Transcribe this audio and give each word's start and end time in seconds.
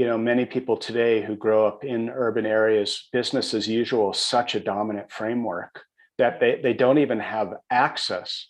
you 0.00 0.06
know 0.06 0.16
many 0.16 0.46
people 0.46 0.78
today 0.78 1.20
who 1.20 1.36
grow 1.36 1.66
up 1.66 1.84
in 1.84 2.08
urban 2.08 2.46
areas 2.46 3.10
business 3.12 3.52
as 3.52 3.68
usual 3.68 4.12
is 4.12 4.18
such 4.18 4.54
a 4.54 4.60
dominant 4.74 5.12
framework 5.12 5.82
that 6.16 6.40
they, 6.40 6.58
they 6.62 6.72
don't 6.72 6.96
even 6.96 7.20
have 7.20 7.52
access 7.70 8.48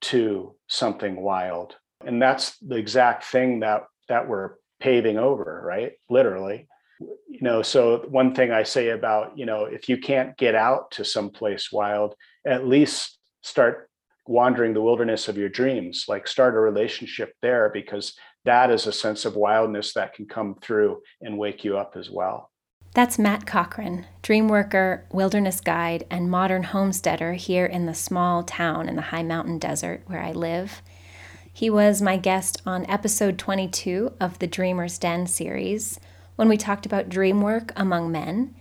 to 0.00 0.56
something 0.66 1.14
wild. 1.22 1.76
And 2.04 2.20
that's 2.20 2.58
the 2.58 2.74
exact 2.74 3.22
thing 3.22 3.60
that 3.60 3.84
that 4.08 4.28
we're 4.28 4.54
paving 4.80 5.16
over 5.16 5.62
right? 5.64 5.92
Literally. 6.08 6.66
You 6.98 7.38
know 7.40 7.62
so 7.62 8.04
one 8.08 8.34
thing 8.34 8.50
i 8.50 8.64
say 8.64 8.88
about 8.88 9.38
you 9.38 9.46
know 9.46 9.66
if 9.66 9.88
you 9.88 9.96
can't 9.96 10.36
get 10.36 10.56
out 10.56 10.90
to 10.96 11.04
someplace 11.04 11.70
wild 11.72 12.16
at 12.44 12.66
least 12.66 13.16
start 13.42 13.88
wandering 14.26 14.74
the 14.74 14.82
wilderness 14.82 15.28
of 15.28 15.38
your 15.38 15.48
dreams 15.48 16.04
like 16.08 16.28
start 16.28 16.54
a 16.54 16.60
relationship 16.60 17.32
there 17.40 17.70
because 17.72 18.14
that 18.44 18.70
is 18.70 18.86
a 18.86 18.92
sense 18.92 19.24
of 19.24 19.36
wildness 19.36 19.92
that 19.94 20.14
can 20.14 20.26
come 20.26 20.56
through 20.62 21.00
and 21.20 21.38
wake 21.38 21.64
you 21.64 21.76
up 21.76 21.94
as 21.96 22.10
well 22.10 22.50
that's 22.94 23.18
matt 23.18 23.46
cochran 23.46 24.06
dream 24.22 24.48
worker 24.48 25.06
wilderness 25.12 25.60
guide 25.60 26.06
and 26.10 26.30
modern 26.30 26.62
homesteader 26.62 27.34
here 27.34 27.66
in 27.66 27.86
the 27.86 27.94
small 27.94 28.42
town 28.42 28.88
in 28.88 28.96
the 28.96 29.02
high 29.02 29.22
mountain 29.22 29.58
desert 29.58 30.02
where 30.06 30.22
i 30.22 30.32
live 30.32 30.82
he 31.52 31.68
was 31.68 32.00
my 32.00 32.16
guest 32.16 32.62
on 32.64 32.88
episode 32.88 33.38
22 33.38 34.12
of 34.20 34.38
the 34.38 34.46
dreamer's 34.46 34.98
den 34.98 35.26
series 35.26 35.98
when 36.36 36.48
we 36.48 36.56
talked 36.56 36.86
about 36.86 37.08
dream 37.08 37.42
work 37.42 37.72
among 37.76 38.10
men 38.10 38.54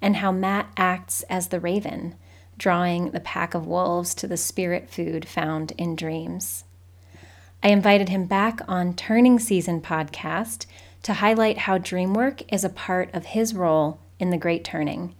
and 0.00 0.16
how 0.16 0.30
matt 0.30 0.70
acts 0.76 1.22
as 1.24 1.48
the 1.48 1.60
raven 1.60 2.14
drawing 2.58 3.10
the 3.10 3.20
pack 3.20 3.54
of 3.54 3.66
wolves 3.66 4.14
to 4.14 4.26
the 4.26 4.36
spirit 4.36 4.88
food 4.88 5.26
found 5.26 5.72
in 5.72 5.96
dreams. 5.96 6.64
I 7.64 7.68
invited 7.68 8.10
him 8.10 8.26
back 8.26 8.60
on 8.68 8.92
Turning 8.92 9.38
Season 9.38 9.80
podcast 9.80 10.66
to 11.02 11.14
highlight 11.14 11.56
how 11.56 11.78
dream 11.78 12.12
work 12.12 12.42
is 12.52 12.62
a 12.62 12.68
part 12.68 13.08
of 13.14 13.24
his 13.24 13.54
role 13.54 14.00
in 14.18 14.28
the 14.28 14.36
Great 14.36 14.64
Turning. 14.64 15.14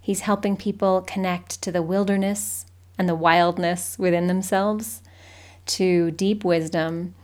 He's 0.00 0.20
helping 0.20 0.56
people 0.56 1.02
connect 1.02 1.60
to 1.60 1.70
the 1.70 1.82
wilderness 1.82 2.64
and 2.96 3.06
the 3.06 3.14
wildness 3.14 3.98
within 3.98 4.28
themselves, 4.28 5.02
to 5.66 6.10
deep 6.10 6.42
wisdom, 6.42 7.14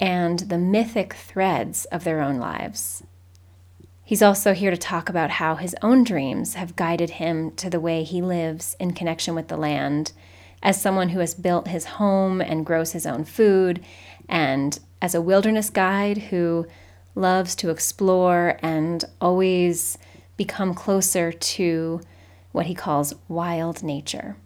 and 0.00 0.40
the 0.40 0.58
mythic 0.58 1.12
threads 1.12 1.84
of 1.84 2.02
their 2.02 2.20
own 2.20 2.38
lives. 2.38 3.04
He's 4.04 4.22
also 4.22 4.52
here 4.52 4.72
to 4.72 4.76
talk 4.76 5.08
about 5.08 5.30
how 5.30 5.54
his 5.54 5.76
own 5.80 6.02
dreams 6.02 6.54
have 6.54 6.74
guided 6.74 7.10
him 7.10 7.52
to 7.52 7.70
the 7.70 7.78
way 7.78 8.02
he 8.02 8.20
lives 8.20 8.74
in 8.80 8.94
connection 8.94 9.36
with 9.36 9.46
the 9.46 9.56
land 9.56 10.10
as 10.62 10.80
someone 10.80 11.10
who 11.10 11.20
has 11.20 11.34
built 11.34 11.68
his 11.68 11.84
home 11.84 12.40
and 12.40 12.66
grows 12.66 12.92
his 12.92 13.06
own 13.06 13.24
food, 13.24 13.84
and 14.28 14.78
as 15.00 15.14
a 15.14 15.22
wilderness 15.22 15.70
guide 15.70 16.18
who 16.18 16.66
loves 17.14 17.54
to 17.56 17.70
explore 17.70 18.58
and 18.62 19.04
always 19.20 19.98
become 20.36 20.74
closer 20.74 21.32
to 21.32 22.00
what 22.52 22.66
he 22.66 22.74
calls 22.74 23.14
wild 23.28 23.82
nature. 23.82 24.36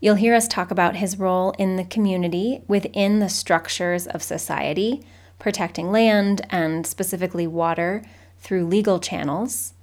You'll 0.00 0.14
hear 0.14 0.34
us 0.34 0.48
talk 0.48 0.70
about 0.70 0.96
his 0.96 1.18
role 1.18 1.52
in 1.58 1.76
the 1.76 1.84
community 1.84 2.62
within 2.66 3.18
the 3.18 3.28
structures 3.28 4.06
of 4.06 4.22
society, 4.22 5.02
protecting 5.38 5.92
land 5.92 6.46
and 6.50 6.86
specifically 6.86 7.46
water 7.46 8.02
through 8.38 8.66
legal 8.66 8.98
channels, 8.98 9.74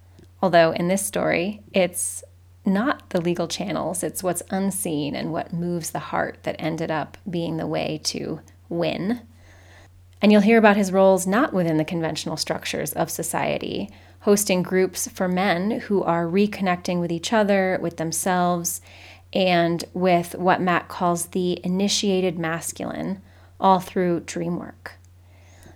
although 0.41 0.71
in 0.71 0.87
this 0.87 1.05
story, 1.05 1.61
it's 1.71 2.23
not 2.67 3.09
the 3.09 3.21
legal 3.21 3.47
channels, 3.47 4.03
it's 4.03 4.21
what's 4.21 4.43
unseen 4.49 5.15
and 5.15 5.31
what 5.31 5.53
moves 5.53 5.91
the 5.91 5.99
heart 5.99 6.39
that 6.43 6.57
ended 6.59 6.91
up 6.91 7.17
being 7.27 7.57
the 7.57 7.65
way 7.65 7.99
to 8.03 8.41
win. 8.69 9.21
And 10.21 10.31
you'll 10.31 10.41
hear 10.41 10.57
about 10.57 10.77
his 10.77 10.91
roles 10.91 11.25
not 11.25 11.53
within 11.53 11.77
the 11.77 11.85
conventional 11.85 12.37
structures 12.37 12.93
of 12.93 13.09
society, 13.09 13.89
hosting 14.21 14.63
groups 14.63 15.07
for 15.07 15.27
men 15.27 15.71
who 15.81 16.03
are 16.03 16.25
reconnecting 16.25 16.99
with 16.99 17.11
each 17.11 17.31
other, 17.31 17.79
with 17.81 17.97
themselves, 17.97 18.81
and 19.31 19.83
with 19.93 20.35
what 20.35 20.61
Matt 20.61 20.87
calls 20.87 21.27
the 21.27 21.59
initiated 21.63 22.37
masculine, 22.39 23.21
all 23.59 23.79
through 23.79 24.21
dream 24.21 24.57
work. 24.57 24.96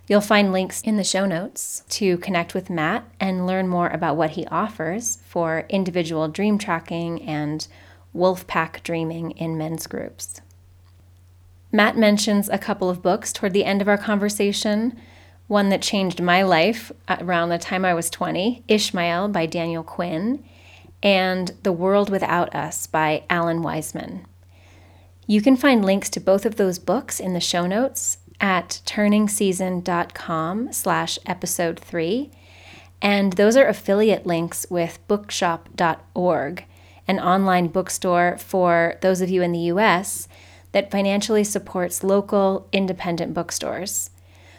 You'll 0.08 0.22
find 0.22 0.52
links 0.52 0.82
in 0.82 0.98
the 0.98 1.04
show 1.04 1.26
notes 1.26 1.84
to 1.90 2.18
connect 2.18 2.54
with 2.54 2.70
Matt 2.70 3.06
and 3.20 3.48
learn 3.48 3.68
more 3.68 3.88
about 3.90 4.18
what 4.18 4.32
he 4.32 4.46
offers 4.48 5.20
for 5.26 5.66
individual 5.70 6.28
dream 6.28 6.58
tracking 6.58 7.22
and 7.22 7.68
wolf 8.14 8.46
pack 8.48 8.84
dreaming 8.84 9.32
in 9.32 9.58
men's 9.58 9.88
groups. 9.88 10.42
Matt 11.72 11.96
mentions 11.96 12.50
a 12.50 12.58
couple 12.58 12.90
of 12.90 13.02
books 13.02 13.32
toward 13.32 13.54
the 13.54 13.64
end 13.64 13.82
of 13.82 13.88
our 13.88 13.98
conversation. 13.98 15.00
One 15.48 15.70
that 15.70 15.82
changed 15.82 16.22
my 16.22 16.44
life 16.44 16.92
around 17.08 17.50
the 17.50 17.58
time 17.58 17.86
I 17.86 17.94
was 17.94 18.10
20, 18.10 18.64
Ishmael 18.68 19.30
by 19.30 19.46
Daniel 19.46 19.84
Quinn, 19.84 20.44
and 21.02 21.52
The 21.64 21.72
World 21.72 22.10
Without 22.10 22.54
Us 22.54 22.88
by 22.88 23.24
Alan 23.30 23.62
Weisman. 23.62 24.26
You 25.28 25.42
can 25.42 25.56
find 25.56 25.86
links 25.86 26.10
to 26.10 26.20
both 26.20 26.46
of 26.46 26.58
those 26.58 26.78
books 26.78 27.20
in 27.20 27.34
the 27.34 27.40
show 27.40 27.66
notes, 27.66 28.18
at 28.42 28.82
turningseason.com 28.86 30.74
slash 30.74 31.20
episode 31.26 31.80
3. 31.80 32.32
And 33.02 33.34
those 33.34 33.56
are 33.56 33.68
affiliate 33.68 34.26
links 34.26 34.66
with 34.70 35.00
bookshop.org, 35.08 36.66
an 37.08 37.20
online 37.20 37.68
bookstore 37.68 38.38
for 38.40 38.98
those 39.02 39.22
of 39.22 39.30
you 39.30 39.42
in 39.44 39.52
the 39.52 39.60
US 39.60 40.28
that 40.72 40.92
financially 40.92 41.44
supports 41.44 42.04
local 42.04 42.68
independent 42.72 43.34
bookstores. 43.34 44.10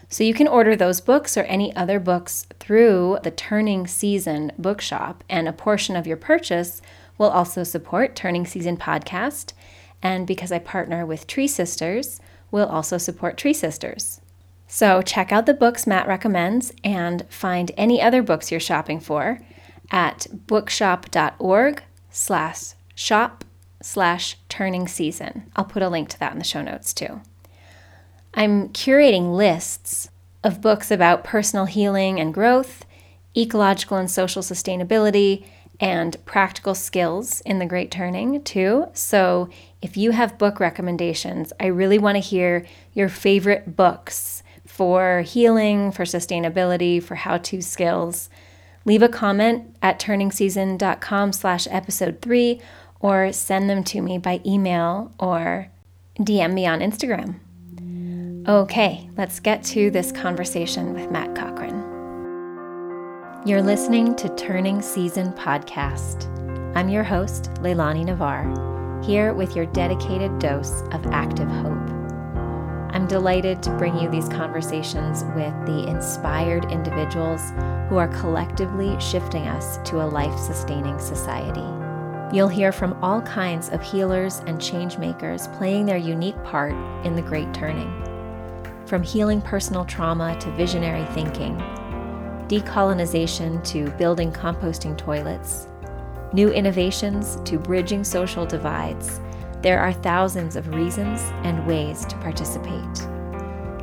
So 0.09 0.25
you 0.25 0.35
can 0.35 0.47
order 0.47 0.77
those 0.77 1.01
books 1.01 1.37
or 1.37 1.43
any 1.45 1.75
other 1.75 1.99
books 1.99 2.47
through 2.61 3.19
the 3.23 3.31
Turning 3.31 3.87
Season 3.87 4.53
bookshop, 4.59 5.25
and 5.29 5.49
a 5.49 5.55
portion 5.55 5.97
of 5.97 6.07
your 6.07 6.19
purchase 6.19 6.83
will 7.17 7.31
also 7.31 7.65
support 7.65 8.15
Turning 8.15 8.45
Season 8.45 8.77
podcast. 8.77 9.55
And 10.03 10.27
because 10.27 10.53
I 10.53 10.59
partner 10.59 11.07
with 11.07 11.27
Tree 11.27 11.47
Sisters, 11.49 12.21
will 12.53 12.69
also 12.69 12.99
support 12.99 13.37
Tree 13.37 13.53
Sisters. 13.53 14.21
So 14.69 15.03
check 15.03 15.33
out 15.33 15.47
the 15.47 15.55
books 15.55 15.87
Matt 15.87 16.07
recommends 16.07 16.73
and 16.85 17.27
find 17.29 17.73
any 17.77 18.01
other 18.01 18.23
books 18.23 18.51
you're 18.51 18.61
shopping 18.61 19.01
for 19.01 19.41
at 19.91 20.27
bookshop.org 20.47 21.83
slash 22.11 22.75
shop 22.95 23.45
slash 23.83 24.39
turning 24.49 24.87
season. 24.87 25.51
I'll 25.57 25.65
put 25.65 25.83
a 25.83 25.89
link 25.89 26.09
to 26.11 26.19
that 26.21 26.33
in 26.33 26.39
the 26.39 26.45
show 26.45 26.63
notes 26.63 26.95
too. 26.95 27.21
I'm 28.35 28.69
curating 28.71 29.35
lists 29.35 30.09
of 30.45 30.61
books 30.61 30.91
about 30.91 31.25
personal 31.25 31.67
healing 31.67 32.19
and 32.19 32.33
growth, 32.33 32.87
ecological 33.37 33.99
and 33.99 34.11
social 34.11 34.43
sustainability, 34.43 35.45
and 35.81 36.17
practical 36.25 36.75
skills 36.75 37.41
in 37.43 37.59
the 37.59 37.67
Great 37.67 37.91
Turning 37.91 38.43
too. 38.43 38.87
So 38.95 39.51
if 39.83 39.97
you 39.97 40.13
have 40.13 40.39
book 40.39 40.61
recommendations, 40.61 41.53
I 41.59 41.67
really 41.67 41.99
want 41.99 42.15
to 42.15 42.21
hear 42.21 42.65
your 42.95 43.09
favorite 43.09 43.77
books 43.77 44.45
for 44.65 45.23
healing, 45.23 45.91
for 45.91 46.05
sustainability, 46.05 47.03
for 47.03 47.17
how-to 47.17 47.61
skills. 47.61 48.31
Leave 48.85 49.03
a 49.03 49.09
comment 49.09 49.77
at 49.83 50.01
turningseason.com 50.01 51.33
slash 51.33 51.67
episode 51.71 52.23
three 52.23 52.61
or 53.01 53.33
send 53.33 53.69
them 53.69 53.83
to 53.85 54.01
me 54.01 54.19
by 54.19 54.41
email 54.47 55.13
or 55.19 55.69
DM 56.19 56.53
me 56.55 56.67
on 56.67 56.81
Instagram. 56.81 57.41
Okay, 58.49 59.09
let's 59.17 59.41
get 59.41 59.63
to 59.65 59.91
this 59.91 60.13
conversation 60.13 60.95
with 60.95 61.11
Matt 61.11 61.35
Cochran. 61.35 61.81
You're 63.45 63.63
listening 63.63 64.15
to 64.17 64.29
Turning 64.37 64.81
Season 64.81 65.33
Podcast. 65.33 66.29
I'm 66.77 66.89
your 66.89 67.05
host, 67.05 67.51
Leilani 67.55 68.07
Navar 68.07 68.72
here 69.03 69.35
with 69.35 69.57
your 69.57 69.67
dedicated 69.67 70.39
dose 70.39 70.83
of 70.93 71.07
active 71.07 71.49
hope. 71.49 71.91
I'm 72.95 73.07
delighted 73.07 73.63
to 73.63 73.77
bring 73.79 73.97
you 73.99 74.11
these 74.11 74.29
conversations 74.29 75.25
with 75.35 75.55
the 75.67 75.87
inspired 75.89 76.71
individuals 76.71 77.41
who 77.89 77.97
are 77.97 78.09
collectively 78.09 78.99
shifting 79.01 79.49
us 79.49 79.79
to 79.89 80.03
a 80.03 80.07
life 80.07 80.39
sustaining 80.39 80.99
society. 80.99 81.65
You'll 82.37 82.49
hear 82.49 82.71
from 82.71 83.03
all 83.03 83.23
kinds 83.23 83.71
of 83.71 83.83
healers 83.83 84.41
and 84.47 84.61
change 84.61 84.99
makers 84.99 85.49
playing 85.49 85.87
their 85.87 85.97
unique 85.97 86.43
part 86.45 86.75
in 87.05 87.17
the 87.17 87.23
Great 87.23 87.53
Turning. 87.53 87.91
From 88.87 89.03
healing 89.03 89.41
personal 89.41 89.85
trauma 89.85 90.39
to 90.41 90.51
visionary 90.53 91.07
thinking, 91.15 91.57
decolonization 92.49 93.65
to 93.65 93.91
building 93.93 94.31
composting 94.31 94.99
toilets, 94.99 95.67
new 96.33 96.51
innovations 96.51 97.39
to 97.45 97.59
bridging 97.59 98.05
social 98.05 98.47
divides, 98.47 99.21
there 99.63 99.79
are 99.79 99.93
thousands 99.93 100.57
of 100.57 100.75
reasons 100.75 101.21
and 101.45 101.67
ways 101.67 102.05
to 102.07 102.17
participate. 102.17 103.07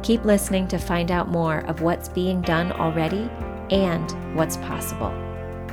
Keep 0.04 0.26
listening 0.26 0.68
to 0.68 0.78
find 0.78 1.12
out 1.12 1.30
more 1.30 1.60
of 1.68 1.82
what's 1.82 2.10
being 2.10 2.42
done 2.42 2.72
already 2.72 3.30
and 3.70 4.36
what's 4.36 4.58
possible. 4.58 5.14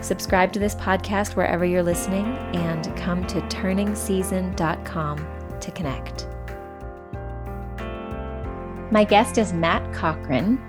Subscribe 0.03 0.53
to 0.53 0.59
this 0.59 0.75
podcast 0.75 1.35
wherever 1.35 1.65
you're 1.65 1.83
listening 1.83 2.27
and 2.55 2.97
come 2.97 3.27
to 3.27 3.41
turningseason.com 3.43 5.27
to 5.61 5.71
connect. 5.73 6.29
My 8.93 9.05
guest 9.05 9.39
is 9.39 9.53
Matt 9.53 9.93
Cochran. 9.93 10.61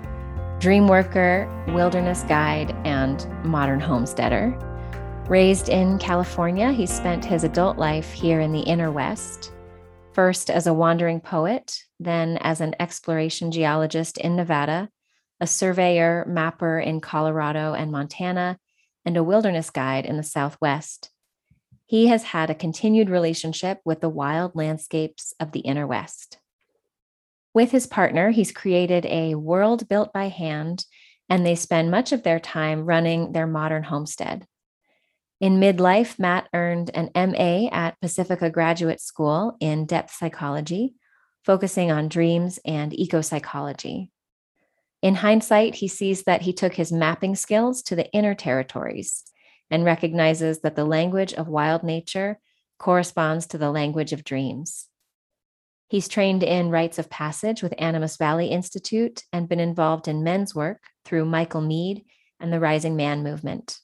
dream 0.58 0.88
worker, 0.88 1.48
wilderness 1.68 2.24
guide, 2.24 2.74
and 2.84 3.28
modern 3.44 3.78
homesteader. 3.78 4.58
Raised 5.28 5.68
in 5.68 5.98
California, 5.98 6.72
he 6.72 6.86
spent 6.86 7.22
his 7.22 7.44
adult 7.44 7.76
life 7.76 8.12
here 8.12 8.40
in 8.40 8.50
the 8.50 8.62
inner 8.62 8.90
West, 8.90 9.52
first 10.14 10.48
as 10.48 10.66
a 10.66 10.72
wandering 10.72 11.20
poet, 11.20 11.82
then 12.00 12.38
as 12.38 12.62
an 12.62 12.74
exploration 12.80 13.50
geologist 13.52 14.16
in 14.16 14.36
Nevada, 14.36 14.88
a 15.38 15.46
surveyor, 15.46 16.24
mapper 16.26 16.80
in 16.80 17.02
Colorado 17.02 17.74
and 17.74 17.92
Montana, 17.92 18.58
and 19.04 19.18
a 19.18 19.22
wilderness 19.22 19.68
guide 19.68 20.06
in 20.06 20.16
the 20.16 20.22
Southwest. 20.22 21.10
He 21.84 22.06
has 22.06 22.22
had 22.22 22.48
a 22.48 22.54
continued 22.54 23.10
relationship 23.10 23.82
with 23.84 24.00
the 24.00 24.08
wild 24.08 24.56
landscapes 24.56 25.34
of 25.38 25.52
the 25.52 25.60
inner 25.60 25.86
West. 25.86 26.38
With 27.52 27.70
his 27.70 27.86
partner, 27.86 28.30
he's 28.30 28.50
created 28.50 29.04
a 29.04 29.34
world 29.34 29.90
built 29.90 30.10
by 30.10 30.28
hand, 30.28 30.86
and 31.28 31.44
they 31.44 31.54
spend 31.54 31.90
much 31.90 32.12
of 32.12 32.22
their 32.22 32.40
time 32.40 32.86
running 32.86 33.32
their 33.32 33.46
modern 33.46 33.82
homestead. 33.82 34.46
In 35.40 35.60
midlife, 35.60 36.18
Matt 36.18 36.48
earned 36.52 36.90
an 36.94 37.10
MA 37.14 37.68
at 37.70 38.00
Pacifica 38.00 38.50
Graduate 38.50 39.00
School 39.00 39.56
in 39.60 39.86
depth 39.86 40.12
psychology, 40.12 40.94
focusing 41.44 41.92
on 41.92 42.08
dreams 42.08 42.58
and 42.64 42.92
eco 42.92 43.20
psychology. 43.20 44.10
In 45.00 45.14
hindsight, 45.14 45.76
he 45.76 45.86
sees 45.86 46.24
that 46.24 46.42
he 46.42 46.52
took 46.52 46.74
his 46.74 46.90
mapping 46.90 47.36
skills 47.36 47.82
to 47.84 47.94
the 47.94 48.10
inner 48.12 48.34
territories 48.34 49.22
and 49.70 49.84
recognizes 49.84 50.60
that 50.60 50.74
the 50.74 50.84
language 50.84 51.32
of 51.34 51.46
wild 51.46 51.84
nature 51.84 52.40
corresponds 52.78 53.46
to 53.46 53.58
the 53.58 53.70
language 53.70 54.12
of 54.12 54.24
dreams. 54.24 54.88
He's 55.88 56.08
trained 56.08 56.42
in 56.42 56.70
rites 56.70 56.98
of 56.98 57.10
passage 57.10 57.62
with 57.62 57.74
Animas 57.78 58.16
Valley 58.16 58.48
Institute 58.48 59.22
and 59.32 59.48
been 59.48 59.60
involved 59.60 60.08
in 60.08 60.24
men's 60.24 60.54
work 60.54 60.82
through 61.04 61.26
Michael 61.26 61.60
Meade 61.60 62.04
and 62.40 62.52
the 62.52 62.60
Rising 62.60 62.96
Man 62.96 63.22
movement. 63.22 63.78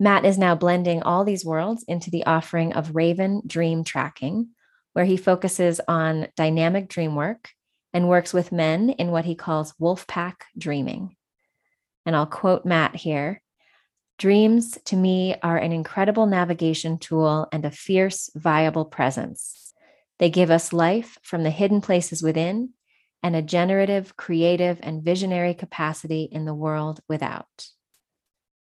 Matt 0.00 0.24
is 0.24 0.38
now 0.38 0.54
blending 0.54 1.02
all 1.02 1.24
these 1.24 1.44
worlds 1.44 1.84
into 1.86 2.10
the 2.10 2.24
offering 2.26 2.72
of 2.72 2.94
Raven 2.94 3.42
Dream 3.46 3.84
Tracking, 3.84 4.48
where 4.92 5.04
he 5.04 5.16
focuses 5.16 5.80
on 5.86 6.28
dynamic 6.36 6.88
dream 6.88 7.14
work 7.14 7.50
and 7.92 8.08
works 8.08 8.32
with 8.32 8.52
men 8.52 8.90
in 8.90 9.10
what 9.10 9.24
he 9.24 9.34
calls 9.34 9.74
wolfpack 9.80 10.34
dreaming. 10.56 11.16
And 12.04 12.16
I'll 12.16 12.26
quote 12.26 12.64
Matt 12.64 12.96
here 12.96 13.42
Dreams 14.18 14.78
to 14.84 14.96
me 14.96 15.34
are 15.42 15.56
an 15.56 15.72
incredible 15.72 16.26
navigation 16.26 16.98
tool 16.98 17.48
and 17.50 17.64
a 17.64 17.70
fierce, 17.70 18.30
viable 18.34 18.84
presence. 18.84 19.72
They 20.18 20.30
give 20.30 20.50
us 20.50 20.72
life 20.72 21.18
from 21.22 21.42
the 21.42 21.50
hidden 21.50 21.80
places 21.80 22.22
within 22.22 22.70
and 23.22 23.34
a 23.34 23.42
generative, 23.42 24.16
creative, 24.16 24.78
and 24.82 25.02
visionary 25.02 25.54
capacity 25.54 26.28
in 26.30 26.44
the 26.44 26.54
world 26.54 27.00
without. 27.08 27.66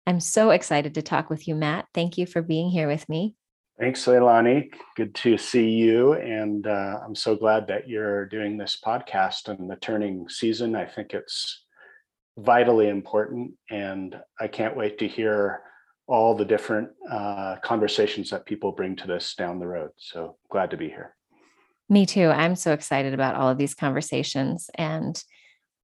I'm 0.07 0.19
so 0.19 0.49
excited 0.49 0.95
to 0.95 1.01
talk 1.01 1.29
with 1.29 1.47
you, 1.47 1.55
Matt. 1.55 1.85
Thank 1.93 2.17
you 2.17 2.25
for 2.25 2.41
being 2.41 2.69
here 2.69 2.87
with 2.87 3.07
me. 3.07 3.35
Thanks, 3.79 4.03
Leilani. 4.05 4.73
Good 4.97 5.15
to 5.15 5.37
see 5.37 5.69
you. 5.69 6.13
And 6.13 6.67
uh, 6.67 6.99
I'm 7.05 7.15
so 7.15 7.35
glad 7.35 7.67
that 7.67 7.87
you're 7.87 8.25
doing 8.25 8.57
this 8.57 8.77
podcast 8.85 9.47
and 9.47 9.69
the 9.69 9.77
turning 9.77 10.27
season. 10.27 10.75
I 10.75 10.85
think 10.85 11.13
it's 11.13 11.63
vitally 12.37 12.89
important. 12.89 13.53
And 13.69 14.19
I 14.39 14.47
can't 14.47 14.75
wait 14.75 14.97
to 14.99 15.07
hear 15.07 15.61
all 16.07 16.35
the 16.35 16.43
different 16.43 16.89
uh, 17.09 17.55
conversations 17.63 18.31
that 18.31 18.45
people 18.45 18.71
bring 18.73 18.95
to 18.97 19.07
this 19.07 19.35
down 19.35 19.59
the 19.59 19.67
road. 19.67 19.91
So 19.97 20.37
glad 20.51 20.71
to 20.71 20.77
be 20.77 20.87
here. 20.87 21.15
Me 21.87 22.05
too. 22.05 22.27
I'm 22.27 22.55
so 22.55 22.73
excited 22.73 23.13
about 23.13 23.35
all 23.35 23.47
of 23.47 23.57
these 23.57 23.75
conversations. 23.75 24.69
And 24.75 25.23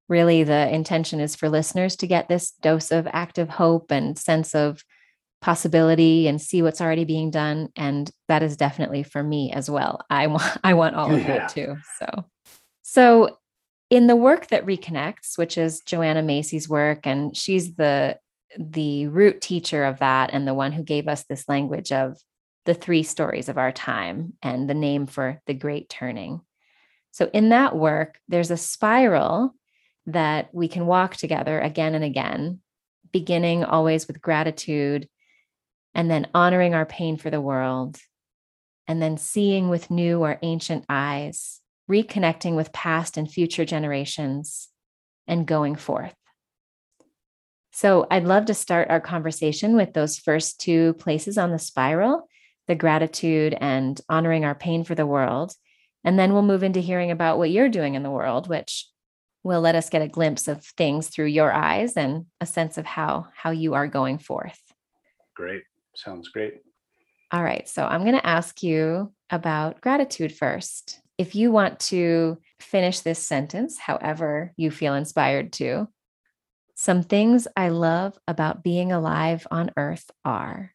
really, 0.07 0.43
the 0.43 0.73
intention 0.73 1.19
is 1.19 1.35
for 1.35 1.49
listeners 1.49 1.95
to 1.97 2.07
get 2.07 2.27
this 2.27 2.51
dose 2.61 2.91
of 2.91 3.07
active 3.11 3.49
hope 3.49 3.91
and 3.91 4.17
sense 4.17 4.53
of 4.55 4.83
possibility 5.41 6.27
and 6.27 6.41
see 6.41 6.61
what's 6.61 6.81
already 6.81 7.05
being 7.05 7.31
done. 7.31 7.69
And 7.75 8.09
that 8.27 8.43
is 8.43 8.57
definitely 8.57 9.03
for 9.03 9.21
me 9.21 9.51
as 9.51 9.69
well. 9.69 10.01
I 10.09 10.27
want 10.27 10.57
i 10.63 10.73
want 10.73 10.95
all 10.95 11.13
of 11.13 11.21
yeah. 11.21 11.27
that 11.27 11.49
too 11.49 11.77
so. 11.99 12.25
So 12.81 13.37
in 13.89 14.07
the 14.07 14.15
work 14.15 14.47
that 14.47 14.65
reconnects 14.65 15.37
which 15.37 15.59
is 15.59 15.79
joanna 15.81 16.23
macy's 16.23 16.67
work 16.67 17.05
and 17.05 17.37
she's 17.37 17.75
the 17.75 18.17
the 18.57 19.07
root 19.07 19.41
teacher 19.41 19.83
of 19.83 19.99
that 19.99 20.31
and 20.33 20.47
the 20.47 20.53
one 20.53 20.71
who 20.71 20.83
gave 20.83 21.07
us 21.07 21.23
this 21.23 21.47
language 21.47 21.91
of 21.91 22.17
the 22.65 22.73
three 22.73 23.03
stories 23.03 23.49
of 23.49 23.57
our 23.57 23.71
time 23.71 24.33
and 24.41 24.69
the 24.69 24.73
name 24.73 25.05
for 25.05 25.41
the 25.45 25.53
great 25.53 25.89
turning. 25.89 26.41
So 27.11 27.29
in 27.33 27.49
that 27.49 27.75
work 27.75 28.19
there's 28.27 28.51
a 28.51 28.57
spiral 28.57 29.53
that 30.07 30.49
we 30.53 30.67
can 30.67 30.85
walk 30.85 31.15
together 31.15 31.59
again 31.59 31.95
and 31.95 32.03
again 32.03 32.59
beginning 33.11 33.63
always 33.63 34.07
with 34.07 34.21
gratitude 34.21 35.07
and 35.93 36.11
then 36.11 36.27
honoring 36.33 36.73
our 36.73 36.85
pain 36.85 37.15
for 37.15 37.29
the 37.29 37.39
world, 37.39 37.97
and 38.87 39.01
then 39.01 39.17
seeing 39.17 39.69
with 39.69 39.89
new 39.89 40.19
or 40.19 40.37
ancient 40.41 40.83
eyes, 40.89 41.61
reconnecting 41.89 42.57
with 42.57 42.73
past 42.73 43.15
and 43.15 43.31
future 43.31 43.63
generations, 43.63 44.67
and 45.27 45.47
going 45.47 45.75
forth. 45.75 46.13
So, 47.71 48.05
I'd 48.11 48.25
love 48.25 48.45
to 48.45 48.53
start 48.53 48.89
our 48.89 48.99
conversation 48.99 49.77
with 49.77 49.93
those 49.93 50.19
first 50.19 50.59
two 50.59 50.93
places 50.95 51.37
on 51.37 51.51
the 51.51 51.59
spiral 51.59 52.27
the 52.67 52.75
gratitude 52.75 53.55
and 53.59 53.99
honoring 54.09 54.43
our 54.43 54.55
pain 54.55 54.83
for 54.83 54.95
the 54.95 55.05
world. 55.05 55.53
And 56.03 56.17
then 56.17 56.33
we'll 56.33 56.41
move 56.41 56.63
into 56.63 56.79
hearing 56.79 57.11
about 57.11 57.37
what 57.37 57.51
you're 57.51 57.69
doing 57.69 57.95
in 57.95 58.03
the 58.03 58.11
world, 58.11 58.47
which 58.47 58.87
will 59.45 59.61
let 59.61 59.75
us 59.75 59.91
get 59.91 60.01
a 60.01 60.07
glimpse 60.07 60.47
of 60.47 60.65
things 60.65 61.07
through 61.07 61.27
your 61.27 61.53
eyes 61.53 61.95
and 61.95 62.25
a 62.41 62.45
sense 62.47 62.79
of 62.79 62.85
how 62.85 63.27
how 63.35 63.51
you 63.51 63.75
are 63.75 63.87
going 63.87 64.17
forth. 64.17 64.59
Great. 65.35 65.61
Sounds 65.95 66.29
great. 66.29 66.55
All 67.31 67.43
right. 67.43 67.69
So 67.69 67.85
I'm 67.85 68.01
going 68.01 68.15
to 68.15 68.25
ask 68.25 68.63
you 68.63 69.13
about 69.29 69.81
gratitude 69.81 70.35
first. 70.35 70.99
If 71.17 71.35
you 71.35 71.51
want 71.51 71.79
to 71.91 72.39
finish 72.59 73.01
this 73.01 73.19
sentence, 73.19 73.77
however 73.77 74.51
you 74.57 74.71
feel 74.71 74.95
inspired 74.95 75.53
to, 75.53 75.87
some 76.73 77.03
things 77.03 77.47
I 77.55 77.69
love 77.69 78.17
about 78.27 78.63
being 78.63 78.91
alive 78.91 79.47
on 79.51 79.71
earth 79.77 80.09
are 80.25 80.73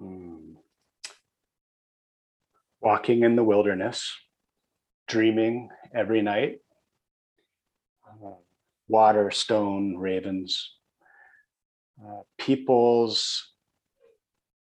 mm. 0.00 0.56
walking 2.80 3.24
in 3.24 3.34
the 3.34 3.42
wilderness, 3.42 4.12
dreaming 5.08 5.70
every 5.94 6.22
night, 6.22 6.58
water, 8.88 9.30
stone, 9.30 9.96
ravens, 9.96 10.74
uh, 12.04 12.20
people's 12.38 13.52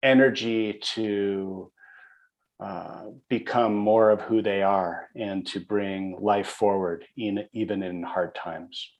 energy 0.02 0.80
to 0.94 1.70
uh, 2.58 3.04
become 3.28 3.74
more 3.74 4.10
of 4.10 4.20
who 4.20 4.42
they 4.42 4.62
are 4.62 5.08
and 5.16 5.46
to 5.46 5.60
bring 5.60 6.16
life 6.20 6.48
forward 6.48 7.04
in 7.16 7.46
even 7.52 7.82
in 7.82 8.02
hard 8.02 8.34
times. 8.34 8.90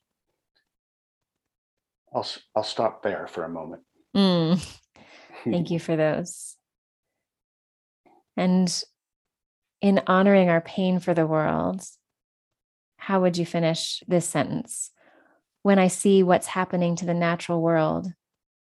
I'll 2.13 2.27
I'll 2.55 2.63
stop 2.63 3.03
there 3.03 3.27
for 3.27 3.43
a 3.43 3.49
moment. 3.49 3.83
Mm. 4.15 4.77
Thank 5.43 5.71
you 5.71 5.79
for 5.79 5.95
those. 5.95 6.55
And 8.37 8.83
in 9.81 10.01
honoring 10.07 10.49
our 10.49 10.61
pain 10.61 10.99
for 10.99 11.13
the 11.13 11.27
world, 11.27 11.83
how 12.97 13.21
would 13.21 13.37
you 13.37 13.45
finish 13.45 14.01
this 14.07 14.27
sentence? 14.27 14.91
When 15.63 15.77
I 15.77 15.87
see 15.87 16.23
what's 16.23 16.47
happening 16.47 16.95
to 16.97 17.05
the 17.05 17.13
natural 17.13 17.61
world, 17.61 18.07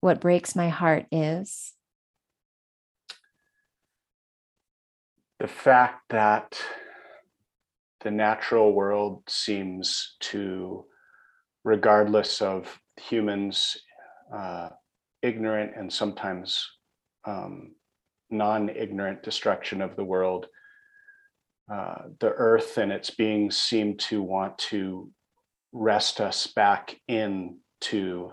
what 0.00 0.20
breaks 0.20 0.56
my 0.56 0.68
heart 0.68 1.06
is. 1.12 1.74
The 5.38 5.48
fact 5.48 6.02
that 6.10 6.60
the 8.00 8.10
natural 8.10 8.72
world 8.72 9.22
seems 9.28 10.16
to, 10.20 10.84
regardless 11.64 12.42
of 12.42 12.80
humans' 12.96 13.76
uh, 14.34 14.70
ignorant 15.22 15.72
and 15.76 15.92
sometimes 15.92 16.68
um, 17.24 17.74
non 18.30 18.68
ignorant 18.68 19.22
destruction 19.22 19.80
of 19.80 19.96
the 19.96 20.04
world, 20.04 20.46
uh, 21.72 22.02
the 22.20 22.30
earth 22.30 22.78
and 22.78 22.90
its 22.90 23.10
beings 23.10 23.56
seem 23.56 23.96
to 23.96 24.22
want 24.22 24.56
to 24.58 25.10
rest 25.72 26.20
us 26.20 26.46
back 26.46 26.96
into 27.08 28.32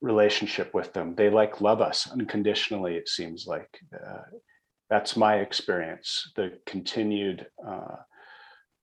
relationship 0.00 0.72
with 0.74 0.92
them. 0.92 1.14
They 1.14 1.30
like 1.30 1.60
love 1.60 1.80
us 1.80 2.10
unconditionally, 2.10 2.96
it 2.96 3.08
seems 3.08 3.46
like. 3.46 3.68
Uh, 3.94 4.22
that's 4.90 5.16
my 5.16 5.36
experience 5.36 6.30
the 6.36 6.58
continued 6.66 7.46
uh, 7.66 7.96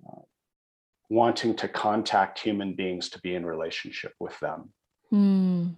uh, 0.07 0.21
wanting 1.09 1.55
to 1.55 1.67
contact 1.67 2.39
human 2.39 2.73
beings 2.73 3.09
to 3.09 3.19
be 3.19 3.35
in 3.35 3.45
relationship 3.45 4.13
with 4.19 4.37
them 4.39 4.69
mm. 5.13 5.75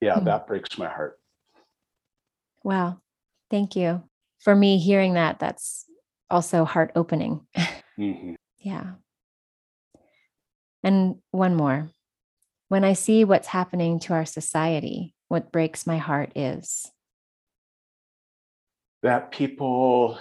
yeah 0.00 0.16
mm. 0.16 0.24
that 0.24 0.46
breaks 0.46 0.78
my 0.78 0.88
heart 0.88 1.20
wow 2.64 2.98
thank 3.50 3.76
you 3.76 4.02
for 4.40 4.56
me 4.56 4.78
hearing 4.78 5.14
that 5.14 5.38
that's 5.38 5.84
also 6.30 6.64
heart 6.64 6.90
opening 6.96 7.46
mm-hmm. 7.98 8.34
yeah 8.58 8.92
And 10.86 11.16
one 11.32 11.56
more. 11.56 11.90
When 12.68 12.84
I 12.84 12.92
see 12.92 13.24
what's 13.24 13.48
happening 13.48 13.98
to 14.00 14.12
our 14.12 14.24
society, 14.24 15.16
what 15.26 15.50
breaks 15.50 15.84
my 15.84 15.98
heart 15.98 16.30
is 16.36 16.92
that 19.02 19.32
people 19.32 20.18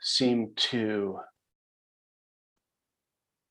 seem 0.00 0.50
to 0.56 1.20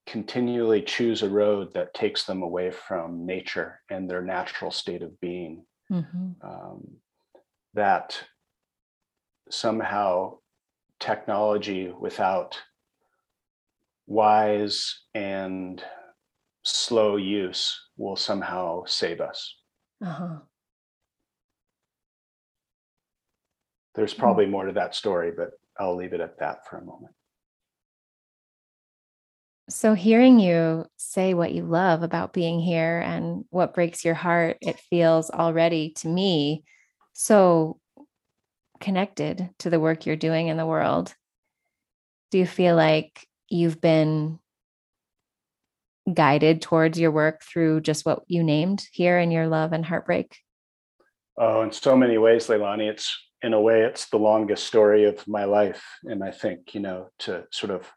continually 0.06 0.82
choose 0.82 1.24
a 1.24 1.30
road 1.30 1.74
that 1.74 1.94
takes 1.94 2.26
them 2.26 2.44
away 2.44 2.70
from 2.70 3.26
nature 3.26 3.80
and 3.90 4.10
their 4.10 4.22
natural 4.22 4.72
state 4.72 5.04
of 5.04 5.18
being. 5.22 5.66
Mm-hmm. 5.90 6.32
Um, 6.42 6.88
that 7.76 8.22
somehow 9.50 10.40
technology 11.00 11.94
without 11.98 12.58
wise 14.06 15.00
and 15.14 15.82
slow 16.64 17.16
use 17.18 17.80
will 17.98 18.16
somehow 18.16 18.84
save 18.86 19.22
us. 19.22 19.56
Uh-huh. 20.04 20.40
There's 23.96 24.14
hmm. 24.14 24.22
probably 24.22 24.46
more 24.46 24.66
to 24.66 24.74
that 24.74 24.96
story, 24.96 25.32
but 25.36 25.52
I'll 25.80 25.96
leave 25.96 26.14
it 26.14 26.22
at 26.22 26.40
that 26.40 26.68
for 26.68 26.78
a 26.78 26.86
moment. 26.86 27.14
So, 29.70 29.94
hearing 29.94 30.40
you 30.40 30.86
say 30.98 31.34
what 31.34 31.54
you 31.54 31.64
love 31.64 32.04
about 32.04 32.34
being 32.34 32.60
here 32.60 33.00
and 33.00 33.46
what 33.52 33.74
breaks 33.74 34.04
your 34.04 34.16
heart, 34.16 34.58
it 34.60 34.80
feels 34.90 35.30
already 35.30 35.94
to 35.98 36.10
me 36.10 36.64
so 37.14 37.80
connected 38.82 39.50
to 39.60 39.70
the 39.70 39.80
work 39.80 40.06
you're 40.06 40.18
doing 40.18 40.48
in 40.48 40.58
the 40.58 40.66
world. 40.66 41.16
Do 42.32 42.38
you 42.38 42.46
feel 42.46 42.76
like 42.76 43.26
you've 43.48 43.80
been 43.80 44.40
guided 46.14 46.62
towards 46.62 47.00
your 47.00 47.12
work 47.12 47.42
through 47.44 47.82
just 47.82 48.06
what 48.06 48.24
you 48.28 48.44
named 48.44 48.86
here 48.92 49.20
in 49.20 49.32
your 49.32 49.48
love 49.48 49.74
and 49.74 49.86
heartbreak? 49.86 50.38
Oh, 51.38 51.62
in 51.62 51.72
so 51.72 51.96
many 51.96 52.18
ways, 52.18 52.48
Leilani. 52.48 52.90
It's 52.90 53.18
in 53.42 53.54
a 53.54 53.62
way, 53.62 53.82
it's 53.82 54.06
the 54.10 54.18
longest 54.18 54.66
story 54.68 55.06
of 55.06 55.28
my 55.28 55.46
life. 55.46 55.84
And 56.04 56.24
I 56.24 56.32
think, 56.32 56.76
you 56.76 56.82
know, 56.82 57.10
to 57.20 57.46
sort 57.52 57.72
of 57.72 57.92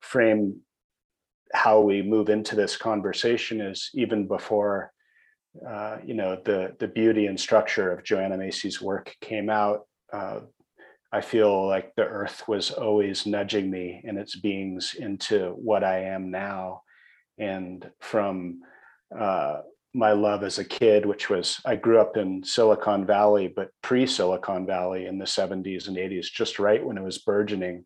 frame 0.00 0.60
how 1.54 1.80
we 1.80 2.02
move 2.02 2.28
into 2.28 2.56
this 2.56 2.76
conversation 2.76 3.60
is 3.60 3.90
even 3.94 4.26
before 4.26 4.92
uh, 5.66 5.98
you 6.04 6.14
know 6.14 6.38
the 6.44 6.74
the 6.78 6.88
beauty 6.88 7.26
and 7.26 7.38
structure 7.38 7.90
of 7.90 8.04
Joanna 8.04 8.36
Macy's 8.36 8.82
work 8.82 9.14
came 9.20 9.48
out. 9.48 9.86
Uh, 10.12 10.40
I 11.12 11.20
feel 11.20 11.66
like 11.66 11.94
the 11.94 12.04
earth 12.04 12.42
was 12.46 12.70
always 12.70 13.26
nudging 13.26 13.70
me 13.70 14.02
and 14.06 14.18
its 14.18 14.36
beings 14.36 14.94
into 14.98 15.50
what 15.50 15.84
I 15.84 16.00
am 16.00 16.30
now, 16.30 16.82
and 17.38 17.90
from 18.00 18.60
uh, 19.16 19.60
my 19.94 20.12
love 20.12 20.42
as 20.42 20.58
a 20.58 20.64
kid, 20.64 21.06
which 21.06 21.30
was 21.30 21.60
I 21.64 21.76
grew 21.76 22.00
up 22.00 22.16
in 22.16 22.44
Silicon 22.44 23.06
Valley, 23.06 23.52
but 23.54 23.70
pre 23.82 24.06
Silicon 24.06 24.66
Valley 24.66 25.06
in 25.06 25.18
the 25.18 25.24
70s 25.24 25.88
and 25.88 25.96
80s, 25.96 26.26
just 26.32 26.58
right 26.58 26.84
when 26.84 26.98
it 26.98 27.02
was 27.02 27.18
burgeoning. 27.18 27.84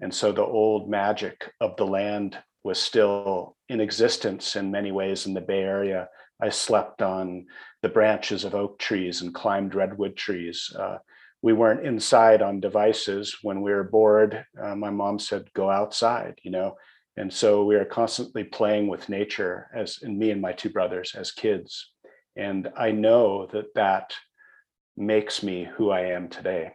And 0.00 0.14
so 0.14 0.32
the 0.32 0.44
old 0.44 0.88
magic 0.88 1.52
of 1.60 1.76
the 1.76 1.86
land 1.86 2.38
was 2.64 2.78
still 2.78 3.56
in 3.68 3.80
existence 3.80 4.56
in 4.56 4.70
many 4.70 4.92
ways 4.92 5.26
in 5.26 5.34
the 5.34 5.40
Bay 5.40 5.62
Area. 5.62 6.08
I 6.40 6.50
slept 6.50 7.02
on 7.02 7.46
the 7.82 7.88
branches 7.88 8.44
of 8.44 8.54
oak 8.54 8.78
trees 8.78 9.22
and 9.22 9.34
climbed 9.34 9.74
redwood 9.74 10.16
trees. 10.16 10.72
Uh, 10.76 10.98
we 11.40 11.52
weren't 11.52 11.86
inside 11.86 12.40
on 12.40 12.60
devices. 12.60 13.36
When 13.42 13.62
we 13.62 13.72
were 13.72 13.84
bored, 13.84 14.44
uh, 14.60 14.76
my 14.76 14.90
mom 14.90 15.18
said, 15.18 15.52
go 15.54 15.70
outside, 15.70 16.38
you 16.42 16.52
know, 16.52 16.76
and 17.16 17.32
so 17.32 17.64
we 17.64 17.76
are 17.76 17.84
constantly 17.84 18.44
playing 18.44 18.86
with 18.88 19.08
nature 19.08 19.68
as 19.74 19.98
and 20.02 20.18
me 20.18 20.30
and 20.30 20.40
my 20.40 20.52
two 20.52 20.70
brothers 20.70 21.14
as 21.14 21.30
kids. 21.30 21.90
And 22.36 22.70
i 22.76 22.90
know 22.90 23.46
that 23.52 23.74
that 23.74 24.14
makes 24.96 25.42
me 25.42 25.68
who 25.76 25.90
i 25.90 26.00
am 26.00 26.28
today. 26.28 26.72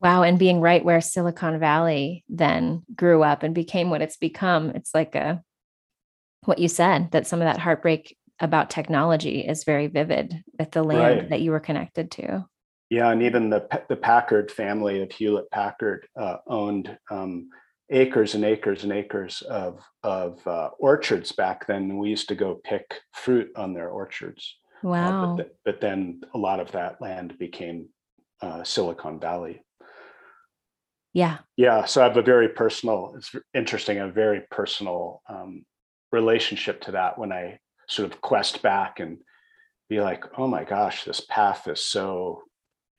Wow 0.00 0.22
and 0.22 0.38
being 0.38 0.60
right 0.60 0.84
where 0.84 1.00
silicon 1.00 1.58
valley 1.58 2.24
then 2.28 2.84
grew 2.94 3.22
up 3.22 3.42
and 3.42 3.54
became 3.54 3.90
what 3.90 4.02
it's 4.02 4.16
become 4.16 4.70
it's 4.70 4.94
like 4.94 5.14
a 5.14 5.42
what 6.44 6.58
you 6.58 6.68
said 6.68 7.10
that 7.10 7.26
some 7.26 7.40
of 7.40 7.46
that 7.46 7.58
heartbreak 7.58 8.16
about 8.40 8.70
technology 8.70 9.40
is 9.40 9.64
very 9.64 9.88
vivid 9.88 10.42
with 10.58 10.70
the 10.70 10.84
land 10.84 11.18
right. 11.18 11.30
that 11.30 11.40
you 11.40 11.50
were 11.50 11.60
connected 11.60 12.10
to 12.12 12.46
yeah, 12.90 13.10
and 13.10 13.22
even 13.22 13.50
the 13.50 13.66
the 13.88 13.96
Packard 13.96 14.50
family 14.50 15.02
of 15.02 15.12
Hewlett 15.12 15.50
Packard 15.50 16.06
uh, 16.18 16.36
owned 16.46 16.96
um, 17.10 17.50
acres 17.90 18.34
and 18.34 18.44
acres 18.44 18.82
and 18.84 18.92
acres 18.92 19.42
of 19.42 19.80
of 20.02 20.46
uh, 20.46 20.70
orchards 20.78 21.32
back 21.32 21.66
then. 21.66 21.98
We 21.98 22.08
used 22.10 22.28
to 22.28 22.34
go 22.34 22.60
pick 22.64 23.00
fruit 23.12 23.50
on 23.56 23.74
their 23.74 23.90
orchards. 23.90 24.56
Wow! 24.82 24.96
Uh, 25.24 25.26
but, 25.26 25.36
th- 25.36 25.54
but, 25.64 25.80
then 25.80 26.20
a 26.34 26.38
lot 26.38 26.60
of 26.60 26.72
that 26.72 27.00
land 27.00 27.36
became 27.38 27.88
uh, 28.40 28.64
Silicon 28.64 29.20
Valley. 29.20 29.62
Yeah. 31.12 31.38
Yeah. 31.56 31.84
So 31.84 32.00
I 32.00 32.04
have 32.04 32.16
a 32.16 32.22
very 32.22 32.48
personal. 32.48 33.14
It's 33.16 33.34
interesting. 33.52 33.98
A 33.98 34.08
very 34.08 34.42
personal 34.50 35.20
um, 35.28 35.64
relationship 36.12 36.80
to 36.82 36.92
that 36.92 37.18
when 37.18 37.32
I 37.32 37.58
sort 37.88 38.10
of 38.10 38.20
quest 38.20 38.62
back 38.62 39.00
and 39.00 39.18
be 39.88 40.00
like, 40.00 40.24
oh 40.38 40.46
my 40.46 40.64
gosh, 40.64 41.04
this 41.04 41.20
path 41.28 41.66
is 41.66 41.84
so 41.84 42.42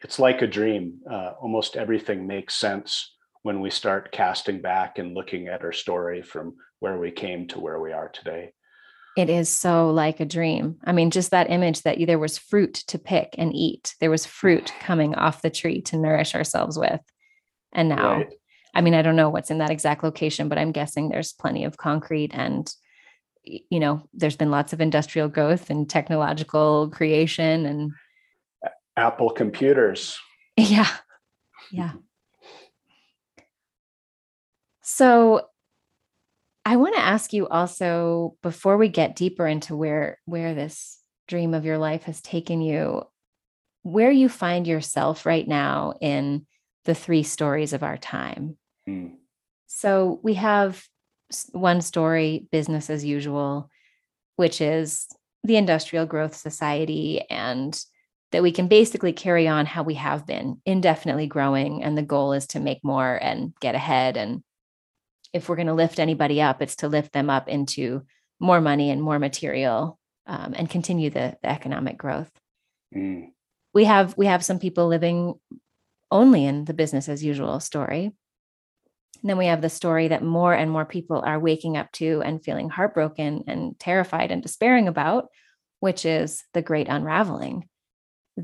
it's 0.02 0.20
like 0.20 0.42
a 0.42 0.48
dream. 0.48 1.00
Uh, 1.10 1.34
almost 1.42 1.76
everything 1.76 2.28
makes 2.28 2.56
sense 2.56 3.16
when 3.44 3.62
we 3.62 3.70
start 3.70 4.12
casting 4.12 4.62
back 4.62 5.00
and 5.00 5.14
looking 5.14 5.48
at 5.48 5.64
our 5.64 5.72
story 5.72 6.22
from 6.22 6.56
where 6.80 6.98
we 6.98 7.12
came 7.12 7.48
to 7.48 7.60
where 7.60 7.80
we 7.80 7.92
are 7.92 8.10
today. 8.10 8.54
It 9.18 9.30
is 9.30 9.50
so 9.50 9.90
like 9.90 10.20
a 10.20 10.26
dream. 10.26 10.78
I 10.86 10.92
mean, 10.92 11.12
just 11.12 11.32
that 11.32 11.50
image 11.50 11.82
that 11.82 11.98
there 12.06 12.20
was 12.20 12.38
fruit 12.38 12.76
to 12.88 13.00
pick 13.00 13.36
and 13.38 13.54
eat. 13.54 13.96
There 14.00 14.12
was 14.12 14.26
fruit 14.26 14.74
coming 14.80 15.16
off 15.16 15.42
the 15.42 15.50
tree 15.50 15.82
to 15.84 15.98
nourish 15.98 16.36
ourselves 16.36 16.78
with. 16.78 17.02
And 17.74 17.90
now, 17.90 18.18
right. 18.18 18.34
I 18.74 18.82
mean, 18.82 18.94
I 18.94 19.02
don't 19.02 19.16
know 19.16 19.30
what's 19.30 19.52
in 19.52 19.58
that 19.60 19.72
exact 19.72 20.04
location, 20.04 20.48
but 20.48 20.58
I'm 20.58 20.72
guessing 20.72 21.10
there's 21.10 21.34
plenty 21.34 21.66
of 21.66 21.78
concrete 21.78 22.32
and 22.34 22.72
you 23.44 23.80
know, 23.80 24.04
there's 24.14 24.36
been 24.36 24.52
lots 24.52 24.74
of 24.74 24.82
industrial 24.82 25.28
growth 25.28 25.70
and 25.70 25.90
technological 25.90 26.90
creation 26.90 27.66
and 27.66 27.92
Apple 29.00 29.30
computers. 29.30 30.20
Yeah. 30.58 30.90
Yeah. 31.72 31.94
So 34.82 35.48
I 36.66 36.76
want 36.76 36.96
to 36.96 37.02
ask 37.02 37.32
you 37.32 37.48
also 37.48 38.36
before 38.44 38.78
we 38.78 38.90
get 38.90 39.16
deeper 39.16 39.48
into 39.48 39.76
where 39.76 40.20
where 40.26 40.54
this 40.54 41.00
dream 41.28 41.54
of 41.54 41.64
your 41.64 41.78
life 41.78 42.04
has 42.04 42.22
taken 42.22 42.62
you, 42.62 43.04
where 43.84 44.12
you 44.12 44.28
find 44.28 44.68
yourself 44.68 45.26
right 45.26 45.48
now 45.48 45.94
in 46.02 46.46
the 46.86 46.96
three 46.96 47.24
stories 47.24 47.72
of 47.72 47.84
our 47.84 47.98
time. 47.98 48.58
Mm. 48.88 49.14
So 49.68 50.20
we 50.24 50.34
have 50.34 50.84
one 51.52 51.82
story, 51.82 52.48
business 52.52 52.90
as 52.90 53.06
usual, 53.06 53.70
which 54.36 54.60
is 54.60 55.08
the 55.44 55.58
industrial 55.58 56.06
growth 56.06 56.36
society 56.36 57.22
and 57.30 57.80
that 58.32 58.44
we 58.44 58.52
can 58.52 58.68
basically 58.68 59.14
carry 59.14 59.48
on 59.48 59.66
how 59.66 59.84
we 59.84 59.96
have 59.96 60.26
been 60.26 60.62
indefinitely 60.66 61.28
growing 61.28 61.84
and 61.84 61.98
the 61.98 62.04
goal 62.04 62.34
is 62.34 62.48
to 62.48 62.60
make 62.60 62.84
more 62.84 63.16
and 63.16 63.54
get 63.60 63.76
ahead. 63.76 64.18
And 64.18 64.44
if 65.34 65.50
we're 65.50 65.56
going 65.56 65.68
to 65.68 65.74
lift 65.74 66.00
anybody 66.00 66.42
up 66.42 66.62
it's 66.62 66.78
to 66.78 66.88
lift 66.88 67.14
them 67.14 67.30
up 67.30 67.48
into 67.48 68.04
more 68.40 68.62
money 68.62 68.90
and 68.90 69.02
more 69.02 69.20
material 69.20 70.00
um, 70.28 70.54
and 70.56 70.70
continue 70.70 71.10
the, 71.10 71.38
the 71.42 71.50
economic 71.50 71.98
growth. 71.98 72.32
Mm. 72.96 73.30
we 73.72 73.84
have 73.86 74.18
we 74.18 74.26
have 74.26 74.44
some 74.44 74.58
people 74.58 74.88
living 74.88 75.36
only 76.10 76.46
in 76.46 76.66
the 76.66 76.74
business 76.74 77.08
as 77.08 77.24
usual 77.24 77.60
story. 77.60 78.06
And 79.22 79.30
then 79.30 79.38
we 79.38 79.46
have 79.46 79.62
the 79.62 79.70
story 79.70 80.08
that 80.08 80.24
more 80.24 80.54
and 80.54 80.72
more 80.72 80.86
people 80.86 81.22
are 81.24 81.40
waking 81.40 81.78
up 81.78 81.92
to 81.94 82.24
and 82.26 82.44
feeling 82.44 82.70
heartbroken 82.70 83.44
and 83.48 83.78
terrified 83.80 84.32
and 84.32 84.42
despairing 84.42 84.88
about 84.88 85.30
which 85.80 86.06
is 86.06 86.44
the 86.54 86.62
great 86.62 86.88
unraveling 86.90 87.68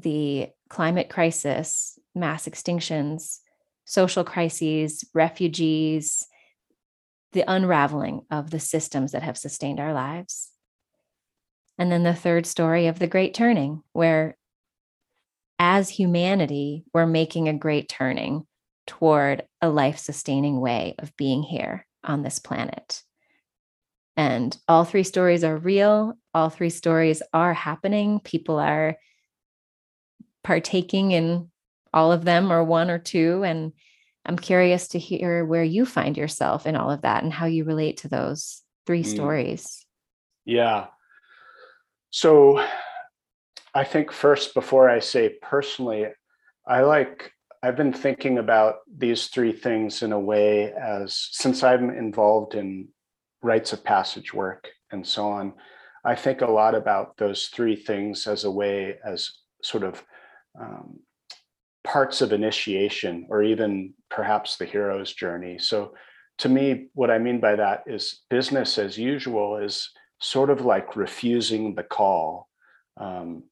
the 0.02 0.50
climate 0.70 1.10
crisis, 1.10 1.98
mass 2.14 2.48
extinctions, 2.48 3.40
social 3.86 4.24
crises, 4.24 5.06
refugees, 5.14 6.28
the 7.32 7.44
unraveling 7.48 8.22
of 8.32 8.50
the 8.50 8.60
systems 8.60 9.12
that 9.12 9.24
have 9.24 9.38
sustained 9.38 9.80
our 9.80 9.94
lives. 9.94 10.52
And 11.78 11.92
then 11.92 12.04
the 12.04 12.14
third 12.14 12.46
story 12.46 12.88
of 12.88 13.00
the 13.00 13.08
great 13.08 13.34
turning, 13.34 13.84
where 13.94 14.38
as 15.60 15.90
humanity, 15.90 16.84
we're 16.94 17.06
making 17.06 17.48
a 17.48 17.58
great 17.58 17.90
turning 17.90 18.46
toward 18.88 19.44
a 19.62 19.70
life 19.70 19.98
sustaining 19.98 20.60
way 20.60 20.96
of 21.00 21.16
being 21.18 21.44
here 21.44 21.86
on 22.04 22.24
this 22.24 22.40
planet. 22.40 23.02
And 24.18 24.56
all 24.68 24.86
three 24.86 25.04
stories 25.04 25.44
are 25.44 25.58
real. 25.58 26.14
All 26.34 26.50
three 26.50 26.70
stories 26.70 27.22
are 27.34 27.54
happening. 27.54 28.20
People 28.22 28.60
are 28.60 28.96
partaking 30.46 31.12
in 31.12 31.50
all 31.92 32.12
of 32.12 32.24
them 32.24 32.52
or 32.52 32.64
one 32.64 32.92
or 32.92 33.00
two 33.00 33.44
and 33.44 33.74
I'm 34.28 34.38
curious 34.38 34.90
to 34.90 35.00
hear 35.00 35.44
where 35.44 35.64
you 35.64 35.86
find 35.86 36.16
yourself 36.16 36.68
in 36.68 36.76
all 36.76 36.92
of 36.92 37.02
that 37.02 37.24
and 37.24 37.34
how 37.34 37.48
you 37.48 37.64
relate 37.64 37.98
to 37.98 38.08
those 38.08 38.62
three 38.86 39.04
mm. 39.04 39.08
stories. 39.08 39.86
Yeah. 40.46 40.88
So 42.12 42.64
I 43.74 43.84
think 43.84 44.12
first, 44.12 44.54
before 44.54 44.88
I 44.88 45.00
say 45.00 45.36
personally, 45.42 46.08
I 46.68 46.82
like, 46.82 47.32
I've 47.62 47.76
been 47.76 47.94
thinking 47.94 48.38
about 48.38 48.76
these 48.88 49.28
three 49.28 49.52
things 49.52 50.04
in 50.04 50.12
a 50.12 50.20
way 50.20 50.72
as 50.74 51.30
since 51.32 51.64
I'm 51.64 51.90
involved 51.90 52.54
in 52.54 52.90
rites 53.42 53.74
of 53.74 53.84
passage 53.84 54.34
work 54.34 54.70
and 54.92 55.06
so 55.06 55.28
on, 55.28 55.54
I 56.04 56.14
think 56.14 56.42
a 56.42 56.52
lot 56.52 56.76
about 56.76 57.18
those 57.18 57.48
three 57.48 57.76
things 57.76 58.28
as 58.28 58.44
a 58.44 58.52
way, 58.52 58.98
as 59.04 59.32
sort 59.64 59.84
of 59.84 60.04
um, 60.60 61.00
parts 61.84 62.22
of 62.22 62.34
initiation 62.34 63.28
or 63.30 63.44
even 63.44 63.94
perhaps 64.10 64.58
the 64.58 64.66
hero's 64.66 65.14
journey. 65.14 65.58
So 65.58 65.94
to 66.40 66.50
me, 66.50 66.88
what 66.94 67.12
I 67.12 67.18
mean 67.18 67.40
by 67.40 67.56
that 67.56 67.84
is 67.86 68.22
business 68.30 68.78
as 68.78 68.98
usual 68.98 69.58
is 69.58 69.90
sort 70.20 70.50
of 70.50 70.62
like 70.62 70.96
refusing 70.96 71.76
the 71.76 71.84
call 71.84 72.48
um, 72.98 73.44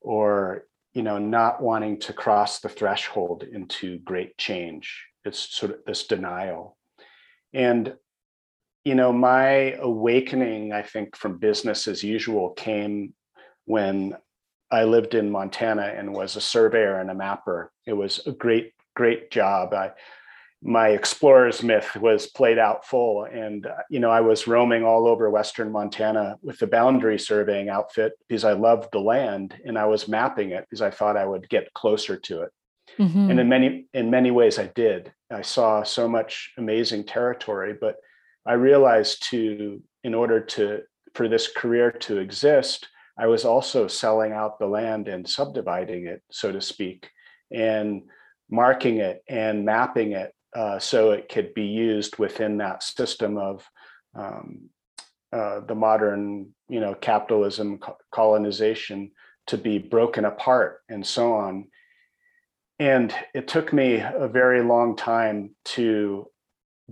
or 0.00 0.64
you 0.94 1.02
know 1.02 1.18
not 1.18 1.62
wanting 1.62 1.98
to 2.00 2.12
cross 2.12 2.60
the 2.60 2.68
threshold 2.68 3.42
into 3.42 3.98
great 3.98 4.36
change 4.38 5.06
it's 5.24 5.38
sort 5.38 5.72
of 5.72 5.78
this 5.86 6.06
denial 6.06 6.76
and 7.52 7.94
you 8.84 8.94
know 8.94 9.12
my 9.12 9.72
awakening 9.80 10.72
i 10.72 10.82
think 10.82 11.14
from 11.16 11.38
business 11.38 11.88
as 11.88 12.02
usual 12.02 12.50
came 12.50 13.12
when 13.64 14.16
I 14.70 14.84
lived 14.84 15.14
in 15.14 15.30
Montana 15.30 15.94
and 15.96 16.14
was 16.14 16.36
a 16.36 16.40
surveyor 16.40 17.00
and 17.00 17.10
a 17.10 17.14
mapper. 17.14 17.72
It 17.86 17.94
was 17.94 18.20
a 18.26 18.32
great, 18.32 18.74
great 18.94 19.30
job. 19.30 19.72
I, 19.72 19.92
my 20.62 20.88
explorer's 20.88 21.62
myth 21.62 21.96
was 21.96 22.26
played 22.26 22.58
out 22.58 22.84
full, 22.84 23.24
and 23.24 23.66
uh, 23.66 23.76
you 23.88 24.00
know 24.00 24.10
I 24.10 24.20
was 24.20 24.48
roaming 24.48 24.82
all 24.84 25.06
over 25.06 25.30
Western 25.30 25.70
Montana 25.70 26.36
with 26.42 26.58
the 26.58 26.66
boundary 26.66 27.18
surveying 27.18 27.68
outfit 27.68 28.12
because 28.26 28.44
I 28.44 28.54
loved 28.54 28.88
the 28.92 28.98
land, 28.98 29.54
and 29.64 29.78
I 29.78 29.86
was 29.86 30.08
mapping 30.08 30.50
it 30.50 30.66
because 30.68 30.82
I 30.82 30.90
thought 30.90 31.16
I 31.16 31.26
would 31.26 31.48
get 31.48 31.72
closer 31.74 32.16
to 32.16 32.42
it. 32.42 32.50
Mm-hmm. 32.98 33.30
And 33.30 33.40
in 33.40 33.48
many 33.48 33.86
in 33.94 34.10
many 34.10 34.32
ways, 34.32 34.58
I 34.58 34.66
did. 34.66 35.12
I 35.30 35.42
saw 35.42 35.84
so 35.84 36.08
much 36.08 36.52
amazing 36.58 37.04
territory, 37.04 37.74
but 37.80 37.96
I 38.44 38.54
realized 38.54 39.28
to 39.30 39.80
in 40.02 40.14
order 40.14 40.40
to 40.40 40.80
for 41.14 41.28
this 41.28 41.48
career 41.48 41.92
to 41.92 42.18
exist, 42.18 42.88
I 43.18 43.26
was 43.26 43.44
also 43.44 43.88
selling 43.88 44.32
out 44.32 44.58
the 44.58 44.66
land 44.66 45.08
and 45.08 45.28
subdividing 45.28 46.06
it, 46.06 46.22
so 46.30 46.52
to 46.52 46.60
speak, 46.60 47.10
and 47.50 48.02
marking 48.50 48.98
it 48.98 49.22
and 49.28 49.64
mapping 49.64 50.12
it 50.12 50.32
uh, 50.54 50.78
so 50.78 51.10
it 51.10 51.28
could 51.28 51.52
be 51.52 51.66
used 51.66 52.18
within 52.18 52.58
that 52.58 52.82
system 52.82 53.36
of 53.36 53.68
um, 54.14 54.70
uh, 55.32 55.60
the 55.60 55.74
modern, 55.74 56.54
you 56.68 56.80
know, 56.80 56.94
capitalism, 56.94 57.78
colonization 58.10 59.10
to 59.46 59.58
be 59.58 59.78
broken 59.78 60.24
apart 60.24 60.80
and 60.88 61.06
so 61.06 61.34
on. 61.34 61.66
And 62.78 63.14
it 63.34 63.48
took 63.48 63.72
me 63.72 63.96
a 63.96 64.28
very 64.28 64.62
long 64.62 64.96
time 64.96 65.54
to 65.66 66.28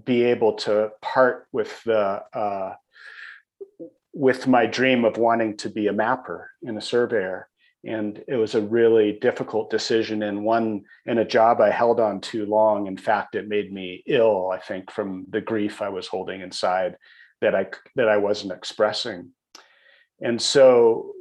be 0.04 0.24
able 0.24 0.54
to 0.54 0.90
part 1.00 1.46
with 1.52 1.82
the 1.84 2.22
uh, 2.32 2.74
with 4.16 4.46
my 4.46 4.64
dream 4.64 5.04
of 5.04 5.18
wanting 5.18 5.54
to 5.54 5.68
be 5.68 5.88
a 5.88 5.92
mapper 5.92 6.50
and 6.62 6.78
a 6.78 6.80
surveyor. 6.80 7.50
And 7.84 8.24
it 8.26 8.36
was 8.36 8.54
a 8.54 8.62
really 8.62 9.18
difficult 9.20 9.68
decision 9.68 10.22
and 10.22 10.42
one 10.42 10.84
in 11.04 11.18
a 11.18 11.24
job 11.24 11.60
I 11.60 11.68
held 11.68 12.00
on 12.00 12.22
too 12.22 12.46
long. 12.46 12.86
In 12.86 12.96
fact, 12.96 13.34
it 13.34 13.46
made 13.46 13.70
me 13.70 14.02
ill, 14.06 14.48
I 14.50 14.58
think, 14.58 14.90
from 14.90 15.26
the 15.28 15.42
grief 15.42 15.82
I 15.82 15.90
was 15.90 16.06
holding 16.06 16.40
inside 16.40 16.96
that 17.42 17.54
I 17.54 17.66
that 17.96 18.08
I 18.08 18.16
wasn't 18.16 18.54
expressing. 18.54 19.32
And 20.22 20.40
so, 20.40 21.12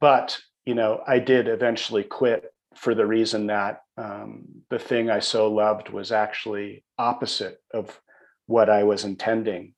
but 0.00 0.38
you 0.64 0.76
know, 0.76 1.02
I 1.04 1.18
did 1.18 1.48
eventually 1.48 2.04
quit 2.04 2.44
for 2.76 2.94
the 2.94 3.04
reason 3.04 3.48
that 3.48 3.82
um, 3.98 4.44
the 4.70 4.78
thing 4.78 5.10
I 5.10 5.18
so 5.18 5.50
loved 5.50 5.88
was 5.88 6.12
actually 6.12 6.84
opposite 6.98 7.60
of 7.72 8.00
what 8.46 8.70
I 8.70 8.84
was 8.84 9.04
intending. 9.04 9.73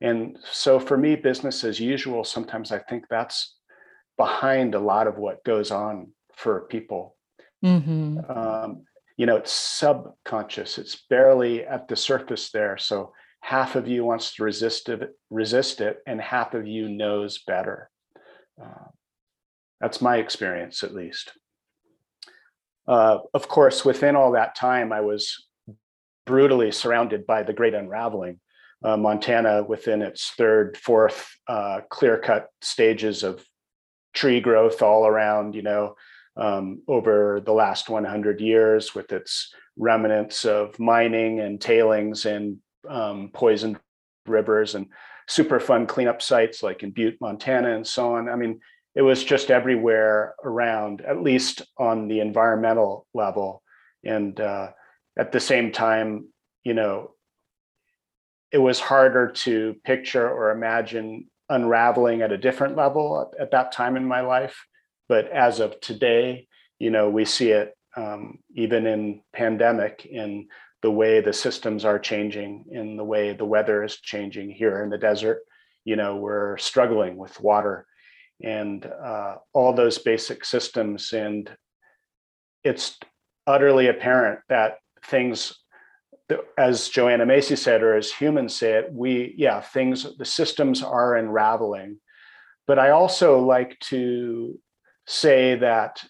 And 0.00 0.38
so 0.50 0.78
for 0.78 0.96
me, 0.96 1.16
business 1.16 1.64
as 1.64 1.80
usual, 1.80 2.24
sometimes 2.24 2.70
I 2.70 2.78
think 2.78 3.04
that's 3.10 3.56
behind 4.16 4.74
a 4.74 4.80
lot 4.80 5.06
of 5.06 5.18
what 5.18 5.44
goes 5.44 5.70
on 5.70 6.12
for 6.36 6.62
people. 6.62 7.16
Mm-hmm. 7.64 8.18
Um, 8.30 8.84
you 9.16 9.26
know, 9.26 9.36
it's 9.36 9.52
subconscious, 9.52 10.78
it's 10.78 11.04
barely 11.10 11.64
at 11.64 11.88
the 11.88 11.96
surface 11.96 12.50
there. 12.50 12.78
So 12.78 13.12
half 13.40 13.74
of 13.74 13.88
you 13.88 14.04
wants 14.04 14.34
to 14.34 14.44
resist 14.44 14.88
it, 14.88 15.10
resist 15.30 15.80
it, 15.80 15.98
and 16.06 16.20
half 16.20 16.54
of 16.54 16.66
you 16.66 16.88
knows 16.88 17.38
better. 17.38 17.90
Uh, 18.60 18.90
that's 19.80 20.00
my 20.00 20.18
experience, 20.18 20.84
at 20.84 20.94
least. 20.94 21.32
Uh, 22.86 23.18
of 23.34 23.48
course, 23.48 23.84
within 23.84 24.16
all 24.16 24.32
that 24.32 24.54
time, 24.54 24.92
I 24.92 25.00
was 25.00 25.46
brutally 26.26 26.70
surrounded 26.70 27.26
by 27.26 27.42
the 27.42 27.52
great 27.52 27.74
unraveling 27.74 28.40
uh, 28.84 28.96
Montana 28.96 29.62
within 29.62 30.02
its 30.02 30.30
third, 30.36 30.76
fourth 30.76 31.28
uh, 31.46 31.80
clear 31.90 32.18
cut 32.18 32.48
stages 32.60 33.22
of 33.22 33.44
tree 34.14 34.40
growth 34.40 34.82
all 34.82 35.06
around, 35.06 35.54
you 35.54 35.62
know, 35.62 35.94
um, 36.36 36.82
over 36.86 37.40
the 37.44 37.52
last 37.52 37.88
100 37.88 38.40
years 38.40 38.94
with 38.94 39.12
its 39.12 39.52
remnants 39.76 40.44
of 40.44 40.78
mining 40.78 41.40
and 41.40 41.60
tailings 41.60 42.26
and 42.26 42.58
um, 42.88 43.30
poisoned 43.32 43.78
rivers 44.26 44.74
and 44.74 44.86
Superfund 45.28 45.88
cleanup 45.88 46.22
sites 46.22 46.62
like 46.62 46.82
in 46.82 46.90
Butte, 46.90 47.20
Montana, 47.20 47.74
and 47.74 47.86
so 47.86 48.14
on. 48.14 48.30
I 48.30 48.36
mean, 48.36 48.60
it 48.94 49.02
was 49.02 49.22
just 49.22 49.50
everywhere 49.50 50.34
around, 50.42 51.02
at 51.02 51.22
least 51.22 51.62
on 51.76 52.08
the 52.08 52.20
environmental 52.20 53.06
level. 53.12 53.62
And 54.04 54.40
uh, 54.40 54.70
at 55.18 55.32
the 55.32 55.40
same 55.40 55.70
time, 55.70 56.28
you 56.64 56.72
know, 56.72 57.12
it 58.52 58.58
was 58.58 58.80
harder 58.80 59.30
to 59.30 59.76
picture 59.84 60.28
or 60.28 60.50
imagine 60.50 61.28
unraveling 61.48 62.22
at 62.22 62.32
a 62.32 62.38
different 62.38 62.76
level 62.76 63.30
at, 63.34 63.40
at 63.40 63.50
that 63.50 63.72
time 63.72 63.96
in 63.96 64.04
my 64.04 64.20
life. 64.20 64.66
But 65.08 65.30
as 65.30 65.60
of 65.60 65.80
today, 65.80 66.46
you 66.78 66.90
know, 66.90 67.08
we 67.10 67.24
see 67.24 67.50
it 67.50 67.74
um, 67.96 68.38
even 68.54 68.86
in 68.86 69.20
pandemic 69.32 70.06
in 70.06 70.48
the 70.82 70.90
way 70.90 71.20
the 71.20 71.32
systems 71.32 71.84
are 71.84 71.98
changing, 71.98 72.66
in 72.70 72.96
the 72.96 73.04
way 73.04 73.32
the 73.32 73.44
weather 73.44 73.82
is 73.82 73.96
changing 74.00 74.50
here 74.50 74.82
in 74.82 74.90
the 74.90 74.98
desert. 74.98 75.40
You 75.84 75.96
know, 75.96 76.16
we're 76.16 76.58
struggling 76.58 77.16
with 77.16 77.40
water 77.40 77.86
and 78.42 78.84
uh, 78.86 79.36
all 79.52 79.72
those 79.72 79.98
basic 79.98 80.44
systems. 80.44 81.12
And 81.12 81.50
it's 82.62 82.98
utterly 83.46 83.88
apparent 83.88 84.40
that 84.48 84.76
things 85.04 85.58
as 86.56 86.88
Joanna 86.88 87.26
Macy 87.26 87.56
said, 87.56 87.82
or 87.82 87.94
as 87.96 88.12
humans 88.12 88.54
say 88.54 88.72
it, 88.72 88.92
we, 88.92 89.34
yeah, 89.36 89.60
things, 89.60 90.06
the 90.18 90.24
systems 90.24 90.82
are 90.82 91.16
unraveling. 91.16 91.98
But 92.66 92.78
I 92.78 92.90
also 92.90 93.40
like 93.40 93.78
to 93.80 94.58
say 95.06 95.54
that 95.56 96.04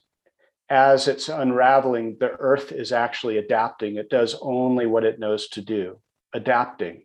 as 0.69 1.09
it's 1.09 1.29
unraveling, 1.29 2.17
the 2.19 2.31
earth 2.31 2.73
is 2.73 2.93
actually 2.93 3.39
adapting. 3.39 3.97
It 3.97 4.11
does 4.11 4.37
only 4.43 4.87
what 4.87 5.05
it 5.05 5.19
knows 5.19 5.49
to 5.51 5.61
do, 5.61 5.99
adapting 6.35 7.05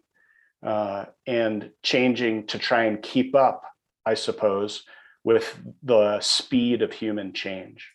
uh, 0.66 1.06
and 1.28 1.72
changing 1.84 2.48
to 2.48 2.58
try 2.58 2.86
and 2.86 3.02
keep 3.02 3.36
up, 3.36 3.64
I 4.06 4.16
suppose, 4.16 4.84
with 5.24 5.58
the 5.84 6.20
speed 6.20 6.82
of 6.82 6.92
human 6.92 7.34
change. 7.34 7.90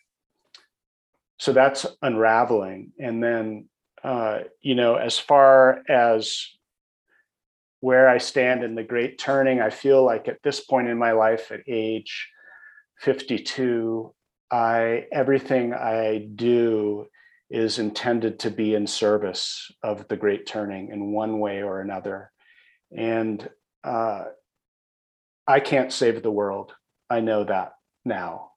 So 1.39 1.53
that's 1.53 1.85
unraveling. 2.01 2.93
And 2.99 3.23
then 3.23 3.69
uh, 4.03 4.39
you 4.61 4.75
know, 4.75 4.95
as 4.95 5.17
far 5.17 5.81
as 5.89 6.45
where 7.81 8.09
I 8.09 8.17
stand 8.17 8.63
in 8.63 8.75
the 8.75 8.83
great 8.83 9.17
turning, 9.17 9.61
I 9.61 9.69
feel 9.69 10.03
like 10.03 10.27
at 10.27 10.43
this 10.43 10.59
point 10.59 10.87
in 10.87 10.97
my 10.97 11.13
life, 11.13 11.51
at 11.51 11.61
age 11.67 12.29
52, 12.99 14.13
I 14.51 15.05
everything 15.11 15.73
I 15.73 16.27
do 16.35 17.07
is 17.49 17.79
intended 17.79 18.39
to 18.39 18.51
be 18.51 18.75
in 18.75 18.85
service 18.85 19.71
of 19.81 20.07
the 20.07 20.17
great 20.17 20.45
turning 20.45 20.89
in 20.91 21.11
one 21.11 21.39
way 21.39 21.63
or 21.63 21.81
another. 21.81 22.31
And 22.95 23.49
uh, 23.83 24.25
I 25.47 25.59
can't 25.59 25.91
save 25.91 26.21
the 26.21 26.31
world. 26.31 26.73
I 27.09 27.21
know 27.21 27.43
that 27.43 27.73
now. 28.05 28.51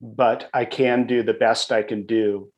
But 0.00 0.48
I 0.54 0.64
can 0.64 1.06
do 1.06 1.22
the 1.22 1.34
best 1.34 1.72
I 1.72 1.82
can 1.82 2.06
do 2.06 2.52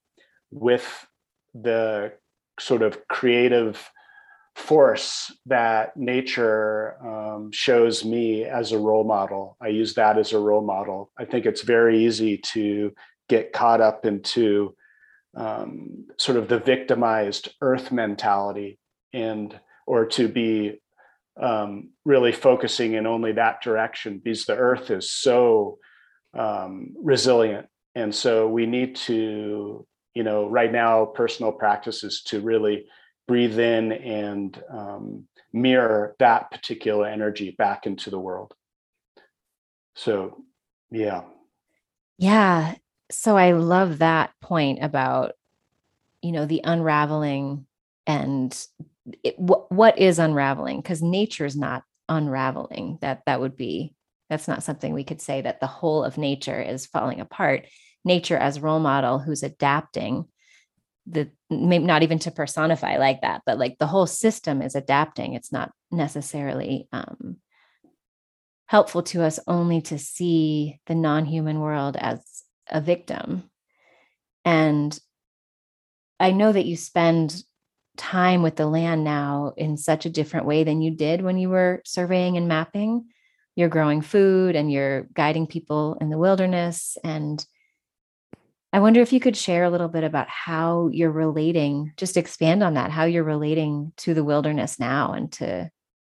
with 0.51 1.08
the 1.55 2.13
sort 2.59 2.83
of 2.83 3.07
creative 3.09 3.91
force 4.57 5.33
that 5.47 5.97
nature 5.97 6.97
um, 7.07 7.51
shows 7.53 8.05
me 8.05 8.45
as 8.45 8.73
a 8.73 8.79
role 8.79 9.05
model. 9.05 9.57
I 9.63 9.69
use 9.69 9.95
that 9.95 10.19
as 10.19 10.33
a 10.33 10.39
role 10.39 10.65
model. 10.65 11.13
I 11.17 11.25
think 11.25 11.47
it's 11.47 11.63
very 11.63 12.05
easy 12.05 12.39
to 12.39 12.93
get 13.29 13.53
caught 13.53 13.81
up 13.81 14.05
into 14.05 14.75
um, 15.37 16.07
sort 16.17 16.39
of 16.39 16.49
the 16.49 16.59
victimized 16.59 17.55
earth 17.61 17.93
mentality 17.93 18.79
and 19.13 19.59
or 19.87 20.07
to 20.07 20.29
be 20.29 20.81
um, 21.41 21.91
really 22.05 22.33
focusing 22.33 22.95
in 22.95 23.07
only 23.07 23.33
that 23.33 23.63
direction 23.63 24.21
because 24.23 24.45
the 24.45 24.57
earth 24.57 24.91
is 24.91 25.13
so 25.13 25.79
um, 26.37 26.95
resilient 27.01 27.69
and 27.95 28.15
so 28.15 28.49
we 28.49 28.67
need 28.67 28.97
to 28.97 29.87
you 30.15 30.23
know 30.23 30.49
right 30.49 30.73
now 30.73 31.05
personal 31.05 31.53
practices 31.53 32.23
to 32.25 32.41
really 32.41 32.87
breathe 33.27 33.59
in 33.59 33.93
and 33.93 34.63
um, 34.71 35.29
mirror 35.53 36.17
that 36.19 36.51
particular 36.51 37.07
energy 37.07 37.55
back 37.59 37.87
into 37.87 38.11
the 38.11 38.19
world. 38.19 38.55
So 39.95 40.45
yeah. 40.91 41.23
Yeah. 42.17 42.75
So 43.11 43.37
i 43.37 43.53
love 43.53 43.99
that 43.99 44.33
point 44.43 44.83
about 44.83 45.33
you 46.23 46.33
know 46.33 46.47
the 46.47 46.61
unraveling 46.65 47.67
and 48.07 48.67
it, 49.23 49.37
wh- 49.37 49.71
what 49.71 49.99
is 49.99 50.19
unraveling? 50.19 50.81
Because 50.81 51.03
nature 51.03 51.45
is 51.45 51.57
not 51.57 51.85
unraveling. 52.09 52.99
That 53.01 53.23
that 53.27 53.41
would 53.41 53.57
be 53.57 53.95
that's 54.29 54.49
not 54.49 54.63
something 54.63 54.93
we 54.93 55.05
could 55.05 55.21
say 55.21 55.41
that 55.41 55.61
the 55.61 55.67
whole 55.67 56.05
of 56.05 56.19
nature 56.19 56.61
is 56.61 56.87
falling 56.87 57.21
apart 57.21 57.67
nature 58.09 58.37
as 58.37 58.59
role 58.59 58.81
model 58.81 59.21
who's 59.21 59.45
adapting 59.45 60.25
the 61.07 61.31
maybe 61.49 61.85
not 61.85 62.03
even 62.03 62.19
to 62.19 62.31
personify 62.31 62.97
like 62.97 63.23
that 63.23 63.43
but 63.47 63.59
like 63.59 63.79
the 63.79 63.87
whole 63.87 64.07
system 64.07 64.61
is 64.61 64.75
adapting. 64.75 65.35
It's 65.35 65.53
not 65.53 65.71
necessarily 65.91 66.89
um, 66.93 67.37
helpful 68.67 69.03
to 69.05 69.23
us 69.23 69.39
only 69.47 69.81
to 69.83 69.99
see 69.99 70.81
the 70.87 70.95
non-human 70.95 71.61
world 71.61 71.97
as 71.97 72.21
a 72.69 72.81
victim. 72.81 73.51
And 74.45 74.99
i 76.21 76.33
know 76.33 76.51
that 76.51 76.67
you 76.67 76.77
spend 76.77 77.45
time 77.99 78.43
with 78.43 78.57
the 78.57 78.67
land 78.67 79.05
now 79.05 79.53
in 79.57 79.77
such 79.77 80.07
a 80.07 80.11
different 80.11 80.47
way 80.47 80.65
than 80.65 80.81
you 80.81 80.91
did 80.91 81.21
when 81.21 81.37
you 81.37 81.51
were 81.51 81.83
surveying 81.85 82.37
and 82.37 82.49
mapping. 82.49 83.07
You're 83.57 83.69
growing 83.69 84.01
food 84.01 84.57
and 84.57 84.73
you're 84.73 85.03
guiding 85.13 85.47
people 85.47 85.99
in 86.01 86.09
the 86.09 86.19
wilderness 86.19 86.97
and 87.05 87.45
I 88.73 88.81
wonder 88.81 89.01
if 89.01 89.13
you 89.13 89.21
could 89.21 89.37
share 89.37 89.65
a 89.65 89.71
little 89.71 89.89
bit 89.89 90.05
about 90.05 90.29
how 90.29 90.89
you're 90.93 91.11
relating, 91.11 91.93
just 91.97 92.17
expand 92.17 92.63
on 92.63 92.75
that, 92.75 92.91
how 92.91 93.05
you're 93.05 93.25
relating 93.25 93.93
to 93.99 94.13
the 94.13 94.25
wilderness 94.25 94.79
now 94.79 95.13
and 95.13 95.33
to 95.33 95.71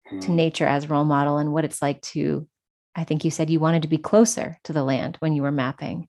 hmm. 0.08 0.20
to 0.20 0.32
nature 0.32 0.68
as 0.68 0.90
role 0.90 1.06
model 1.06 1.38
and 1.38 1.52
what 1.52 1.66
it's 1.66 1.82
like 1.82 2.02
to 2.02 2.48
I 2.96 3.04
think 3.04 3.26
you 3.26 3.32
said 3.32 3.50
you 3.50 3.60
wanted 3.60 3.82
to 3.84 3.88
be 3.88 3.98
closer 3.98 4.60
to 4.66 4.74
the 4.74 4.84
land 4.84 5.18
when 5.20 5.34
you 5.34 5.42
were 5.42 5.52
mapping. 5.52 6.08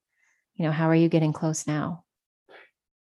You 0.54 0.66
know, 0.66 0.72
how 0.72 0.88
are 0.88 0.94
you 0.94 1.08
getting 1.08 1.32
close 1.32 1.66
now? 1.66 2.04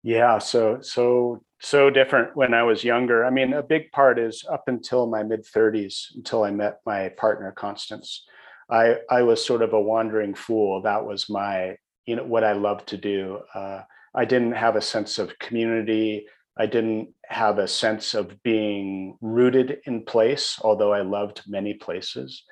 Yeah, 0.03 0.39
so 0.39 0.79
so 0.81 1.43
so 1.61 1.89
different 1.89 2.35
when 2.35 2.53
I 2.53 2.63
was 2.63 2.83
younger. 2.83 3.25
I 3.25 3.29
mean, 3.29 3.53
a 3.53 3.63
big 3.63 3.91
part 3.91 4.19
is 4.19 4.43
up 4.49 4.63
until 4.67 5.07
my 5.07 5.23
mid 5.23 5.45
30s 5.45 6.15
until 6.15 6.43
I 6.43 6.51
met 6.51 6.79
my 6.85 7.09
partner 7.09 7.51
Constance. 7.51 8.25
I 8.69 8.97
I 9.09 9.23
was 9.23 9.45
sort 9.45 9.61
of 9.61 9.73
a 9.73 9.81
wandering 9.81 10.33
fool. 10.33 10.81
That 10.81 11.05
was 11.05 11.29
my 11.29 11.77
you 12.05 12.15
know 12.15 12.23
what 12.23 12.43
I 12.43 12.53
love 12.53 12.85
to 12.87 12.97
do. 12.97 13.39
Uh, 13.53 13.81
I 14.15 14.25
didn't 14.25 14.53
have 14.53 14.75
a 14.75 14.81
sense 14.81 15.19
of 15.19 15.37
community. 15.39 16.27
I 16.57 16.67
didn't 16.67 17.09
have 17.25 17.57
a 17.57 17.67
sense 17.67 18.13
of 18.13 18.41
being 18.43 19.17
rooted 19.21 19.79
in 19.85 20.05
place, 20.05 20.59
although 20.61 20.93
I 20.93 21.01
loved 21.01 21.41
many 21.47 21.73
places. 21.73 22.43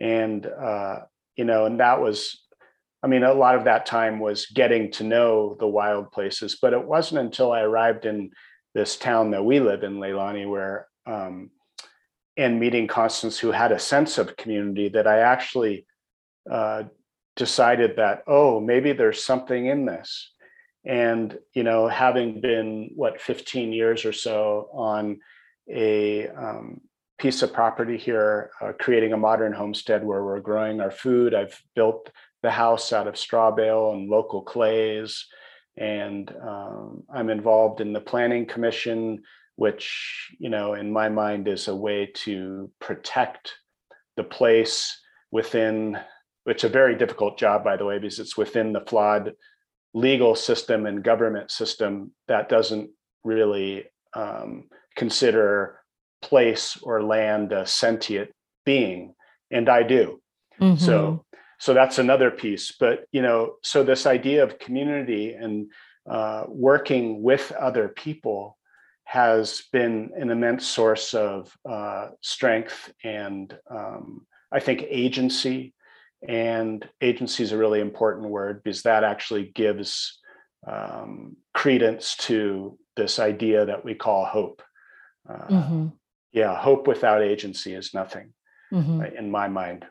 And 0.00 0.46
uh, 0.46 1.00
you 1.36 1.44
know, 1.44 1.66
and 1.66 1.80
that 1.80 2.00
was, 2.00 2.42
I 3.02 3.06
mean, 3.06 3.22
a 3.22 3.34
lot 3.34 3.54
of 3.54 3.64
that 3.64 3.86
time 3.86 4.18
was 4.18 4.46
getting 4.46 4.90
to 4.92 5.04
know 5.04 5.56
the 5.58 5.66
wild 5.66 6.10
places. 6.12 6.58
But 6.60 6.72
it 6.72 6.84
wasn't 6.84 7.20
until 7.20 7.52
I 7.52 7.60
arrived 7.60 8.06
in 8.06 8.30
this 8.74 8.96
town 8.96 9.30
that 9.30 9.44
we 9.44 9.60
live 9.60 9.82
in, 9.84 9.98
Leilani, 9.98 10.48
where 10.48 10.88
um, 11.06 11.50
and 12.36 12.58
meeting 12.58 12.88
Constance, 12.88 13.38
who 13.38 13.52
had 13.52 13.70
a 13.70 13.78
sense 13.78 14.18
of 14.18 14.36
community, 14.36 14.88
that 14.88 15.06
I 15.06 15.20
actually 15.20 15.86
uh, 16.50 16.84
decided 17.36 17.96
that 17.96 18.22
oh 18.26 18.60
maybe 18.60 18.92
there's 18.92 19.22
something 19.22 19.66
in 19.66 19.86
this. 19.86 20.30
And 20.84 21.38
you 21.54 21.62
know 21.62 21.88
having 21.88 22.40
been 22.40 22.90
what 22.94 23.20
15 23.20 23.72
years 23.72 24.04
or 24.04 24.12
so 24.12 24.68
on 24.72 25.20
a 25.68 26.28
um, 26.28 26.80
piece 27.18 27.42
of 27.42 27.52
property 27.52 27.96
here 27.96 28.50
uh, 28.60 28.72
creating 28.78 29.12
a 29.12 29.16
modern 29.16 29.52
homestead 29.52 30.04
where 30.04 30.22
we're 30.22 30.40
growing 30.40 30.80
our 30.80 30.90
food 30.90 31.32
i've 31.32 31.58
built 31.74 32.10
the 32.42 32.50
house 32.50 32.92
out 32.92 33.06
of 33.06 33.16
straw 33.16 33.50
bale 33.50 33.92
and 33.92 34.10
local 34.10 34.42
clays. 34.42 35.26
And 35.76 36.30
um, 36.42 37.04
i'm 37.12 37.30
involved 37.30 37.80
in 37.80 37.92
the 37.92 38.00
planning 38.00 38.46
commission 38.46 39.22
which 39.56 40.30
you 40.38 40.50
know 40.50 40.74
in 40.74 40.92
my 40.92 41.08
mind 41.08 41.48
is 41.48 41.68
a 41.68 41.74
way 41.74 42.10
to 42.14 42.70
protect 42.80 43.54
the 44.16 44.24
place 44.24 45.00
within 45.30 45.98
it's 46.46 46.64
a 46.64 46.68
very 46.68 46.96
difficult 46.96 47.38
job, 47.38 47.64
by 47.64 47.76
the 47.76 47.84
way, 47.84 47.98
because 47.98 48.18
it's 48.18 48.36
within 48.36 48.72
the 48.72 48.80
flawed 48.80 49.32
legal 49.94 50.34
system 50.34 50.86
and 50.86 51.02
government 51.04 51.50
system 51.50 52.12
that 52.28 52.48
doesn't 52.48 52.90
really 53.22 53.84
um, 54.14 54.64
consider 54.96 55.80
place 56.22 56.76
or 56.82 57.02
land 57.02 57.52
a 57.52 57.66
sentient 57.66 58.30
being, 58.64 59.14
and 59.50 59.68
I 59.68 59.82
do. 59.82 60.20
Mm-hmm. 60.60 60.76
So, 60.76 61.24
so 61.58 61.74
that's 61.74 61.98
another 61.98 62.30
piece. 62.30 62.72
But 62.78 63.04
you 63.12 63.22
know, 63.22 63.54
so 63.62 63.82
this 63.82 64.06
idea 64.06 64.42
of 64.42 64.58
community 64.58 65.34
and 65.34 65.70
uh, 66.10 66.44
working 66.48 67.22
with 67.22 67.52
other 67.52 67.88
people 67.88 68.58
has 69.04 69.64
been 69.72 70.10
an 70.16 70.30
immense 70.30 70.66
source 70.66 71.14
of 71.14 71.54
uh, 71.68 72.08
strength 72.20 72.92
and 73.04 73.56
um, 73.70 74.26
I 74.50 74.60
think 74.60 74.84
agency 74.88 75.74
and 76.28 76.88
agency 77.00 77.42
is 77.42 77.52
a 77.52 77.58
really 77.58 77.80
important 77.80 78.28
word 78.28 78.62
because 78.62 78.82
that 78.82 79.04
actually 79.04 79.52
gives 79.54 80.18
um, 80.66 81.36
credence 81.52 82.16
to 82.16 82.78
this 82.96 83.18
idea 83.18 83.66
that 83.66 83.84
we 83.84 83.94
call 83.94 84.24
hope. 84.24 84.62
Uh, 85.28 85.46
mm-hmm. 85.48 85.86
Yeah, 86.32 86.54
hope 86.56 86.86
without 86.86 87.22
agency 87.22 87.74
is 87.74 87.94
nothing 87.94 88.32
mm-hmm. 88.72 89.00
uh, 89.00 89.04
in 89.18 89.30
my 89.30 89.48
mind. 89.48 89.86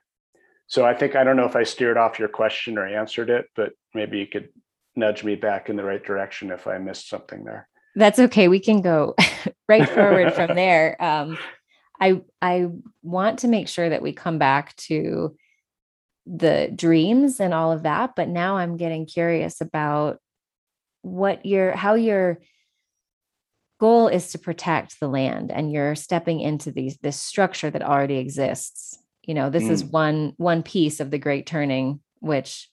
So 0.67 0.85
I 0.85 0.93
think 0.93 1.15
I 1.15 1.23
don't 1.23 1.37
know 1.37 1.45
if 1.45 1.55
I 1.55 1.63
steered 1.63 1.97
off 1.97 2.19
your 2.19 2.29
question 2.29 2.77
or 2.77 2.87
answered 2.87 3.29
it, 3.29 3.45
but 3.55 3.73
maybe 3.93 4.19
you 4.19 4.27
could 4.27 4.49
nudge 4.95 5.23
me 5.23 5.35
back 5.35 5.69
in 5.69 5.75
the 5.75 5.83
right 5.83 6.03
direction 6.03 6.51
if 6.51 6.67
I 6.67 6.77
missed 6.77 7.09
something 7.09 7.43
there. 7.43 7.67
That's 7.95 8.19
okay. 8.19 8.47
We 8.47 8.59
can 8.59 8.81
go 8.81 9.15
right 9.69 9.87
forward 9.87 10.33
from 10.33 10.55
there. 10.55 11.01
Um, 11.01 11.37
I 11.99 12.21
I 12.41 12.67
want 13.03 13.39
to 13.39 13.47
make 13.47 13.67
sure 13.67 13.89
that 13.89 14.01
we 14.01 14.13
come 14.13 14.39
back 14.39 14.75
to 14.77 15.35
the 16.25 16.71
dreams 16.73 17.39
and 17.39 17.53
all 17.53 17.71
of 17.71 17.83
that 17.83 18.15
but 18.15 18.29
now 18.29 18.57
i'm 18.57 18.77
getting 18.77 19.05
curious 19.05 19.59
about 19.59 20.19
what 21.01 21.45
your 21.45 21.73
how 21.73 21.93
your 21.93 22.39
goal 23.83 24.07
is 24.07 24.31
to 24.31 24.39
protect 24.39 24.99
the 25.01 25.09
land 25.09 25.51
and 25.51 25.71
you're 25.71 25.93
stepping 25.93 26.39
into 26.39 26.71
these 26.71 26.97
this 26.99 27.19
structure 27.19 27.69
that 27.69 27.83
already 27.83 28.15
exists. 28.15 28.97
You 29.23 29.33
know 29.33 29.49
this 29.49 29.63
mm. 29.63 29.71
is 29.71 29.83
one 29.83 30.33
one 30.37 30.63
piece 30.63 31.01
of 31.01 31.11
the 31.11 31.17
great 31.17 31.45
turning 31.45 31.99
which 32.19 32.69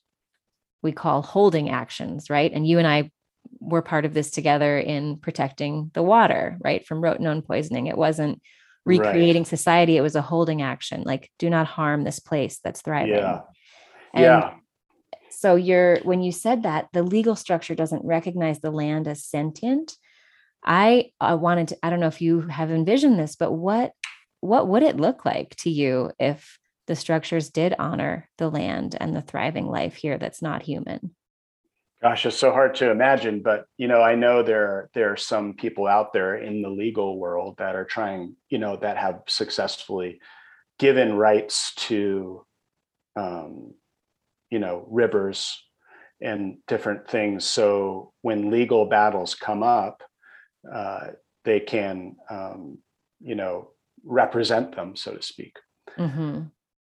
we 0.81 0.93
call 0.93 1.21
holding 1.21 1.69
actions 1.69 2.29
right? 2.29 2.51
And 2.51 2.65
you 2.65 2.77
and 2.79 2.87
i 2.87 3.11
were 3.59 3.81
part 3.81 4.05
of 4.05 4.13
this 4.13 4.31
together 4.31 4.79
in 4.79 5.17
protecting 5.17 5.91
the 5.93 6.01
water 6.01 6.57
right 6.63 6.87
from 6.87 7.01
rotenone 7.01 7.45
poisoning. 7.45 7.87
It 7.87 7.97
wasn't 7.97 8.41
recreating 8.85 9.43
right. 9.43 9.47
society 9.47 9.95
it 9.95 10.01
was 10.01 10.15
a 10.15 10.21
holding 10.21 10.61
action 10.61 11.03
like 11.05 11.29
do 11.37 11.49
not 11.49 11.67
harm 11.67 12.03
this 12.03 12.19
place 12.19 12.59
that's 12.63 12.81
thriving. 12.81 13.13
Yeah. 13.13 13.41
And 14.13 14.23
yeah. 14.23 14.53
so 15.29 15.55
you're 15.55 15.99
when 15.99 16.21
you 16.21 16.31
said 16.31 16.63
that 16.63 16.87
the 16.93 17.03
legal 17.03 17.35
structure 17.35 17.75
doesn't 17.75 18.05
recognize 18.05 18.59
the 18.59 18.71
land 18.71 19.07
as 19.07 19.23
sentient. 19.23 19.95
I 20.63 21.11
i 21.19 21.33
wanted 21.35 21.69
to 21.69 21.77
i 21.81 21.89
don't 21.89 21.99
know 21.99 22.07
if 22.07 22.21
you 22.21 22.41
have 22.41 22.69
envisioned 22.69 23.17
this 23.17 23.35
but 23.35 23.51
what 23.51 23.93
what 24.41 24.67
would 24.67 24.83
it 24.83 24.97
look 24.97 25.25
like 25.25 25.55
to 25.57 25.71
you 25.71 26.11
if 26.19 26.59
the 26.85 26.95
structures 26.95 27.49
did 27.49 27.75
honor 27.79 28.29
the 28.37 28.49
land 28.49 28.95
and 28.99 29.15
the 29.15 29.21
thriving 29.21 29.65
life 29.65 29.95
here 29.95 30.19
that's 30.19 30.41
not 30.41 30.61
human 30.61 31.15
Gosh, 32.01 32.25
it's 32.25 32.37
so 32.37 32.51
hard 32.51 32.73
to 32.75 32.89
imagine, 32.89 33.41
but 33.43 33.65
you 33.77 33.87
know, 33.87 34.01
I 34.01 34.15
know 34.15 34.41
there 34.41 34.89
there 34.95 35.11
are 35.11 35.17
some 35.17 35.53
people 35.53 35.85
out 35.85 36.13
there 36.13 36.35
in 36.35 36.63
the 36.63 36.69
legal 36.69 37.19
world 37.19 37.57
that 37.59 37.75
are 37.75 37.85
trying, 37.85 38.35
you 38.49 38.57
know, 38.57 38.75
that 38.77 38.97
have 38.97 39.21
successfully 39.27 40.19
given 40.79 41.13
rights 41.13 41.75
to, 41.75 42.43
um, 43.15 43.75
you 44.49 44.57
know, 44.57 44.87
rivers 44.89 45.63
and 46.19 46.57
different 46.67 47.07
things. 47.07 47.45
So 47.45 48.13
when 48.23 48.49
legal 48.49 48.87
battles 48.87 49.35
come 49.35 49.61
up, 49.61 50.01
uh, 50.73 51.09
they 51.45 51.59
can, 51.59 52.15
um, 52.31 52.79
you 53.19 53.35
know, 53.35 53.71
represent 54.03 54.75
them, 54.75 54.95
so 54.95 55.13
to 55.13 55.21
speak. 55.21 55.55
Mm-hmm. 55.99 56.45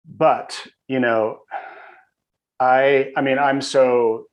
But 0.07 0.67
you 0.87 1.01
know, 1.01 1.41
I 2.61 3.13
I 3.17 3.23
mean, 3.23 3.41
I'm 3.41 3.61
so 3.61 4.27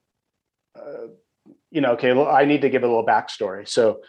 you 1.71 1.81
know, 1.81 1.91
okay, 1.93 2.11
I 2.11 2.45
need 2.45 2.61
to 2.61 2.69
give 2.69 2.83
a 2.83 2.87
little 2.87 3.05
backstory. 3.05 3.67
So, 3.67 4.01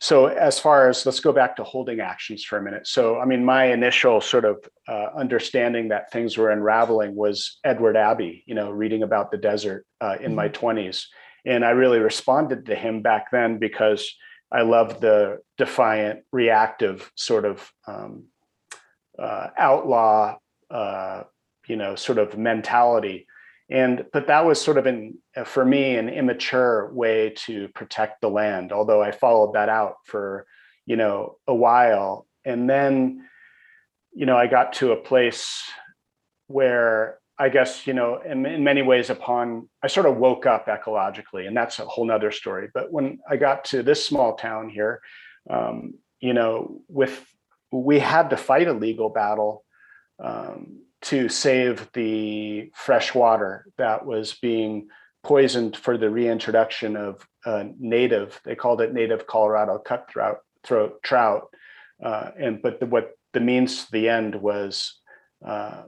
so 0.00 0.26
as 0.26 0.58
far 0.58 0.88
as 0.88 1.04
let's 1.04 1.20
go 1.20 1.32
back 1.32 1.56
to 1.56 1.64
holding 1.64 2.00
actions 2.00 2.44
for 2.44 2.56
a 2.56 2.62
minute. 2.62 2.86
So, 2.86 3.18
I 3.18 3.24
mean, 3.24 3.44
my 3.44 3.64
initial 3.72 4.20
sort 4.20 4.44
of 4.44 4.64
uh, 4.86 5.08
understanding 5.16 5.88
that 5.88 6.12
things 6.12 6.36
were 6.36 6.50
unraveling 6.50 7.16
was 7.16 7.58
Edward 7.64 7.96
Abbey, 7.96 8.44
you 8.46 8.54
know, 8.54 8.70
reading 8.70 9.02
about 9.02 9.30
the 9.30 9.38
desert 9.38 9.84
uh, 10.00 10.16
in 10.20 10.26
mm-hmm. 10.26 10.34
my 10.34 10.48
20s. 10.50 11.04
And 11.44 11.64
I 11.64 11.70
really 11.70 11.98
responded 11.98 12.66
to 12.66 12.74
him 12.74 13.02
back 13.02 13.30
then 13.32 13.58
because 13.58 14.14
I 14.52 14.62
loved 14.62 15.00
the 15.00 15.40
defiant, 15.56 16.20
reactive 16.32 17.10
sort 17.16 17.44
of 17.44 17.70
um, 17.86 18.26
uh, 19.18 19.48
outlaw, 19.56 20.36
uh, 20.70 21.24
you 21.66 21.76
know, 21.76 21.96
sort 21.96 22.18
of 22.18 22.38
mentality 22.38 23.26
and 23.70 24.06
but 24.12 24.26
that 24.26 24.46
was 24.46 24.60
sort 24.60 24.78
of 24.78 24.86
an 24.86 25.18
uh, 25.36 25.44
for 25.44 25.64
me 25.64 25.96
an 25.96 26.08
immature 26.08 26.90
way 26.92 27.30
to 27.36 27.68
protect 27.68 28.20
the 28.20 28.28
land 28.28 28.72
although 28.72 29.02
i 29.02 29.10
followed 29.10 29.54
that 29.54 29.68
out 29.68 29.96
for 30.04 30.46
you 30.88 30.96
know 30.96 31.36
a 31.46 31.54
while. 31.54 32.26
And 32.44 32.68
then 32.68 33.28
you 34.12 34.26
know 34.26 34.36
i 34.36 34.46
got 34.46 34.72
to 34.72 34.92
a 34.92 34.96
place 34.96 35.62
where 36.46 37.18
i 37.38 37.50
guess 37.50 37.86
you 37.86 37.92
know 37.92 38.20
in, 38.24 38.46
in 38.46 38.64
many 38.64 38.80
ways 38.80 39.10
upon 39.10 39.68
i 39.82 39.86
sort 39.86 40.06
of 40.06 40.16
woke 40.16 40.46
up 40.46 40.66
ecologically 40.66 41.46
and 41.46 41.54
that's 41.54 41.78
a 41.78 41.84
whole 41.84 42.06
nother 42.06 42.32
story. 42.32 42.68
But 42.72 42.90
when 42.90 43.18
i 43.30 43.36
got 43.36 43.66
to 43.66 43.82
this 43.82 44.04
small 44.04 44.34
town 44.34 44.70
here 44.70 45.00
um, 45.50 45.94
you 46.20 46.32
know 46.32 46.80
with 46.88 47.22
we 47.70 47.98
had 47.98 48.30
to 48.30 48.38
fight 48.38 48.66
a 48.66 48.72
legal 48.72 49.10
battle 49.10 49.64
um, 50.24 50.80
to 51.02 51.28
save 51.28 51.88
the 51.92 52.70
fresh 52.74 53.14
water 53.14 53.66
that 53.78 54.04
was 54.04 54.34
being 54.34 54.88
poisoned 55.22 55.76
for 55.76 55.96
the 55.96 56.10
reintroduction 56.10 56.96
of 56.96 57.26
uh, 57.44 57.64
native, 57.78 58.40
they 58.44 58.54
called 58.54 58.80
it 58.80 58.92
native 58.92 59.26
Colorado 59.26 59.78
cutthroat 59.78 60.38
throat 60.64 61.02
trout. 61.02 61.48
Uh, 62.02 62.30
and 62.38 62.62
but 62.62 62.80
the, 62.80 62.86
what 62.86 63.12
the 63.32 63.40
means 63.40 63.84
to 63.84 63.92
the 63.92 64.08
end 64.08 64.34
was 64.34 65.00
uh, 65.44 65.82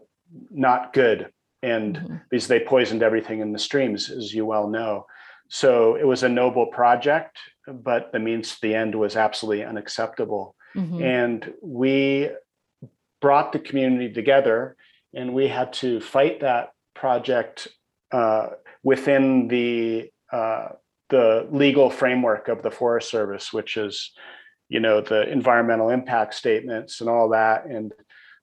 not 0.51 0.93
good. 0.93 1.31
And 1.63 1.97
mm-hmm. 1.97 2.17
because 2.31 2.49
they 2.49 2.61
poisoned 2.61 3.03
everything 3.03 3.41
in 3.41 3.53
the 3.53 3.59
streams, 3.59 4.11
as 4.11 4.33
you 4.33 4.47
well 4.47 4.69
know. 4.69 5.07
So 5.49 5.97
it 5.97 6.07
was 6.07 6.23
a 6.23 6.29
noble 6.29 6.67
project, 6.67 7.39
but 7.67 8.13
the 8.13 8.19
means 8.19 8.53
to 8.53 8.59
the 8.63 8.75
end 8.75 8.95
was 8.95 9.17
absolutely 9.17 9.65
unacceptable. 9.65 10.55
Mm-hmm. 10.77 11.03
And 11.03 11.53
we 11.63 12.31
brought 13.21 13.53
the 13.53 13.59
community 13.59 14.13
together 14.13 14.77
and 15.15 15.35
we 15.35 15.49
had 15.49 15.73
to 15.75 16.01
fight 16.01 16.41
that 16.41 16.71
project 16.95 17.69
uh, 18.13 18.49
within 18.83 19.49
the 19.49 20.11
uh, 20.33 20.69
the 21.09 21.49
legal 21.51 21.91
framework 21.91 22.49
of 22.49 22.63
the 22.63 22.71
Forest 22.71 23.11
Service, 23.11 23.53
which 23.53 23.77
is, 23.77 24.13
you 24.69 24.81
know, 24.81 25.01
the 25.01 25.29
environmental 25.29 25.91
impact 25.91 26.35
statements 26.35 27.01
and 27.01 27.11
all 27.11 27.31
that. 27.31 27.67
And 27.67 27.93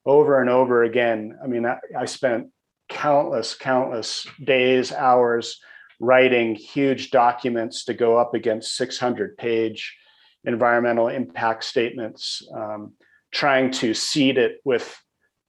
over 0.04 0.40
and 0.40 0.50
over 0.50 0.84
again, 0.84 1.38
I 1.42 1.46
mean, 1.46 1.64
I, 1.64 1.78
I 1.98 2.04
spent 2.04 2.48
countless, 2.90 3.54
countless 3.54 4.26
days, 4.44 4.92
hours 4.92 5.58
writing 5.98 6.54
huge 6.54 7.10
documents 7.10 7.84
to 7.86 7.94
go 7.94 8.16
up 8.16 8.34
against 8.34 8.76
600 8.76 9.36
page 9.36 9.96
environmental 10.44 11.08
impact 11.08 11.64
statements, 11.64 12.46
um, 12.54 12.92
trying 13.32 13.70
to 13.70 13.94
seed 13.94 14.38
it 14.38 14.60
with 14.64 15.00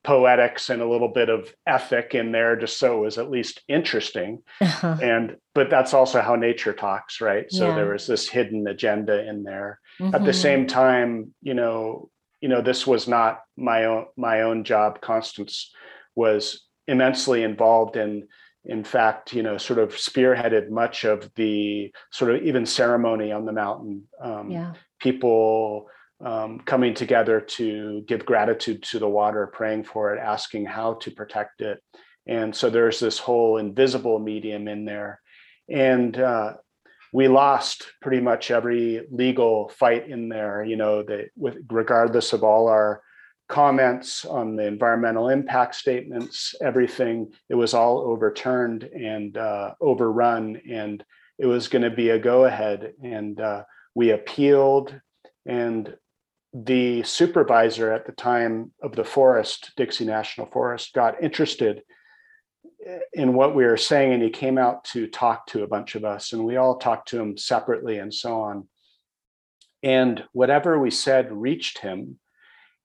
poetics 0.04 0.70
and 0.70 0.82
a 0.82 0.90
little 0.90 1.10
bit 1.10 1.30
of 1.30 1.54
ethic 1.68 2.16
in 2.16 2.32
there 2.32 2.56
just 2.56 2.80
so 2.80 2.98
it 2.98 3.02
was 3.02 3.18
at 3.18 3.30
least 3.30 3.62
interesting 3.68 4.42
uh-huh. 4.62 4.98
and 5.02 5.36
but 5.54 5.70
that's 5.70 5.94
also 5.94 6.22
how 6.22 6.36
nature 6.36 6.72
talks 6.72 7.20
right 7.20 7.52
so 7.52 7.68
yeah. 7.68 7.76
there 7.76 7.92
was 7.92 8.08
this 8.08 8.28
hidden 8.28 8.66
agenda 8.68 9.28
in 9.28 9.44
there 9.44 9.80
mm-hmm. 10.00 10.16
at 10.16 10.24
the 10.24 10.32
mm-hmm. 10.32 10.42
same 10.42 10.68
time 10.68 11.34
you 11.42 11.54
know 11.54 12.10
you 12.40 12.48
know 12.48 12.62
this 12.62 12.88
was 12.88 13.10
not 13.10 13.42
my 13.58 13.86
own 13.86 14.06
my 14.16 14.42
own 14.42 14.64
job 14.64 15.02
constance 15.02 15.74
was 16.16 16.66
immensely 16.88 17.44
involved 17.44 17.98
in 17.98 18.26
in 18.64 18.86
fact 18.86 19.34
you 19.34 19.44
know 19.44 19.58
sort 19.58 19.80
of 19.80 19.94
spearheaded 19.94 20.70
much 20.70 21.04
of 21.04 21.30
the 21.36 21.92
sort 22.12 22.34
of 22.34 22.42
even 22.44 22.66
ceremony 22.66 23.34
on 23.34 23.46
the 23.46 23.52
mountain 23.52 24.04
um, 24.24 24.50
yeah. 24.50 24.74
people 25.00 25.88
um, 26.22 26.60
coming 26.60 26.94
together 26.94 27.40
to 27.40 28.04
give 28.08 28.26
gratitude 28.26 28.84
to 28.84 29.00
the 29.00 29.08
water, 29.08 29.48
praying 29.48 29.86
for 29.86 30.14
it, 30.14 30.20
asking 30.20 30.66
how 30.66 30.96
to 30.96 31.12
protect 31.12 31.62
it. 31.62 31.82
And 32.28 32.56
so 32.56 32.70
there's 32.70 33.00
this 33.00 33.18
whole 33.18 33.58
invisible 33.58 34.20
medium 34.20 34.68
in 34.68 34.86
there. 34.86 35.22
And 35.70 36.18
uh, 36.18 36.56
we 37.14 37.28
lost 37.28 37.88
pretty 38.02 38.22
much 38.22 38.52
every 38.52 39.06
legal 39.12 39.70
fight 39.70 40.10
in 40.10 40.30
there, 40.30 40.64
you 40.64 40.76
know, 40.76 41.04
that 41.04 41.30
with 41.36 41.58
regardless 41.70 42.34
of 42.34 42.44
all 42.44 42.68
our 42.68 43.02
comments 43.48 44.26
on 44.26 44.56
the 44.56 44.66
environmental 44.66 45.30
impact 45.30 45.74
statements, 45.74 46.54
everything, 46.62 47.32
it 47.50 47.56
was 47.56 47.74
all 47.74 48.00
overturned 48.00 48.84
and 48.84 49.38
uh, 49.38 49.74
overrun. 49.82 50.62
And 50.70 51.04
it 51.40 51.48
was 51.48 51.68
going 51.68 51.82
to 51.82 51.90
be 51.90 52.10
a 52.10 52.20
go 52.20 52.46
ahead. 52.46 52.94
And 53.02 53.40
uh, 53.40 53.64
we 53.96 54.12
appealed 54.12 55.00
and 55.46 55.96
the 56.54 57.04
supervisor 57.04 57.92
at 57.92 58.06
the 58.06 58.12
time 58.12 58.72
of 58.82 58.96
the 58.96 59.04
forest, 59.04 59.72
Dixie 59.78 60.06
National 60.06 60.48
Forest, 60.48 60.94
got 60.94 61.22
interested 61.24 61.84
in 63.14 63.34
what 63.34 63.56
we 63.56 63.66
were 63.66 63.78
saying 63.78 64.14
and 64.14 64.24
he 64.24 64.30
came 64.30 64.58
out 64.58 64.84
to 64.86 65.08
talk 65.08 65.46
to 65.48 65.64
a 65.64 65.68
bunch 65.68 65.96
of 65.96 66.06
us 66.06 66.34
and 66.34 66.44
we 66.44 66.56
all 66.56 66.78
talked 66.78 67.10
to 67.10 67.20
him 67.20 67.38
separately 67.38 67.98
and 67.98 68.14
so 68.14 68.40
on. 68.40 68.68
And 69.84 70.24
whatever 70.34 70.80
we 70.80 70.92
said 70.92 71.32
reached 71.32 71.80
him 71.80 72.20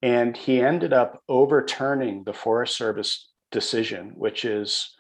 and 0.02 0.36
he 0.36 0.60
ended 0.60 0.92
up 0.92 1.22
overturning 1.28 2.24
the 2.24 2.34
Forest 2.34 2.76
Service 2.76 3.30
decision, 3.50 4.12
which 4.16 4.44
is 4.44 4.90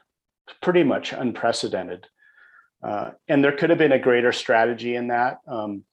pretty 0.62 0.82
much 0.82 1.12
unprecedented. 1.12 2.06
Uh, 2.82 3.10
and 3.28 3.42
there 3.42 3.56
could 3.56 3.70
have 3.70 3.78
been 3.78 3.92
a 3.92 3.98
greater 3.98 4.32
strategy 4.32 4.94
in 4.94 5.08
that. 5.08 5.38
Um, 5.46 5.84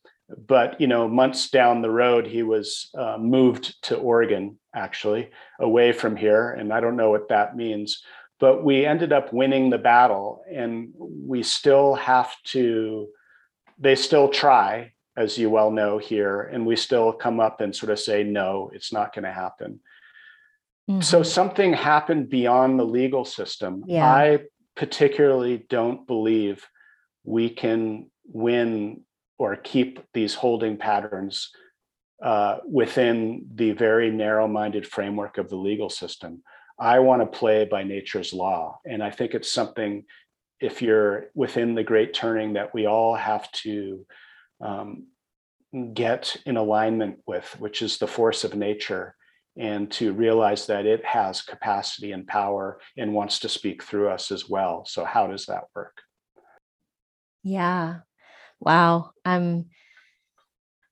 but 0.47 0.79
you 0.79 0.87
know 0.87 1.07
months 1.07 1.49
down 1.49 1.81
the 1.81 1.89
road 1.89 2.25
he 2.25 2.43
was 2.43 2.89
uh, 2.97 3.17
moved 3.19 3.81
to 3.83 3.95
oregon 3.97 4.57
actually 4.75 5.29
away 5.59 5.91
from 5.91 6.15
here 6.15 6.51
and 6.51 6.73
i 6.73 6.79
don't 6.79 6.95
know 6.95 7.09
what 7.09 7.29
that 7.29 7.55
means 7.55 8.03
but 8.39 8.63
we 8.63 8.85
ended 8.85 9.13
up 9.13 9.31
winning 9.31 9.69
the 9.69 9.77
battle 9.77 10.43
and 10.51 10.89
we 10.97 11.43
still 11.43 11.95
have 11.95 12.33
to 12.43 13.07
they 13.77 13.95
still 13.95 14.29
try 14.29 14.91
as 15.17 15.37
you 15.37 15.49
well 15.49 15.71
know 15.71 15.97
here 15.97 16.41
and 16.41 16.65
we 16.65 16.75
still 16.75 17.11
come 17.11 17.39
up 17.39 17.61
and 17.61 17.75
sort 17.75 17.91
of 17.91 17.99
say 17.99 18.23
no 18.23 18.71
it's 18.73 18.93
not 18.93 19.13
going 19.13 19.25
to 19.25 19.31
happen 19.31 19.79
mm-hmm. 20.89 21.01
so 21.01 21.21
something 21.21 21.73
happened 21.73 22.29
beyond 22.29 22.79
the 22.79 22.85
legal 22.85 23.25
system 23.25 23.83
yeah. 23.87 24.05
i 24.05 24.39
particularly 24.75 25.65
don't 25.69 26.07
believe 26.07 26.65
we 27.23 27.49
can 27.49 28.09
win 28.25 29.01
or 29.41 29.55
keep 29.55 29.99
these 30.13 30.35
holding 30.35 30.77
patterns 30.77 31.49
uh, 32.23 32.57
within 32.69 33.43
the 33.55 33.71
very 33.71 34.11
narrow-minded 34.11 34.85
framework 34.85 35.39
of 35.39 35.49
the 35.49 35.55
legal 35.55 35.89
system. 35.89 36.43
I 36.79 36.99
want 36.99 37.23
to 37.23 37.39
play 37.39 37.65
by 37.65 37.81
nature's 37.81 38.33
law, 38.33 38.79
and 38.85 39.03
I 39.03 39.09
think 39.09 39.33
it's 39.33 39.51
something. 39.51 40.05
If 40.59 40.79
you're 40.83 41.31
within 41.33 41.73
the 41.73 41.83
great 41.83 42.13
turning, 42.13 42.53
that 42.53 42.71
we 42.71 42.85
all 42.85 43.15
have 43.15 43.51
to 43.63 44.05
um, 44.63 45.07
get 45.95 46.37
in 46.45 46.55
alignment 46.55 47.17
with, 47.25 47.45
which 47.57 47.81
is 47.81 47.97
the 47.97 48.05
force 48.07 48.43
of 48.43 48.53
nature, 48.53 49.15
and 49.57 49.89
to 49.93 50.13
realize 50.13 50.67
that 50.67 50.85
it 50.85 51.03
has 51.03 51.41
capacity 51.41 52.11
and 52.11 52.27
power 52.27 52.79
and 52.95 53.11
wants 53.11 53.39
to 53.39 53.49
speak 53.49 53.81
through 53.81 54.09
us 54.09 54.29
as 54.29 54.47
well. 54.47 54.85
So, 54.85 55.03
how 55.03 55.25
does 55.25 55.47
that 55.47 55.63
work? 55.73 55.97
Yeah, 57.41 58.01
wow, 58.61 59.11
I'm 59.25 59.65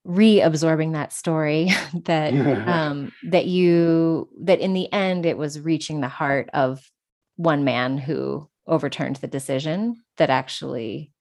reabsorbing 0.08 0.94
that 0.94 1.14
story 1.14 1.70
that 2.06 2.34
um 2.68 3.12
that 3.24 3.46
you 3.46 4.28
that 4.42 4.60
in 4.60 4.74
the 4.74 4.92
end 4.92 5.26
it 5.26 5.38
was 5.38 5.60
reaching 5.60 6.02
the 6.02 6.08
heart 6.08 6.50
of 6.54 6.90
one 7.36 7.64
man 7.64 7.98
who 7.98 8.50
overturned 8.66 9.18
the 9.18 9.28
decision 9.28 10.02
that 10.18 10.30
actually 10.30 11.12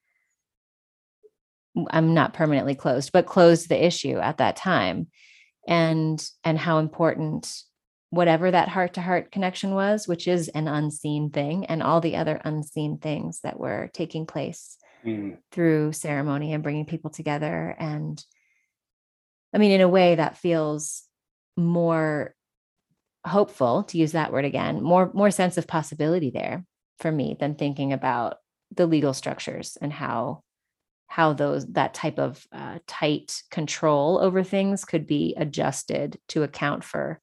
I'm 1.90 2.14
not 2.14 2.34
permanently 2.34 2.74
closed, 2.74 3.12
but 3.12 3.26
closed 3.26 3.68
the 3.68 3.84
issue 3.84 4.18
at 4.18 4.38
that 4.38 4.56
time. 4.56 5.08
And 5.66 6.24
and 6.44 6.58
how 6.58 6.78
important 6.78 7.62
whatever 8.10 8.50
that 8.50 8.68
heart 8.68 8.94
to 8.94 9.02
heart 9.02 9.30
connection 9.30 9.74
was, 9.74 10.08
which 10.08 10.26
is 10.26 10.48
an 10.48 10.66
unseen 10.66 11.30
thing, 11.30 11.66
and 11.66 11.82
all 11.82 12.00
the 12.00 12.16
other 12.16 12.40
unseen 12.44 12.98
things 12.98 13.40
that 13.42 13.60
were 13.60 13.90
taking 13.92 14.26
place 14.26 14.77
mm. 15.04 15.38
through 15.52 15.92
ceremony 15.92 16.52
and 16.52 16.62
bringing 16.62 16.86
people 16.86 17.10
together. 17.10 17.74
And 17.78 18.22
I 19.54 19.58
mean, 19.58 19.72
in 19.72 19.80
a 19.80 19.88
way 19.88 20.14
that 20.14 20.38
feels 20.38 21.04
more 21.56 22.34
hopeful 23.26 23.84
to 23.84 23.98
use 23.98 24.12
that 24.12 24.32
word 24.32 24.44
again, 24.44 24.82
more, 24.82 25.10
more 25.12 25.30
sense 25.30 25.58
of 25.58 25.66
possibility 25.66 26.30
there 26.30 26.64
for 26.98 27.10
me 27.10 27.36
than 27.38 27.54
thinking 27.54 27.92
about 27.92 28.36
the 28.74 28.86
legal 28.86 29.14
structures 29.14 29.76
and 29.80 29.92
how 29.92 30.42
how 31.08 31.32
those 31.32 31.66
that 31.68 31.94
type 31.94 32.18
of 32.18 32.46
uh, 32.52 32.78
tight 32.86 33.42
control 33.50 34.18
over 34.20 34.44
things 34.44 34.84
could 34.84 35.06
be 35.06 35.34
adjusted 35.36 36.18
to 36.28 36.42
account 36.42 36.84
for 36.84 37.20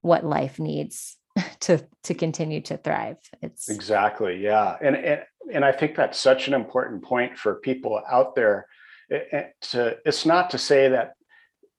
what 0.00 0.24
life 0.24 0.58
needs 0.58 1.16
to 1.60 1.86
to 2.04 2.14
continue 2.14 2.62
to 2.62 2.76
thrive 2.78 3.18
it's 3.42 3.68
exactly 3.68 4.42
yeah 4.42 4.76
and 4.80 4.96
and, 4.96 5.22
and 5.52 5.64
i 5.64 5.72
think 5.72 5.94
that's 5.94 6.18
such 6.18 6.48
an 6.48 6.54
important 6.54 7.02
point 7.02 7.38
for 7.38 7.56
people 7.56 8.00
out 8.10 8.34
there. 8.34 8.66
It, 9.10 9.54
to, 9.70 9.96
it's 10.04 10.26
not 10.26 10.50
to 10.50 10.58
say 10.58 10.90
that 10.90 11.12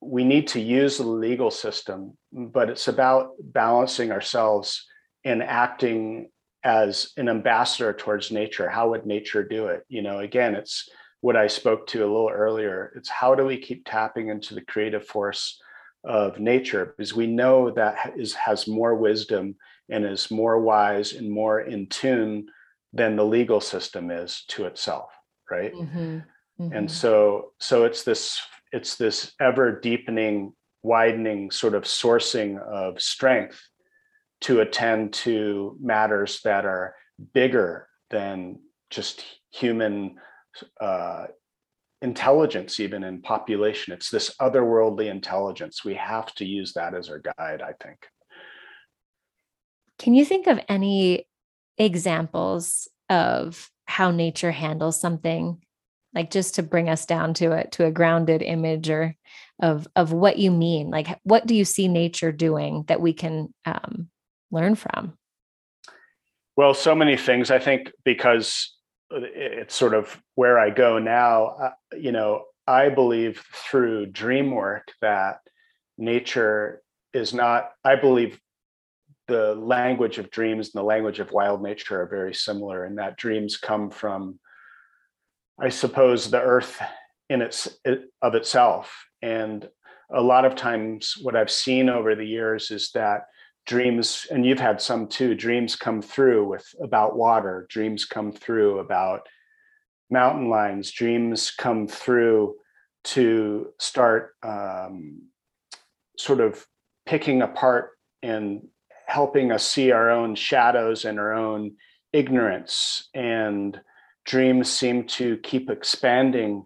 we 0.01 0.23
need 0.23 0.47
to 0.49 0.59
use 0.59 0.97
the 0.97 1.03
legal 1.03 1.51
system 1.51 2.17
but 2.31 2.69
it's 2.69 2.87
about 2.87 3.31
balancing 3.39 4.11
ourselves 4.11 4.85
and 5.25 5.43
acting 5.43 6.29
as 6.63 7.11
an 7.17 7.29
ambassador 7.29 7.93
towards 7.93 8.31
nature. 8.31 8.69
How 8.69 8.89
would 8.89 9.05
nature 9.05 9.43
do 9.43 9.67
it? 9.67 9.83
You 9.89 10.01
know 10.01 10.19
again 10.19 10.55
it's 10.55 10.89
what 11.21 11.35
i 11.35 11.47
spoke 11.47 11.85
to 11.87 11.99
a 11.99 12.11
little 12.11 12.29
earlier. 12.29 12.93
It's 12.95 13.09
how 13.09 13.35
do 13.35 13.45
we 13.45 13.57
keep 13.57 13.85
tapping 13.85 14.29
into 14.29 14.55
the 14.55 14.61
creative 14.61 15.05
force 15.05 15.59
of 16.03 16.39
nature? 16.39 16.85
Because 16.85 17.13
we 17.13 17.27
know 17.27 17.71
that 17.71 18.13
is 18.17 18.33
has 18.33 18.67
more 18.67 18.95
wisdom 18.95 19.55
and 19.89 20.05
is 20.05 20.31
more 20.31 20.59
wise 20.59 21.13
and 21.13 21.29
more 21.29 21.61
in 21.61 21.87
tune 21.87 22.47
than 22.93 23.15
the 23.15 23.25
legal 23.25 23.61
system 23.61 24.11
is 24.11 24.43
to 24.47 24.65
itself 24.65 25.11
right 25.49 25.73
mm-hmm. 25.73 26.19
Mm-hmm. 26.59 26.73
and 26.73 26.91
so 26.91 27.51
so 27.59 27.85
it's 27.85 28.03
this 28.03 28.41
it's 28.71 28.95
this 28.95 29.33
ever 29.39 29.79
deepening 29.79 30.53
widening 30.81 31.51
sort 31.51 31.75
of 31.75 31.83
sourcing 31.83 32.59
of 32.61 33.01
strength 33.01 33.61
to 34.41 34.61
attend 34.61 35.13
to 35.13 35.77
matters 35.81 36.39
that 36.43 36.65
are 36.65 36.95
bigger 37.33 37.87
than 38.09 38.59
just 38.89 39.23
human 39.51 40.15
uh, 40.79 41.27
intelligence 42.01 42.79
even 42.79 43.03
in 43.03 43.21
population 43.21 43.93
it's 43.93 44.09
this 44.09 44.33
otherworldly 44.39 45.09
intelligence 45.09 45.83
we 45.83 45.93
have 45.93 46.33
to 46.35 46.45
use 46.45 46.73
that 46.73 46.93
as 46.95 47.09
our 47.09 47.19
guide 47.19 47.61
i 47.61 47.73
think 47.83 48.07
can 49.97 50.15
you 50.15 50.23
think 50.23 50.47
of 50.47 50.59
any 50.69 51.27
examples 51.79 52.87
of 53.09 53.71
how 53.85 54.11
nature 54.11 54.51
handles 54.51 54.99
something 54.99 55.59
like 56.13 56.29
just 56.31 56.55
to 56.55 56.63
bring 56.63 56.89
us 56.89 57.05
down 57.05 57.33
to 57.33 57.51
it 57.51 57.71
to 57.71 57.85
a 57.85 57.91
grounded 57.91 58.41
image 58.41 58.89
or 58.89 59.15
of 59.61 59.87
of 59.95 60.11
what 60.11 60.37
you 60.37 60.51
mean 60.51 60.91
like 60.91 61.07
what 61.23 61.47
do 61.47 61.55
you 61.55 61.65
see 61.65 61.87
nature 61.87 62.31
doing 62.31 62.83
that 62.87 63.01
we 63.01 63.13
can 63.13 63.51
um, 63.65 64.09
learn 64.51 64.75
from 64.75 65.13
well 66.55 66.73
so 66.73 66.93
many 66.93 67.17
things 67.17 67.49
i 67.49 67.57
think 67.57 67.91
because 68.03 68.75
it's 69.11 69.75
sort 69.75 69.93
of 69.93 70.21
where 70.35 70.59
I 70.59 70.69
go 70.69 70.99
now. 70.99 71.45
Uh, 71.47 71.71
you 71.97 72.11
know, 72.11 72.43
I 72.67 72.89
believe 72.89 73.43
through 73.53 74.07
dream 74.07 74.51
work 74.51 74.91
that 75.01 75.39
nature 75.97 76.81
is 77.13 77.33
not, 77.33 77.71
I 77.83 77.95
believe 77.95 78.39
the 79.29 79.55
language 79.55 80.17
of 80.17 80.31
dreams 80.31 80.67
and 80.67 80.79
the 80.81 80.85
language 80.85 81.19
of 81.19 81.31
wild 81.31 81.61
nature 81.61 82.01
are 82.01 82.07
very 82.07 82.33
similar, 82.33 82.83
and 82.83 82.97
that 82.97 83.17
dreams 83.17 83.55
come 83.55 83.89
from, 83.89 84.39
I 85.59 85.69
suppose, 85.69 86.29
the 86.29 86.41
earth 86.41 86.81
in 87.29 87.41
its 87.41 87.69
it, 87.85 88.11
of 88.21 88.35
itself. 88.35 89.05
And 89.21 89.69
a 90.11 90.21
lot 90.21 90.43
of 90.43 90.55
times, 90.55 91.15
what 91.21 91.35
I've 91.35 91.51
seen 91.51 91.87
over 91.87 92.15
the 92.15 92.25
years 92.25 92.71
is 92.71 92.91
that 92.91 93.27
dreams 93.65 94.25
and 94.31 94.45
you've 94.45 94.59
had 94.59 94.81
some 94.81 95.07
too 95.07 95.35
dreams 95.35 95.75
come 95.75 96.01
through 96.01 96.47
with 96.47 96.65
about 96.81 97.15
water 97.15 97.67
dreams 97.69 98.03
come 98.03 98.31
through 98.31 98.79
about 98.79 99.27
mountain 100.09 100.49
lines 100.49 100.89
dreams 100.91 101.51
come 101.51 101.87
through 101.87 102.55
to 103.03 103.67
start 103.77 104.31
um, 104.41 105.21
sort 106.17 106.39
of 106.39 106.65
picking 107.05 107.43
apart 107.43 107.91
and 108.23 108.67
helping 109.09 109.51
us 109.51 109.65
see 109.65 109.91
our 109.91 110.09
own 110.09 110.35
shadows 110.35 111.05
and 111.05 111.19
our 111.19 111.33
own 111.33 111.71
ignorance 112.13 113.09
and 113.13 113.79
dreams 114.25 114.69
seem 114.69 115.05
to 115.05 115.37
keep 115.37 115.69
expanding 115.69 116.65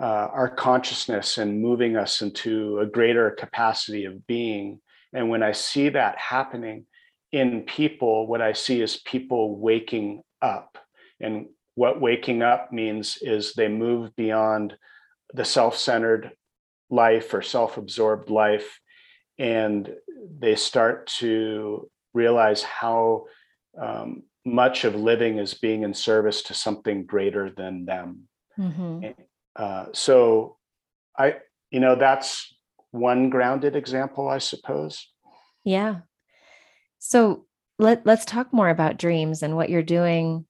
uh, 0.00 0.04
our 0.04 0.48
consciousness 0.48 1.38
and 1.38 1.60
moving 1.60 1.96
us 1.96 2.22
into 2.22 2.78
a 2.78 2.86
greater 2.86 3.30
capacity 3.32 4.04
of 4.04 4.26
being 4.26 4.80
and 5.12 5.28
when 5.28 5.42
I 5.42 5.52
see 5.52 5.88
that 5.90 6.18
happening 6.18 6.86
in 7.32 7.62
people, 7.62 8.26
what 8.26 8.40
I 8.40 8.52
see 8.52 8.80
is 8.80 8.98
people 8.98 9.58
waking 9.58 10.22
up. 10.42 10.78
And 11.20 11.46
what 11.74 12.00
waking 12.00 12.42
up 12.42 12.72
means 12.72 13.18
is 13.20 13.52
they 13.52 13.68
move 13.68 14.14
beyond 14.16 14.76
the 15.34 15.44
self 15.44 15.76
centered 15.76 16.32
life 16.90 17.32
or 17.34 17.42
self 17.42 17.76
absorbed 17.76 18.30
life. 18.30 18.80
And 19.40 19.90
they 20.38 20.54
start 20.54 21.06
to 21.18 21.90
realize 22.12 22.62
how 22.62 23.24
um, 23.80 24.22
much 24.44 24.84
of 24.84 24.94
living 24.94 25.38
is 25.38 25.54
being 25.54 25.82
in 25.82 25.94
service 25.94 26.42
to 26.42 26.54
something 26.54 27.06
greater 27.06 27.50
than 27.50 27.86
them. 27.86 28.28
Mm-hmm. 28.58 29.12
Uh, 29.56 29.86
so 29.92 30.58
I, 31.18 31.36
you 31.70 31.80
know, 31.80 31.94
that's 31.94 32.54
one 32.90 33.30
grounded 33.30 33.76
example, 33.76 34.28
I 34.28 34.38
suppose. 34.38 35.08
Yeah. 35.64 36.00
So 36.98 37.46
let 37.78 38.04
let's 38.04 38.26
talk 38.26 38.52
more 38.52 38.68
about 38.68 38.98
dreams 38.98 39.42
and 39.42 39.56
what 39.56 39.70
you're 39.70 39.82
doing 39.82 40.44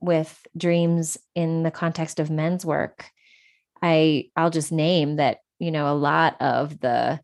with 0.00 0.44
dreams 0.56 1.16
in 1.34 1.62
the 1.62 1.70
context 1.70 2.18
of 2.18 2.30
men's 2.30 2.66
work. 2.66 3.08
I 3.82 4.30
I'll 4.36 4.50
just 4.50 4.72
name 4.72 5.16
that, 5.16 5.38
you 5.58 5.70
know, 5.70 5.92
a 5.92 5.94
lot 5.94 6.40
of 6.40 6.80
the 6.80 7.20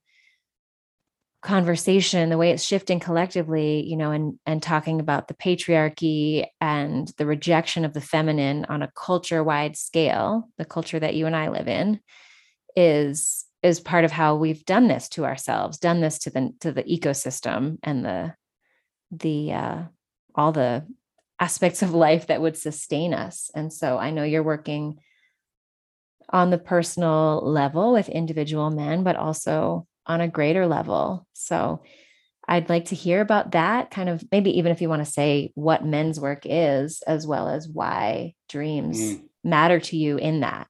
conversation 1.43 2.29
the 2.29 2.39
way 2.39 2.53
it's 2.53 2.63
shifting 2.63 3.01
collectively 3.01 3.85
you 3.85 3.97
know 3.97 4.13
and 4.13 4.39
and 4.47 4.63
talking 4.63 5.01
about 5.01 5.27
the 5.27 5.35
patriarchy 5.35 6.47
and 6.61 7.13
the 7.19 7.27
rejection 7.27 7.85
of 7.85 7.93
the 7.93 8.01
feminine 8.01 8.65
on 8.69 8.81
a 8.81 8.93
culture 8.95 9.43
wide 9.43 9.77
scale 9.77 10.49
the 10.57 10.65
culture 10.65 11.01
that 11.01 11.15
you 11.17 11.27
and 11.27 11.35
I 11.35 11.49
live 11.49 11.67
in 11.67 11.99
is 12.77 13.45
is 13.63 13.81
part 13.81 14.05
of 14.05 14.11
how 14.11 14.35
we've 14.35 14.65
done 14.65 14.89
this 14.89 15.09
to 15.11 15.25
ourselves, 15.25 15.79
done 15.79 16.01
this 16.01 16.19
to 16.21 16.31
the 16.31 16.53
to 16.61 16.73
the 16.73 16.83
ecosystem 16.83 17.79
and 17.83 18.05
the 18.05 18.35
the 19.11 19.53
uh, 19.53 19.83
all 20.35 20.53
the 20.53 20.87
aspects 21.39 21.83
of 21.83 21.95
life 21.95 22.27
that 22.27 22.41
would 22.41 22.57
sustain 22.57 23.15
us. 23.15 23.51
And 23.55 23.73
so 23.73 23.99
I 23.99 24.11
know 24.11 24.25
you're 24.25 24.43
working 24.43 24.99
on 26.29 26.51
the 26.51 26.59
personal 26.59 27.41
level 27.45 27.93
with 27.93 28.09
individual 28.09 28.71
men, 28.71 29.03
but 29.03 29.17
also 29.17 29.87
on 30.07 30.21
a 30.21 30.29
greater 30.29 30.67
level. 30.67 31.27
So 31.33 31.83
I'd 32.49 32.69
like 32.69 32.87
to 32.87 32.95
hear 32.95 33.21
about 33.21 33.53
that 33.53 33.91
kind 33.91 34.09
of 34.09 34.25
maybe 34.33 34.59
even 34.59 34.73
if 34.73 34.81
you 34.81 34.89
want 34.89 35.05
to 35.05 35.11
say 35.11 35.53
what 35.55 35.85
men's 35.85 36.19
work 36.19 36.43
is, 36.45 37.03
as 37.07 37.27
well 37.27 37.49
as 37.49 37.69
why 37.69 38.35
dreams 38.49 38.99
mm. 39.01 39.23
matter 39.45 39.81
to 39.81 39.97
you 39.97 40.17
in 40.17 40.41
that. 40.41 40.69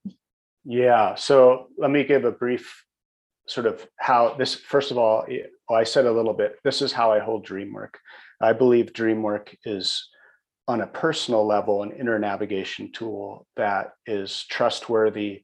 Yeah. 0.64 1.14
So 1.14 1.68
let 1.78 1.90
me 1.90 2.04
give 2.04 2.24
a 2.24 2.30
brief 2.30 2.84
sort 3.48 3.66
of 3.66 3.86
how 3.96 4.34
this, 4.34 4.54
first 4.54 4.90
of 4.90 4.98
all, 4.98 5.26
oh, 5.68 5.74
I 5.74 5.84
said 5.84 6.06
a 6.06 6.12
little 6.12 6.34
bit, 6.34 6.56
this 6.62 6.82
is 6.82 6.92
how 6.92 7.12
I 7.12 7.18
hold 7.18 7.44
dream 7.44 7.72
work. 7.72 7.98
I 8.40 8.52
believe 8.52 8.92
dream 8.92 9.22
work 9.22 9.56
is 9.64 10.08
on 10.68 10.80
a 10.80 10.86
personal 10.86 11.46
level 11.46 11.82
an 11.82 11.92
inner 11.92 12.18
navigation 12.18 12.92
tool 12.92 13.46
that 13.56 13.92
is 14.06 14.44
trustworthy 14.48 15.42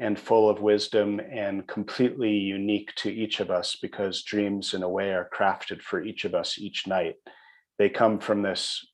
and 0.00 0.18
full 0.18 0.48
of 0.48 0.62
wisdom 0.62 1.20
and 1.20 1.66
completely 1.68 2.32
unique 2.32 2.92
to 2.96 3.12
each 3.12 3.38
of 3.38 3.50
us 3.50 3.76
because 3.80 4.22
dreams 4.22 4.72
in 4.72 4.82
a 4.82 4.88
way 4.88 5.10
are 5.10 5.28
crafted 5.32 5.82
for 5.82 6.02
each 6.02 6.24
of 6.24 6.34
us 6.34 6.58
each 6.58 6.86
night 6.86 7.16
they 7.78 7.88
come 7.88 8.18
from 8.18 8.42
this 8.42 8.84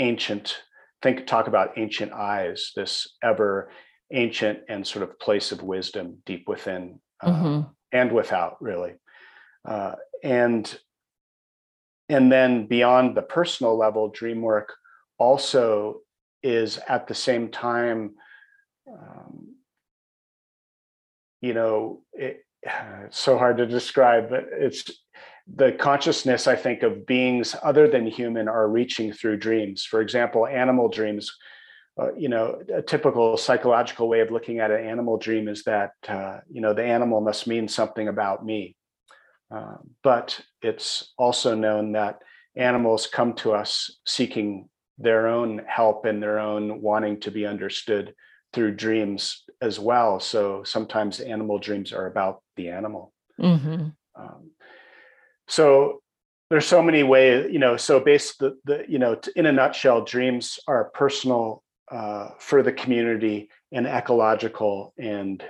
ancient 0.00 0.62
think 1.02 1.26
talk 1.26 1.46
about 1.48 1.76
ancient 1.78 2.12
eyes 2.12 2.72
this 2.76 3.16
ever 3.22 3.70
ancient 4.12 4.60
and 4.68 4.86
sort 4.86 5.02
of 5.02 5.18
place 5.18 5.50
of 5.50 5.62
wisdom 5.62 6.18
deep 6.26 6.46
within 6.46 7.00
uh, 7.22 7.30
mm-hmm. 7.30 7.60
and 7.92 8.12
without 8.12 8.60
really 8.60 8.92
uh, 9.66 9.94
and 10.22 10.78
and 12.10 12.30
then 12.30 12.66
beyond 12.66 13.16
the 13.16 13.22
personal 13.22 13.78
level 13.78 14.10
dream 14.10 14.42
work 14.42 14.74
also 15.18 16.00
is 16.42 16.78
at 16.86 17.06
the 17.06 17.14
same 17.14 17.48
time 17.48 18.14
um, 18.86 19.53
you 21.44 21.54
know 21.54 22.00
it, 22.12 22.44
it's 22.62 23.18
so 23.26 23.36
hard 23.36 23.58
to 23.58 23.66
describe 23.66 24.30
but 24.30 24.46
it's 24.52 24.90
the 25.54 25.72
consciousness 25.72 26.46
i 26.46 26.56
think 26.56 26.82
of 26.82 27.06
beings 27.06 27.54
other 27.62 27.86
than 27.86 28.06
human 28.06 28.48
are 28.48 28.68
reaching 28.68 29.12
through 29.12 29.36
dreams 29.36 29.84
for 29.84 30.00
example 30.00 30.46
animal 30.46 30.88
dreams 30.88 31.36
uh, 31.96 32.12
you 32.16 32.28
know, 32.28 32.60
a 32.74 32.82
typical 32.82 33.36
psychological 33.36 34.08
way 34.08 34.18
of 34.18 34.32
looking 34.32 34.58
at 34.58 34.72
an 34.72 34.84
animal 34.84 35.16
dream 35.16 35.46
is 35.46 35.62
that, 35.62 35.92
uh, 36.08 36.38
you 36.50 36.60
know, 36.60 36.74
the 36.74 36.82
animal 36.82 37.20
must 37.20 37.46
mean 37.46 37.68
something 37.68 38.08
about 38.08 38.44
me. 38.44 38.74
Uh, 39.48 39.76
but 40.02 40.40
it's 40.60 41.12
also 41.16 41.54
known 41.54 41.92
that 41.92 42.18
animals 42.56 43.06
come 43.06 43.32
to 43.34 43.52
us 43.52 44.00
seeking 44.04 44.68
their 44.98 45.28
own 45.28 45.62
help 45.68 46.04
and 46.04 46.20
their 46.20 46.40
own 46.40 46.80
wanting 46.80 47.20
to 47.20 47.30
be 47.30 47.46
understood 47.46 48.12
through 48.54 48.76
dreams 48.76 49.44
as 49.60 49.78
well. 49.78 50.20
So 50.20 50.62
sometimes 50.64 51.20
animal 51.20 51.58
dreams 51.58 51.92
are 51.92 52.06
about 52.06 52.42
the 52.56 52.68
animal. 52.68 53.12
Mm-hmm. 53.40 53.88
Um, 54.14 54.50
so 55.48 56.02
there's 56.50 56.66
so 56.66 56.82
many 56.82 57.02
ways, 57.02 57.48
you 57.50 57.58
know. 57.58 57.76
So 57.76 58.00
basically, 58.00 58.52
the, 58.64 58.76
the 58.76 58.84
you 58.88 58.98
know, 58.98 59.20
in 59.36 59.46
a 59.46 59.52
nutshell, 59.52 60.04
dreams 60.04 60.58
are 60.68 60.90
personal 60.94 61.62
uh, 61.90 62.30
for 62.38 62.62
the 62.62 62.72
community 62.72 63.50
and 63.72 63.86
ecological 63.86 64.94
and 64.98 65.42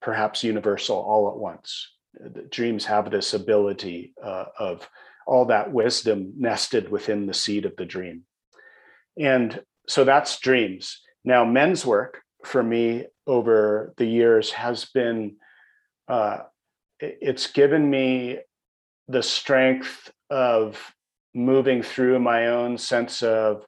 perhaps 0.00 0.44
universal 0.44 0.96
all 0.96 1.28
at 1.28 1.36
once. 1.36 1.88
The 2.14 2.42
dreams 2.42 2.84
have 2.84 3.10
this 3.10 3.34
ability 3.34 4.14
uh, 4.22 4.44
of 4.58 4.88
all 5.26 5.46
that 5.46 5.72
wisdom 5.72 6.34
nested 6.38 6.88
within 6.90 7.26
the 7.26 7.34
seed 7.34 7.64
of 7.64 7.76
the 7.76 7.84
dream. 7.84 8.22
And 9.18 9.62
so 9.88 10.04
that's 10.04 10.38
dreams. 10.38 11.00
Now, 11.24 11.44
men's 11.44 11.86
work 11.86 12.21
for 12.44 12.62
me 12.62 13.06
over 13.26 13.94
the 13.96 14.06
years 14.06 14.50
has 14.50 14.84
been, 14.86 15.36
uh, 16.08 16.38
it's 17.00 17.46
given 17.48 17.88
me 17.88 18.38
the 19.08 19.22
strength 19.22 20.10
of 20.30 20.92
moving 21.34 21.82
through 21.82 22.18
my 22.18 22.48
own 22.48 22.78
sense 22.78 23.22
of 23.22 23.64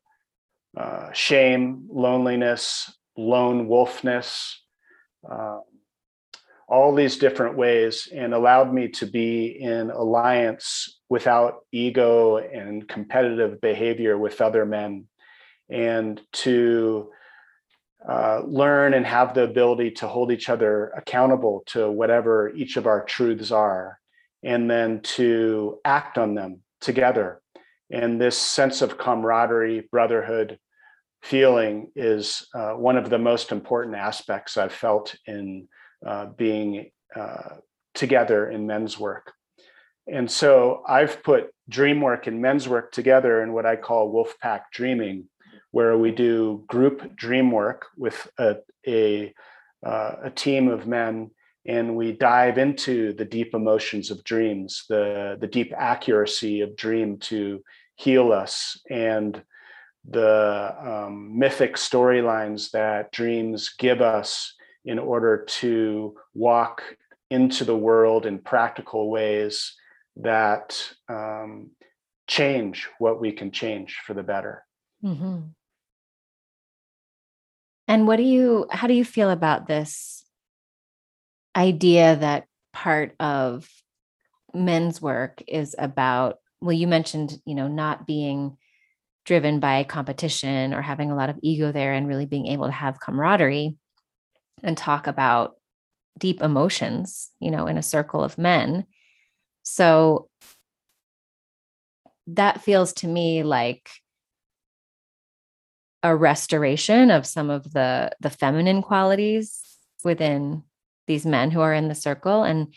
uh, 0.76 1.12
shame, 1.12 1.86
loneliness, 1.90 2.92
lone 3.16 3.68
wolfness, 3.68 4.54
uh, 5.30 5.58
all 6.68 6.94
these 6.94 7.18
different 7.18 7.56
ways, 7.56 8.08
and 8.12 8.34
allowed 8.34 8.72
me 8.72 8.88
to 8.88 9.06
be 9.06 9.46
in 9.46 9.90
alliance 9.90 11.00
without 11.08 11.60
ego 11.72 12.38
and 12.38 12.88
competitive 12.88 13.60
behavior 13.60 14.16
with 14.18 14.40
other 14.40 14.64
men, 14.64 15.06
and 15.70 16.20
to 16.32 17.10
uh, 18.08 18.42
learn 18.46 18.94
and 18.94 19.06
have 19.06 19.34
the 19.34 19.44
ability 19.44 19.90
to 19.90 20.06
hold 20.06 20.30
each 20.30 20.48
other 20.48 20.92
accountable 20.96 21.62
to 21.66 21.90
whatever 21.90 22.50
each 22.54 22.76
of 22.76 22.86
our 22.86 23.04
truths 23.04 23.50
are, 23.50 23.98
and 24.42 24.70
then 24.70 25.00
to 25.00 25.78
act 25.84 26.18
on 26.18 26.34
them 26.34 26.60
together. 26.80 27.40
And 27.90 28.20
this 28.20 28.36
sense 28.36 28.82
of 28.82 28.98
camaraderie, 28.98 29.88
brotherhood, 29.90 30.58
feeling 31.22 31.90
is 31.96 32.46
uh, 32.54 32.72
one 32.72 32.98
of 32.98 33.08
the 33.08 33.18
most 33.18 33.52
important 33.52 33.96
aspects 33.96 34.58
I've 34.58 34.72
felt 34.72 35.14
in 35.26 35.68
uh, 36.06 36.26
being 36.26 36.90
uh, 37.16 37.56
together 37.94 38.50
in 38.50 38.66
men's 38.66 38.98
work. 38.98 39.32
And 40.06 40.30
so 40.30 40.82
I've 40.86 41.22
put 41.22 41.50
dream 41.68 42.02
work 42.02 42.26
and 42.26 42.42
men's 42.42 42.68
work 42.68 42.92
together 42.92 43.42
in 43.42 43.54
what 43.54 43.64
I 43.64 43.76
call 43.76 44.12
Wolfpack 44.12 44.64
Dreaming, 44.70 45.28
where 45.74 45.98
we 45.98 46.12
do 46.12 46.62
group 46.68 47.16
dream 47.16 47.50
work 47.50 47.86
with 47.96 48.28
a, 48.38 48.54
a, 48.86 49.34
uh, 49.84 50.14
a 50.22 50.30
team 50.30 50.68
of 50.68 50.86
men 50.86 51.28
and 51.66 51.96
we 51.96 52.12
dive 52.12 52.58
into 52.58 53.12
the 53.14 53.24
deep 53.24 53.54
emotions 53.54 54.12
of 54.12 54.22
dreams, 54.22 54.84
the, 54.88 55.36
the 55.40 55.48
deep 55.48 55.72
accuracy 55.76 56.60
of 56.60 56.76
dream 56.76 57.18
to 57.18 57.60
heal 57.96 58.30
us 58.30 58.80
and 58.88 59.42
the 60.08 60.76
um, 60.80 61.36
mythic 61.36 61.74
storylines 61.74 62.70
that 62.70 63.10
dreams 63.10 63.74
give 63.76 64.00
us 64.00 64.54
in 64.84 65.00
order 65.00 65.44
to 65.48 66.14
walk 66.34 66.84
into 67.30 67.64
the 67.64 67.76
world 67.76 68.26
in 68.26 68.38
practical 68.38 69.10
ways 69.10 69.74
that 70.14 70.88
um, 71.08 71.70
change 72.28 72.86
what 73.00 73.20
we 73.20 73.32
can 73.32 73.50
change 73.50 73.98
for 74.06 74.14
the 74.14 74.22
better. 74.22 74.64
Mm-hmm. 75.04 75.40
And 77.86 78.06
what 78.06 78.16
do 78.16 78.22
you, 78.22 78.66
how 78.70 78.86
do 78.86 78.94
you 78.94 79.04
feel 79.04 79.30
about 79.30 79.66
this 79.66 80.24
idea 81.56 82.16
that 82.16 82.46
part 82.72 83.14
of 83.20 83.68
men's 84.52 85.00
work 85.00 85.42
is 85.46 85.74
about, 85.78 86.38
well, 86.60 86.72
you 86.72 86.86
mentioned, 86.86 87.38
you 87.44 87.54
know, 87.54 87.68
not 87.68 88.06
being 88.06 88.56
driven 89.24 89.60
by 89.60 89.84
competition 89.84 90.74
or 90.74 90.82
having 90.82 91.10
a 91.10 91.16
lot 91.16 91.30
of 91.30 91.38
ego 91.42 91.72
there 91.72 91.92
and 91.92 92.06
really 92.06 92.26
being 92.26 92.46
able 92.46 92.66
to 92.66 92.72
have 92.72 93.00
camaraderie 93.00 93.76
and 94.62 94.76
talk 94.76 95.06
about 95.06 95.54
deep 96.18 96.42
emotions, 96.42 97.30
you 97.40 97.50
know, 97.50 97.66
in 97.66 97.78
a 97.78 97.82
circle 97.82 98.22
of 98.22 98.38
men. 98.38 98.86
So 99.62 100.28
that 102.28 102.62
feels 102.62 102.92
to 102.94 103.06
me 103.06 103.42
like 103.42 103.90
a 106.04 106.14
restoration 106.14 107.10
of 107.10 107.26
some 107.26 107.50
of 107.50 107.72
the 107.72 108.12
the 108.20 108.30
feminine 108.30 108.82
qualities 108.82 109.60
within 110.04 110.62
these 111.08 111.26
men 111.26 111.50
who 111.50 111.60
are 111.60 111.74
in 111.74 111.88
the 111.88 111.94
circle 111.94 112.44
and 112.44 112.72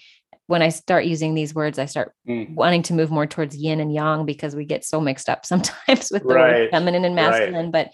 when 0.47 0.61
I 0.61 0.69
start 0.69 1.05
using 1.05 1.35
these 1.35 1.53
words, 1.53 1.77
I 1.77 1.85
start 1.85 2.13
mm. 2.27 2.53
wanting 2.55 2.81
to 2.83 2.93
move 2.93 3.11
more 3.11 3.27
towards 3.27 3.55
yin 3.55 3.81
and 3.81 3.93
yang 3.93 4.25
because 4.25 4.55
we 4.55 4.63
get 4.63 4.85
so 4.85 4.99
mixed 4.99 5.29
up 5.29 5.45
sometimes 5.45 6.09
with 6.11 6.23
the 6.23 6.33
right. 6.33 6.71
feminine 6.71 7.05
and 7.05 7.15
masculine. 7.15 7.65
Right. 7.65 7.71
But 7.71 7.91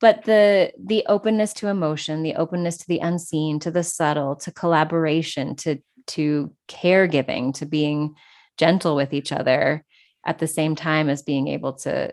but 0.00 0.24
the 0.24 0.72
the 0.78 1.04
openness 1.08 1.52
to 1.54 1.68
emotion, 1.68 2.22
the 2.22 2.36
openness 2.36 2.76
to 2.78 2.86
the 2.86 3.00
unseen, 3.00 3.58
to 3.60 3.70
the 3.70 3.82
subtle, 3.82 4.36
to 4.36 4.52
collaboration, 4.52 5.56
to 5.56 5.78
to 6.08 6.52
caregiving, 6.68 7.52
to 7.54 7.66
being 7.66 8.14
gentle 8.58 8.94
with 8.94 9.12
each 9.12 9.32
other 9.32 9.84
at 10.24 10.38
the 10.38 10.46
same 10.46 10.76
time 10.76 11.08
as 11.08 11.22
being 11.22 11.48
able 11.48 11.72
to, 11.72 12.12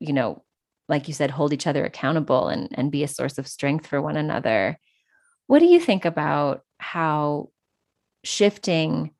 you 0.00 0.12
know, 0.12 0.42
like 0.88 1.08
you 1.08 1.14
said, 1.14 1.30
hold 1.30 1.52
each 1.52 1.66
other 1.66 1.84
accountable 1.84 2.48
and, 2.48 2.68
and 2.72 2.92
be 2.92 3.02
a 3.02 3.08
source 3.08 3.38
of 3.38 3.48
strength 3.48 3.86
for 3.86 4.02
one 4.02 4.16
another. 4.16 4.78
What 5.46 5.60
do 5.60 5.66
you 5.66 5.80
think 5.80 6.04
about 6.04 6.62
how 6.78 7.48
shifting 8.24 9.12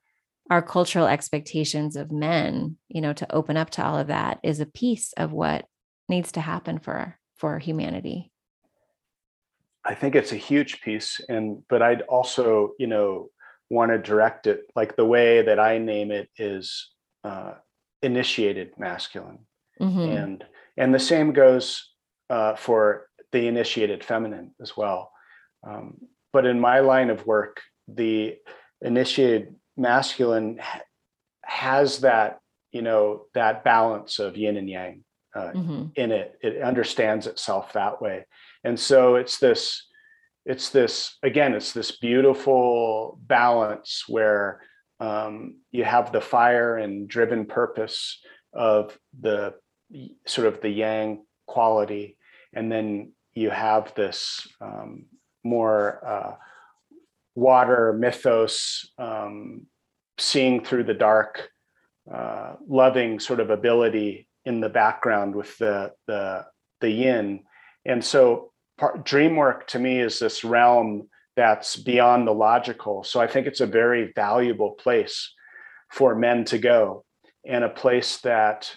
our 0.50 0.62
cultural 0.62 1.06
expectations 1.06 1.96
of 1.96 2.12
men 2.12 2.76
you 2.88 3.00
know 3.00 3.12
to 3.12 3.32
open 3.34 3.56
up 3.56 3.70
to 3.70 3.84
all 3.84 3.98
of 3.98 4.08
that 4.08 4.38
is 4.42 4.60
a 4.60 4.66
piece 4.66 5.12
of 5.14 5.32
what 5.32 5.66
needs 6.08 6.32
to 6.32 6.40
happen 6.40 6.78
for 6.78 7.18
for 7.36 7.58
humanity 7.58 8.30
i 9.84 9.94
think 9.94 10.14
it's 10.14 10.32
a 10.32 10.36
huge 10.36 10.80
piece 10.80 11.20
and 11.28 11.62
but 11.68 11.82
i'd 11.82 12.02
also 12.02 12.72
you 12.78 12.86
know 12.86 13.28
want 13.70 13.90
to 13.90 13.98
direct 13.98 14.46
it 14.46 14.60
like 14.76 14.96
the 14.96 15.04
way 15.04 15.42
that 15.42 15.58
i 15.58 15.78
name 15.78 16.10
it 16.10 16.28
is 16.36 16.90
uh, 17.24 17.52
initiated 18.02 18.70
masculine 18.78 19.38
mm-hmm. 19.80 19.98
and 19.98 20.44
and 20.76 20.94
the 20.94 20.98
same 20.98 21.32
goes 21.32 21.90
uh, 22.30 22.54
for 22.56 23.08
the 23.32 23.46
initiated 23.46 24.04
feminine 24.04 24.54
as 24.60 24.76
well. 24.76 25.10
Um, 25.66 25.98
but 26.32 26.46
in 26.46 26.60
my 26.60 26.80
line 26.80 27.10
of 27.10 27.26
work 27.26 27.60
the 27.88 28.36
initiated 28.80 29.54
masculine 29.76 30.60
has 31.42 32.00
that 32.00 32.38
you 32.72 32.82
know 32.82 33.26
that 33.34 33.64
balance 33.64 34.18
of 34.18 34.36
yin 34.36 34.56
and 34.56 34.68
yang 34.68 35.04
uh, 35.34 35.52
mm-hmm. 35.52 35.84
in 35.96 36.12
it. 36.12 36.38
It 36.42 36.62
understands 36.62 37.26
itself 37.26 37.72
that 37.72 38.00
way. 38.00 38.26
And 38.62 38.78
so 38.78 39.16
it's 39.16 39.38
this 39.38 39.86
it's 40.46 40.70
this 40.70 41.16
again 41.22 41.54
it's 41.54 41.72
this 41.72 41.92
beautiful 41.92 43.18
balance 43.22 44.04
where 44.08 44.60
um, 45.00 45.58
you 45.72 45.84
have 45.84 46.12
the 46.12 46.20
fire 46.20 46.76
and 46.76 47.08
driven 47.08 47.46
purpose 47.46 48.20
of 48.52 48.96
the 49.20 49.54
sort 50.26 50.46
of 50.46 50.60
the 50.60 50.68
yang 50.68 51.24
quality 51.46 52.16
and 52.54 52.70
then 52.70 53.12
you 53.34 53.50
have 53.50 53.92
this 53.94 54.46
um, 54.60 55.06
more 55.42 56.00
uh, 56.06 56.34
water 57.34 57.92
mythos, 57.98 58.88
um, 58.98 59.66
seeing 60.18 60.64
through 60.64 60.84
the 60.84 60.94
dark, 60.94 61.48
uh, 62.12 62.54
loving 62.66 63.18
sort 63.18 63.40
of 63.40 63.50
ability 63.50 64.28
in 64.44 64.60
the 64.60 64.68
background 64.68 65.34
with 65.34 65.56
the 65.58 65.90
the 66.06 66.44
the 66.80 66.90
yin, 66.90 67.40
and 67.84 68.04
so 68.04 68.52
part, 68.78 69.04
dream 69.04 69.36
work 69.36 69.66
to 69.66 69.78
me 69.78 70.00
is 70.00 70.18
this 70.18 70.44
realm 70.44 71.08
that's 71.36 71.76
beyond 71.76 72.26
the 72.26 72.34
logical. 72.34 73.02
So 73.02 73.20
I 73.20 73.26
think 73.26 73.46
it's 73.46 73.60
a 73.60 73.66
very 73.66 74.12
valuable 74.14 74.72
place 74.72 75.32
for 75.90 76.14
men 76.14 76.44
to 76.46 76.58
go, 76.58 77.04
and 77.44 77.64
a 77.64 77.68
place 77.68 78.18
that 78.18 78.76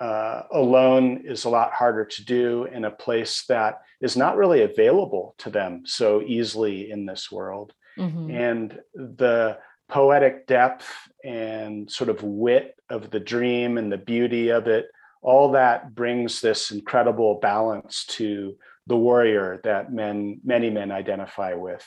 uh, 0.00 0.42
alone 0.52 1.22
is 1.24 1.44
a 1.44 1.50
lot 1.50 1.72
harder 1.72 2.04
to 2.04 2.24
do, 2.24 2.64
in 2.64 2.84
a 2.84 2.90
place 2.90 3.44
that 3.48 3.80
is 4.00 4.16
not 4.16 4.36
really 4.36 4.62
available 4.62 5.34
to 5.38 5.50
them 5.50 5.82
so 5.84 6.22
easily 6.22 6.90
in 6.90 7.06
this 7.06 7.30
world. 7.30 7.72
Mm-hmm. 7.96 8.28
and 8.28 8.80
the 8.96 9.56
poetic 9.88 10.48
depth 10.48 10.90
and 11.22 11.88
sort 11.88 12.10
of 12.10 12.20
wit 12.24 12.74
of 12.90 13.10
the 13.10 13.20
dream 13.20 13.78
and 13.78 13.92
the 13.92 13.98
beauty 13.98 14.48
of 14.48 14.66
it 14.66 14.86
all 15.24 15.52
that 15.52 15.94
brings 15.94 16.40
this 16.40 16.70
incredible 16.70 17.38
balance 17.40 18.04
to 18.06 18.56
the 18.86 18.96
warrior 18.96 19.60
that 19.64 19.92
men 19.92 20.40
many 20.44 20.70
men 20.70 20.92
identify 20.92 21.54
with. 21.54 21.84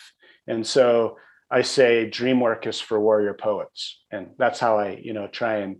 And 0.47 0.65
so 0.65 1.17
i 1.49 1.61
say 1.61 2.09
dream 2.09 2.39
work 2.39 2.67
is 2.67 2.81
for 2.81 2.99
warrior 2.99 3.33
poets. 3.33 3.99
And 4.11 4.31
that's 4.37 4.59
how 4.59 4.79
i 4.79 4.89
you 4.91 5.13
know 5.13 5.27
try 5.27 5.57
and 5.57 5.77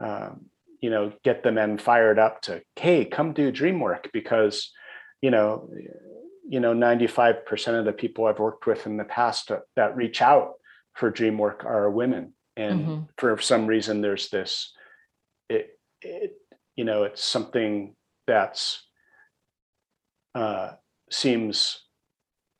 um, 0.00 0.46
you 0.80 0.90
know 0.90 1.12
get 1.24 1.42
the 1.42 1.52
men 1.52 1.78
fired 1.78 2.18
up 2.18 2.42
to 2.42 2.62
hey 2.76 3.04
come 3.04 3.32
do 3.32 3.50
dream 3.50 3.80
work 3.80 4.10
because 4.12 4.72
you 5.20 5.30
know 5.30 5.68
you 6.48 6.60
know 6.60 6.72
95% 6.72 7.78
of 7.78 7.84
the 7.84 7.92
people 7.92 8.26
i've 8.26 8.38
worked 8.38 8.66
with 8.66 8.86
in 8.86 8.96
the 8.96 9.04
past 9.04 9.50
that 9.76 9.96
reach 9.96 10.22
out 10.22 10.54
for 10.94 11.10
dream 11.10 11.38
work 11.38 11.64
are 11.64 11.90
women 11.90 12.32
and 12.56 12.80
mm-hmm. 12.80 13.02
for 13.16 13.38
some 13.38 13.66
reason 13.66 14.00
there's 14.00 14.28
this 14.30 14.72
it, 15.48 15.78
it 16.02 16.32
you 16.76 16.84
know 16.84 17.04
it's 17.04 17.24
something 17.24 17.94
that's 18.26 18.84
uh, 20.34 20.72
seems 21.10 21.82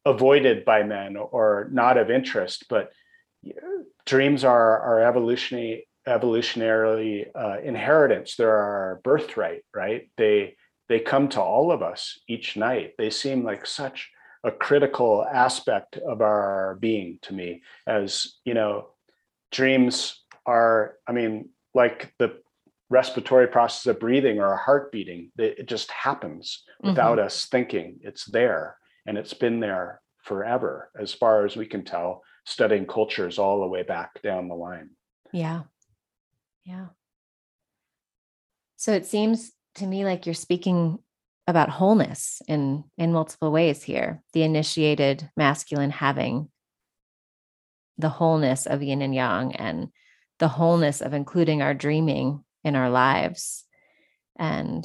avoided 0.05 0.64
by 0.64 0.83
men 0.83 1.16
or 1.16 1.69
not 1.73 1.99
of 1.99 2.11
interest 2.11 2.64
but 2.69 2.91
dreams 4.07 4.45
are 4.45 4.81
are 4.81 5.03
evolutionary 5.03 5.88
evolutionarily 6.09 7.27
uh, 7.35 7.59
inheritance. 7.63 8.37
They're 8.37 8.51
our 8.57 9.01
birthright 9.05 9.63
right? 9.75 10.11
They 10.17 10.57
they 10.89 11.01
come 11.01 11.29
to 11.31 11.41
all 11.41 11.71
of 11.71 11.83
us 11.83 12.19
each 12.29 12.57
night. 12.57 12.95
They 12.97 13.11
seem 13.11 13.45
like 13.45 13.67
such 13.67 14.11
a 14.45 14.51
critical 14.51 15.27
aspect 15.31 15.97
of 15.97 16.23
our 16.23 16.79
being 16.81 17.19
to 17.23 17.35
me 17.35 17.63
as 17.87 18.37
you 18.45 18.55
know 18.55 18.91
dreams 19.51 20.25
are 20.47 20.95
i 21.09 21.13
mean 21.13 21.49
like 21.75 22.15
the 22.19 22.39
respiratory 22.91 23.47
process 23.47 23.87
of 23.87 24.01
breathing 24.01 24.39
or 24.39 24.53
a 24.53 24.57
heart 24.57 24.91
beating 24.91 25.31
it 25.39 25.67
just 25.67 25.91
happens 25.91 26.65
without 26.81 27.19
mm-hmm. 27.19 27.27
us 27.27 27.47
thinking. 27.47 27.99
It's 28.03 28.25
there 28.25 28.77
and 29.07 29.19
it's 29.19 29.35
been 29.35 29.61
there 29.61 30.01
forever 30.23 30.91
as 30.99 31.13
far 31.13 31.45
as 31.45 31.57
we 31.57 31.67
can 31.67 31.85
tell 31.85 32.23
studying 32.47 32.87
cultures 32.87 33.39
all 33.39 33.61
the 33.61 33.67
way 33.67 33.83
back 33.83 34.23
down 34.23 34.49
the 34.49 34.55
line. 34.55 34.91
Yeah 35.33 35.63
yeah. 36.69 36.87
So 38.77 38.93
it 38.93 39.07
seems 39.07 39.53
to 39.77 39.87
me 39.87 40.05
like 40.05 40.27
you're 40.27 40.35
speaking 40.35 40.99
about 41.47 41.71
wholeness 41.71 42.43
in 42.47 42.85
in 42.99 43.12
multiple 43.12 43.51
ways 43.51 43.83
here 43.83 44.23
the 44.35 44.43
initiated 44.43 45.31
masculine 45.35 45.91
having 45.91 46.51
the 47.97 48.11
wholeness 48.11 48.66
of 48.66 48.83
yin 48.83 49.01
and 49.01 49.14
yang 49.14 49.57
and 49.57 49.89
the 50.41 50.49
wholeness 50.49 51.01
of 51.01 51.14
including 51.14 51.62
our 51.62 51.73
dreaming 51.73 52.45
in 52.62 52.77
our 52.77 52.91
lives. 52.91 53.64
And 54.39 54.85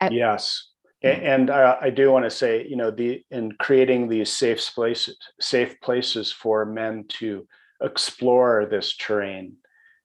I, 0.00 0.10
yes. 0.10 0.68
And 1.02 1.50
uh, 1.50 1.76
i 1.80 1.90
do 1.90 2.10
want 2.10 2.24
to 2.24 2.30
say 2.30 2.66
you 2.66 2.76
know 2.76 2.90
the 2.90 3.22
in 3.30 3.52
creating 3.60 4.08
these 4.08 4.32
safe 4.32 4.58
places 4.74 5.16
safe 5.38 5.78
places 5.80 6.32
for 6.32 6.64
men 6.64 7.04
to 7.20 7.46
explore 7.82 8.66
this 8.66 8.96
terrain 8.96 9.58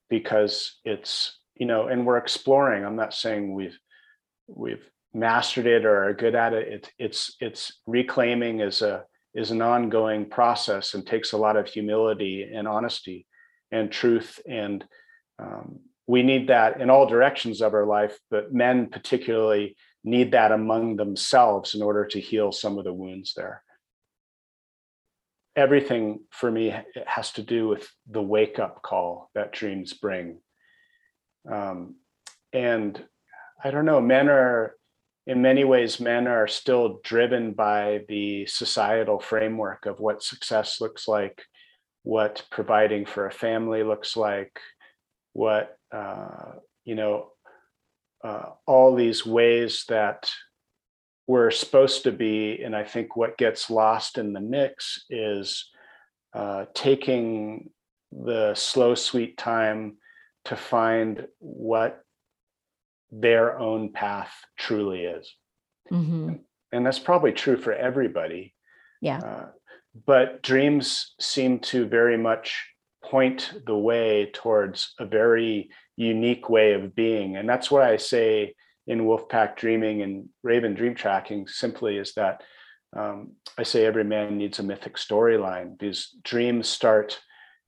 because 0.09 0.77
it's 0.83 1.37
you 1.55 1.65
know 1.65 1.87
and 1.87 2.05
we're 2.05 2.17
exploring 2.17 2.85
i'm 2.85 2.95
not 2.95 3.13
saying 3.13 3.53
we've 3.53 3.77
we've 4.47 4.89
mastered 5.13 5.65
it 5.65 5.85
or 5.85 6.05
are 6.05 6.13
good 6.13 6.35
at 6.35 6.53
it. 6.53 6.67
it 6.67 6.91
it's 6.97 7.35
it's 7.39 7.79
reclaiming 7.85 8.59
is 8.59 8.81
a 8.81 9.03
is 9.33 9.51
an 9.51 9.61
ongoing 9.61 10.27
process 10.27 10.93
and 10.93 11.05
takes 11.05 11.33
a 11.33 11.37
lot 11.37 11.55
of 11.55 11.67
humility 11.67 12.49
and 12.53 12.67
honesty 12.67 13.25
and 13.71 13.91
truth 13.91 14.39
and 14.47 14.85
um, 15.39 15.79
we 16.07 16.23
need 16.23 16.49
that 16.49 16.81
in 16.81 16.89
all 16.89 17.05
directions 17.05 17.61
of 17.61 17.73
our 17.73 17.85
life 17.85 18.17
but 18.29 18.53
men 18.53 18.87
particularly 18.87 19.75
need 20.03 20.31
that 20.31 20.51
among 20.51 20.95
themselves 20.95 21.75
in 21.75 21.81
order 21.81 22.05
to 22.05 22.19
heal 22.19 22.51
some 22.51 22.77
of 22.77 22.83
the 22.83 22.93
wounds 22.93 23.33
there 23.35 23.63
everything 25.59 26.21
for 26.31 26.49
me 26.49 26.73
has 27.05 27.31
to 27.33 27.43
do 27.43 27.67
with 27.67 27.87
the 28.09 28.21
wake 28.21 28.59
up 28.59 28.81
call 28.81 29.29
that 29.35 29.51
dreams 29.51 29.93
bring. 29.93 30.39
Um, 31.49 31.95
and 32.51 33.01
i 33.63 33.69
don't 33.69 33.85
know 33.85 34.01
men 34.01 34.27
are 34.27 34.73
in 35.29 35.43
many 35.43 35.63
ways, 35.63 35.99
men 35.99 36.27
are 36.27 36.47
still 36.47 36.99
driven 37.03 37.51
by 37.51 38.01
the 38.09 38.47
societal 38.47 39.19
framework 39.19 39.85
of 39.85 39.99
what 39.99 40.23
success 40.23 40.81
looks 40.81 41.07
like, 41.07 41.43
what 42.01 42.43
providing 42.49 43.05
for 43.05 43.27
a 43.27 43.31
family 43.31 43.83
looks 43.83 44.17
like, 44.17 44.59
what, 45.33 45.77
uh, 45.91 46.53
you 46.83 46.95
know, 46.95 47.29
uh, 48.23 48.45
all 48.65 48.95
these 48.95 49.23
ways 49.23 49.85
that 49.87 50.31
we're 51.29 51.51
supposed 51.51 52.01
to 52.01 52.11
be. 52.11 52.59
And 52.63 52.75
I 52.75 52.83
think 52.83 53.15
what 53.15 53.37
gets 53.37 53.69
lost 53.69 54.17
in 54.17 54.33
the 54.33 54.39
mix 54.39 55.05
is 55.11 55.69
uh, 56.33 56.65
taking 56.73 57.69
the 58.11 58.55
slow, 58.55 58.95
sweet 58.95 59.37
time 59.37 59.97
to 60.45 60.55
find 60.55 61.27
what 61.37 62.01
their 63.11 63.59
own 63.59 63.93
path 63.93 64.33
truly 64.57 65.03
is. 65.03 65.31
Mm-hmm. 65.91 66.33
And, 66.71 66.85
that's 66.85 66.97
probably 66.97 67.31
true 67.31 67.57
for 67.57 67.73
everybody. 67.73 68.55
Yeah. 68.99 69.19
Uh, 69.19 69.45
but 70.07 70.41
dreams 70.41 71.13
seem 71.19 71.59
to 71.59 71.85
very 71.85 72.17
much 72.17 72.59
point 73.05 73.53
the 73.67 73.77
way 73.77 74.31
towards 74.33 74.95
a 74.99 75.05
very 75.05 75.69
unique 75.95 76.49
way 76.49 76.73
of 76.73 76.95
being. 76.95 77.35
And 77.35 77.47
that's 77.47 77.69
why 77.69 77.91
I 77.91 77.97
say 77.97 78.55
in 78.89 79.05
Wolfpack 79.05 79.55
Dreaming 79.55 80.01
and 80.01 80.27
Raven 80.43 80.73
Dream 80.73 80.95
Tracking 80.95 81.47
simply 81.47 81.97
is 81.97 82.13
that 82.15 82.41
um, 82.97 83.33
I 83.55 83.63
say 83.63 83.85
every 83.85 84.03
man 84.03 84.37
needs 84.37 84.57
a 84.57 84.63
mythic 84.63 84.95
storyline. 84.95 85.79
These 85.79 86.15
dreams 86.23 86.67
start 86.67 87.19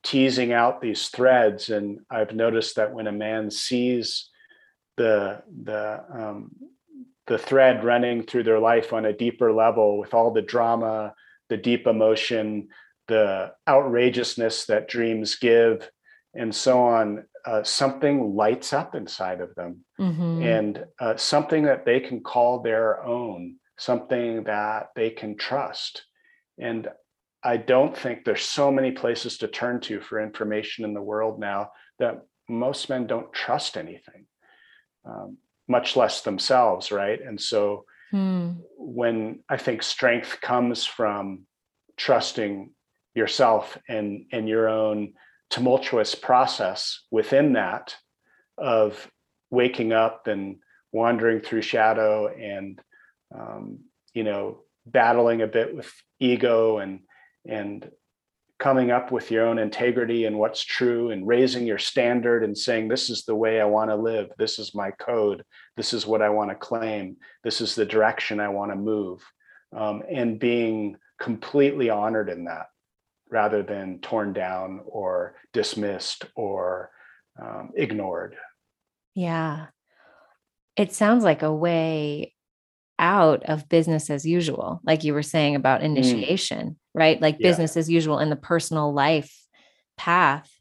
teasing 0.04 0.52
out 0.52 0.82
these 0.82 1.10
threads. 1.10 1.70
And 1.70 2.00
I've 2.10 2.34
noticed 2.34 2.76
that 2.76 2.92
when 2.92 3.06
a 3.06 3.12
man 3.12 3.52
sees 3.52 4.30
the 4.98 5.44
the 5.64 6.04
um, 6.12 6.52
the 7.28 7.38
thread 7.38 7.84
running 7.84 8.24
through 8.24 8.44
their 8.44 8.60
life 8.60 8.92
on 8.92 9.06
a 9.06 9.14
deeper 9.14 9.54
level 9.54 10.00
with 10.00 10.16
all 10.16 10.34
the 10.34 10.42
drama, 10.42 11.14
the 11.50 11.58
deep 11.58 11.86
emotion, 11.86 12.68
the 13.08 13.52
outrageousness 13.70 14.66
that 14.66 14.88
dreams 14.88 15.36
give, 15.36 15.88
and 16.34 16.54
so 16.54 16.84
on. 16.84 17.26
Uh, 17.46 17.64
something 17.64 18.36
lights 18.36 18.72
up 18.72 18.94
inside 18.94 19.42
of 19.42 19.54
them, 19.56 19.84
mm-hmm. 20.00 20.44
and 20.44 20.86
uh, 21.00 21.16
something 21.16 21.64
that 21.64 21.86
they 21.86 22.00
can 22.00 22.22
call 22.22 22.62
their 22.62 23.04
own, 23.04 23.56
something 23.78 24.44
that 24.44 24.90
they 24.96 25.10
can 25.10 25.36
trust. 25.36 26.04
And 26.60 26.88
I 27.44 27.58
don't 27.58 27.98
think 27.98 28.24
there's 28.24 28.44
so 28.44 28.72
many 28.72 28.92
places 28.92 29.40
to 29.40 29.48
turn 29.48 29.80
to 29.82 30.00
for 30.02 30.22
information 30.22 30.86
in 30.86 30.94
the 30.94 31.02
world 31.02 31.40
now 31.40 31.72
that 31.98 32.22
most 32.48 32.90
men 32.90 33.08
don't 33.08 33.34
trust 33.34 33.78
anything 33.78 34.28
um, 35.06 35.38
much 35.68 35.96
less 35.96 36.22
themselves, 36.22 36.92
right? 36.92 37.20
And 37.22 37.40
so 37.40 37.86
hmm. 38.12 38.52
when 38.78 39.44
I 39.50 39.58
think 39.58 39.84
strength 39.84 40.40
comes 40.42 40.86
from 40.86 41.46
trusting 41.98 42.72
yourself 43.14 43.78
and 43.90 44.26
and 44.32 44.48
your 44.48 44.70
own 44.70 45.14
tumultuous 45.52 46.16
process 46.16 47.02
within 47.12 47.54
that 47.54 47.96
of 48.58 49.12
waking 49.52 49.92
up 49.92 50.28
and 50.28 50.58
wandering 50.94 51.42
through 51.42 51.62
shadow 51.62 52.28
and 52.28 52.82
um, 53.38 53.80
you 54.14 54.24
know 54.24 54.62
battling 54.86 55.42
a 55.42 55.48
bit 55.48 55.76
with 55.76 55.92
ego 56.20 56.80
and 56.80 57.02
and 57.48 57.92
coming 58.60 58.92
up 58.92 59.12
with 59.12 59.32
your 59.32 59.48
own 59.48 59.58
integrity 59.58 60.26
and 60.26 60.38
what's 60.38 60.64
true 60.64 61.10
and 61.10 61.28
raising 61.28 61.66
your 61.66 61.80
standard 61.80 62.44
and 62.44 62.56
saying 62.56 62.88
this 62.88 63.10
is 63.10 63.26
the 63.26 63.36
way 63.36 63.60
i 63.60 63.66
want 63.66 63.90
to 63.90 63.96
live. 63.96 64.30
This 64.38 64.60
is 64.60 64.76
my 64.76 64.92
code. 64.92 65.44
This 65.76 65.94
is 65.94 66.06
what 66.06 66.22
i 66.22 66.30
want 66.30 66.52
to 66.52 66.56
claim. 66.56 67.18
This 67.44 67.60
is 67.60 67.76
the 67.76 67.86
direction 67.86 68.40
i 68.40 68.50
want 68.50 68.72
to 68.72 68.76
move. 68.76 69.22
Um, 69.76 70.04
and 70.10 70.40
being 70.40 70.98
completely 71.20 71.90
honored 71.90 72.30
in 72.30 72.46
that 72.46 72.68
rather 73.32 73.64
than 73.64 74.00
torn 74.00 74.34
down 74.34 74.82
or 74.86 75.36
dismissed 75.54 76.26
or 76.36 76.92
um, 77.42 77.72
ignored 77.76 78.36
yeah 79.16 79.68
it 80.76 80.94
sounds 80.94 81.24
like 81.24 81.42
a 81.42 81.54
way 81.54 82.34
out 83.00 83.44
of 83.44 83.68
business 83.68 84.10
as 84.10 84.26
usual 84.26 84.80
like 84.84 85.04
you 85.04 85.14
were 85.14 85.24
saying 85.24 85.56
about 85.56 85.82
mm. 85.82 85.86
initiation 85.86 86.70
mm. 86.70 86.76
right 86.94 87.22
like 87.22 87.38
yeah. 87.40 87.48
business 87.48 87.76
as 87.76 87.90
usual 87.90 88.20
in 88.20 88.30
the 88.30 88.36
personal 88.36 88.94
life 88.94 89.36
path 89.98 90.52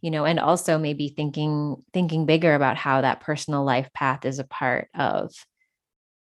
you 0.00 0.10
know 0.10 0.24
and 0.24 0.38
also 0.38 0.78
maybe 0.78 1.08
thinking 1.08 1.76
thinking 1.92 2.24
bigger 2.24 2.54
about 2.54 2.76
how 2.76 3.00
that 3.00 3.20
personal 3.20 3.64
life 3.64 3.92
path 3.92 4.24
is 4.24 4.38
a 4.38 4.44
part 4.44 4.88
of 4.94 5.32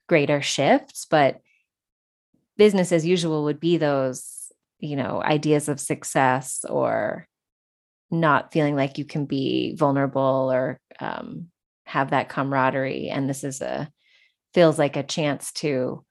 greater 0.09 0.41
shifts 0.41 1.07
but 1.09 1.41
business 2.57 2.93
as 2.93 3.05
usual 3.05 3.45
would 3.45 3.61
be 3.61 3.77
those 3.77 4.36
you 4.79 4.97
know 4.97 5.23
ideas 5.23 5.69
of 5.69 5.81
success 5.81 6.65
or 6.69 7.27
not 8.11 8.53
feeling 8.53 8.77
like 8.77 8.99
you 8.99 9.05
can 9.05 9.25
be 9.27 9.75
vulnerable 9.75 10.51
or 10.53 10.79
um, 11.01 11.49
have 11.85 12.11
that 12.11 12.29
camaraderie 12.29 13.09
and 13.09 13.29
this 13.29 13.43
is 13.45 13.61
a 13.61 13.89
feels 14.55 14.79
like 14.79 14.97
a 14.97 15.03
chance 15.03 15.53
to 15.53 16.05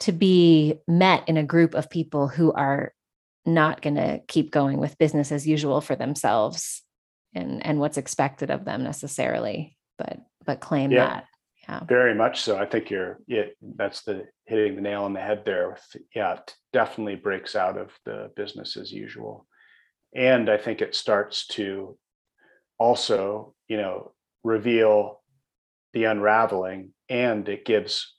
to 0.00 0.12
be 0.12 0.74
met 0.86 1.26
in 1.28 1.36
a 1.36 1.44
group 1.44 1.74
of 1.74 1.88
people 1.88 2.28
who 2.28 2.52
are 2.52 2.92
not 3.46 3.80
going 3.80 3.94
to 3.94 4.20
keep 4.28 4.50
going 4.50 4.78
with 4.78 4.98
business 4.98 5.32
as 5.32 5.46
usual 5.46 5.80
for 5.80 5.96
themselves 5.96 6.82
and 7.34 7.64
and 7.64 7.78
what's 7.78 7.96
expected 7.96 8.50
of 8.50 8.64
them 8.64 8.82
necessarily 8.82 9.76
but 9.98 10.18
but 10.44 10.60
claim 10.60 10.90
yeah, 10.90 11.06
that 11.06 11.24
yeah. 11.68 11.80
Very 11.84 12.14
much 12.14 12.42
so. 12.42 12.56
I 12.56 12.66
think 12.66 12.90
you're 12.90 13.18
it, 13.26 13.56
that's 13.76 14.02
the 14.02 14.26
hitting 14.46 14.76
the 14.76 14.82
nail 14.82 15.02
on 15.02 15.12
the 15.12 15.20
head 15.20 15.42
there 15.44 15.70
with 15.70 16.02
yeah 16.14 16.34
it 16.34 16.54
definitely 16.72 17.16
breaks 17.16 17.56
out 17.56 17.76
of 17.76 17.90
the 18.04 18.30
business 18.36 18.76
as 18.76 18.92
usual. 18.92 19.46
And 20.14 20.48
i 20.48 20.56
think 20.56 20.80
it 20.80 20.94
starts 20.94 21.46
to 21.48 21.98
also 22.78 23.54
you 23.68 23.76
know 23.76 24.12
reveal 24.44 25.22
the 25.92 26.04
unraveling 26.04 26.92
and 27.08 27.48
it 27.48 27.64
gives 27.64 28.14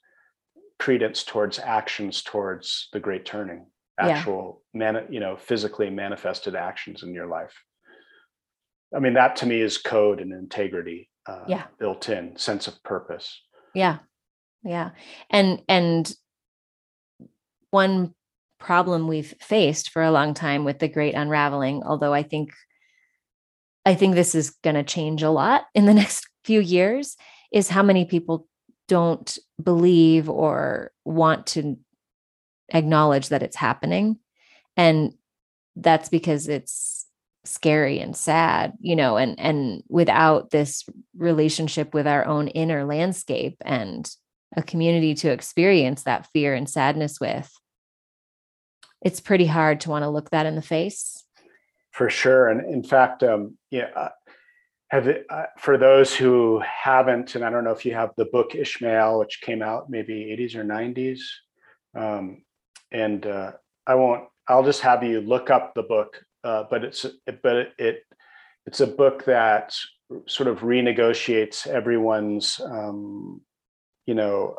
credence 0.78 1.24
towards 1.24 1.58
actions 1.58 2.22
towards 2.22 2.88
the 2.92 3.00
great 3.00 3.24
turning 3.24 3.66
actual 3.98 4.62
yeah. 4.74 4.92
man 4.92 5.06
you 5.10 5.20
know 5.20 5.36
physically 5.36 5.90
manifested 5.90 6.54
actions 6.54 7.02
in 7.02 7.12
your 7.14 7.26
life. 7.26 7.54
I 8.94 9.00
mean 9.00 9.14
that 9.14 9.36
to 9.36 9.46
me 9.46 9.60
is 9.60 9.78
code 9.78 10.20
and 10.20 10.32
integrity 10.32 11.10
uh, 11.28 11.44
yeah. 11.46 11.64
built 11.78 12.08
in 12.08 12.36
sense 12.36 12.66
of 12.66 12.82
purpose. 12.82 13.40
Yeah. 13.74 13.98
Yeah. 14.64 14.90
And 15.30 15.62
and 15.68 16.12
one 17.70 18.14
problem 18.58 19.06
we've 19.06 19.34
faced 19.40 19.90
for 19.90 20.02
a 20.02 20.10
long 20.10 20.34
time 20.34 20.64
with 20.64 20.80
the 20.80 20.88
great 20.88 21.14
unraveling 21.14 21.80
although 21.84 22.12
i 22.12 22.24
think 22.24 22.52
i 23.86 23.94
think 23.94 24.16
this 24.16 24.34
is 24.34 24.50
going 24.64 24.74
to 24.74 24.82
change 24.82 25.22
a 25.22 25.30
lot 25.30 25.66
in 25.76 25.86
the 25.86 25.94
next 26.02 26.28
few 26.42 26.58
years 26.58 27.16
is 27.52 27.68
how 27.68 27.84
many 27.84 28.04
people 28.04 28.48
don't 28.88 29.38
believe 29.62 30.28
or 30.28 30.90
want 31.04 31.46
to 31.46 31.78
acknowledge 32.70 33.28
that 33.28 33.42
it's 33.42 33.56
happening. 33.56 34.18
And 34.76 35.14
that's 35.76 36.08
because 36.08 36.48
it's 36.48 36.97
scary 37.48 37.98
and 38.00 38.16
sad 38.16 38.72
you 38.80 38.94
know 38.94 39.16
and 39.16 39.38
and 39.38 39.82
without 39.88 40.50
this 40.50 40.84
relationship 41.16 41.94
with 41.94 42.06
our 42.06 42.24
own 42.26 42.48
inner 42.48 42.84
landscape 42.84 43.56
and 43.64 44.10
a 44.56 44.62
community 44.62 45.14
to 45.14 45.30
experience 45.30 46.04
that 46.04 46.26
fear 46.32 46.54
and 46.54 46.68
sadness 46.68 47.20
with 47.20 47.50
it's 49.02 49.20
pretty 49.20 49.46
hard 49.46 49.80
to 49.80 49.90
want 49.90 50.02
to 50.02 50.08
look 50.08 50.30
that 50.30 50.46
in 50.46 50.56
the 50.56 50.62
face. 50.62 51.24
For 51.92 52.10
sure 52.10 52.48
and 52.48 52.72
in 52.72 52.84
fact 52.84 53.24
um 53.24 53.56
yeah 53.70 53.88
uh, 53.96 54.10
have 54.90 55.08
it, 55.08 55.26
uh, 55.28 55.46
for 55.58 55.76
those 55.76 56.14
who 56.14 56.60
haven't 56.60 57.34
and 57.34 57.44
i 57.44 57.50
don't 57.50 57.64
know 57.64 57.72
if 57.72 57.84
you 57.84 57.92
have 57.92 58.10
the 58.16 58.26
book 58.26 58.54
ishmael 58.54 59.18
which 59.18 59.40
came 59.40 59.62
out 59.62 59.90
maybe 59.90 60.36
80s 60.38 60.54
or 60.54 60.64
90s 60.64 61.20
um, 61.96 62.42
and 62.92 63.26
uh, 63.26 63.52
i 63.84 63.96
won't 63.96 64.28
i'll 64.46 64.62
just 64.62 64.80
have 64.82 65.02
you 65.02 65.20
look 65.20 65.50
up 65.50 65.74
the 65.74 65.82
book 65.82 66.22
uh, 66.48 66.64
but 66.70 66.82
it's 66.82 67.04
but 67.42 67.56
it, 67.56 67.72
it, 67.78 67.96
it's 68.66 68.80
a 68.80 68.86
book 68.86 69.24
that 69.26 69.74
sort 70.26 70.48
of 70.48 70.60
renegotiates 70.60 71.66
everyone's 71.66 72.58
um, 72.64 73.42
you 74.06 74.14
know 74.14 74.56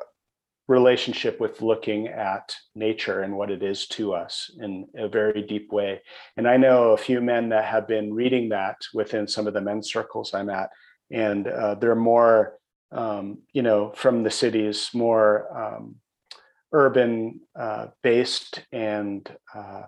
relationship 0.67 1.39
with 1.39 1.63
looking 1.63 2.07
at 2.07 2.53
nature 2.75 3.21
and 3.21 3.35
what 3.35 3.49
it 3.49 3.63
is 3.63 3.87
to 3.87 4.13
us 4.13 4.51
in 4.61 4.87
a 4.95 5.07
very 5.07 5.41
deep 5.41 5.71
way. 5.71 5.99
And 6.37 6.47
I 6.47 6.57
know 6.57 6.91
a 6.91 6.97
few 7.07 7.21
men 7.21 7.49
that 7.49 7.65
have 7.65 7.87
been 7.87 8.13
reading 8.13 8.49
that 8.49 8.77
within 8.93 9.27
some 9.27 9.47
of 9.47 9.55
the 9.55 9.61
men's 9.61 9.91
circles 9.91 10.31
I'm 10.35 10.51
at, 10.51 10.69
and 11.11 11.47
uh, 11.47 11.73
they're 11.73 11.95
more, 12.13 12.59
um, 12.91 13.39
you 13.51 13.63
know, 13.63 13.91
from 13.95 14.21
the 14.21 14.29
cities, 14.29 14.91
more 14.93 15.27
um, 15.57 15.95
urban 16.71 17.39
uh, 17.55 17.87
based, 18.03 18.61
and 18.71 19.27
uh, 19.55 19.85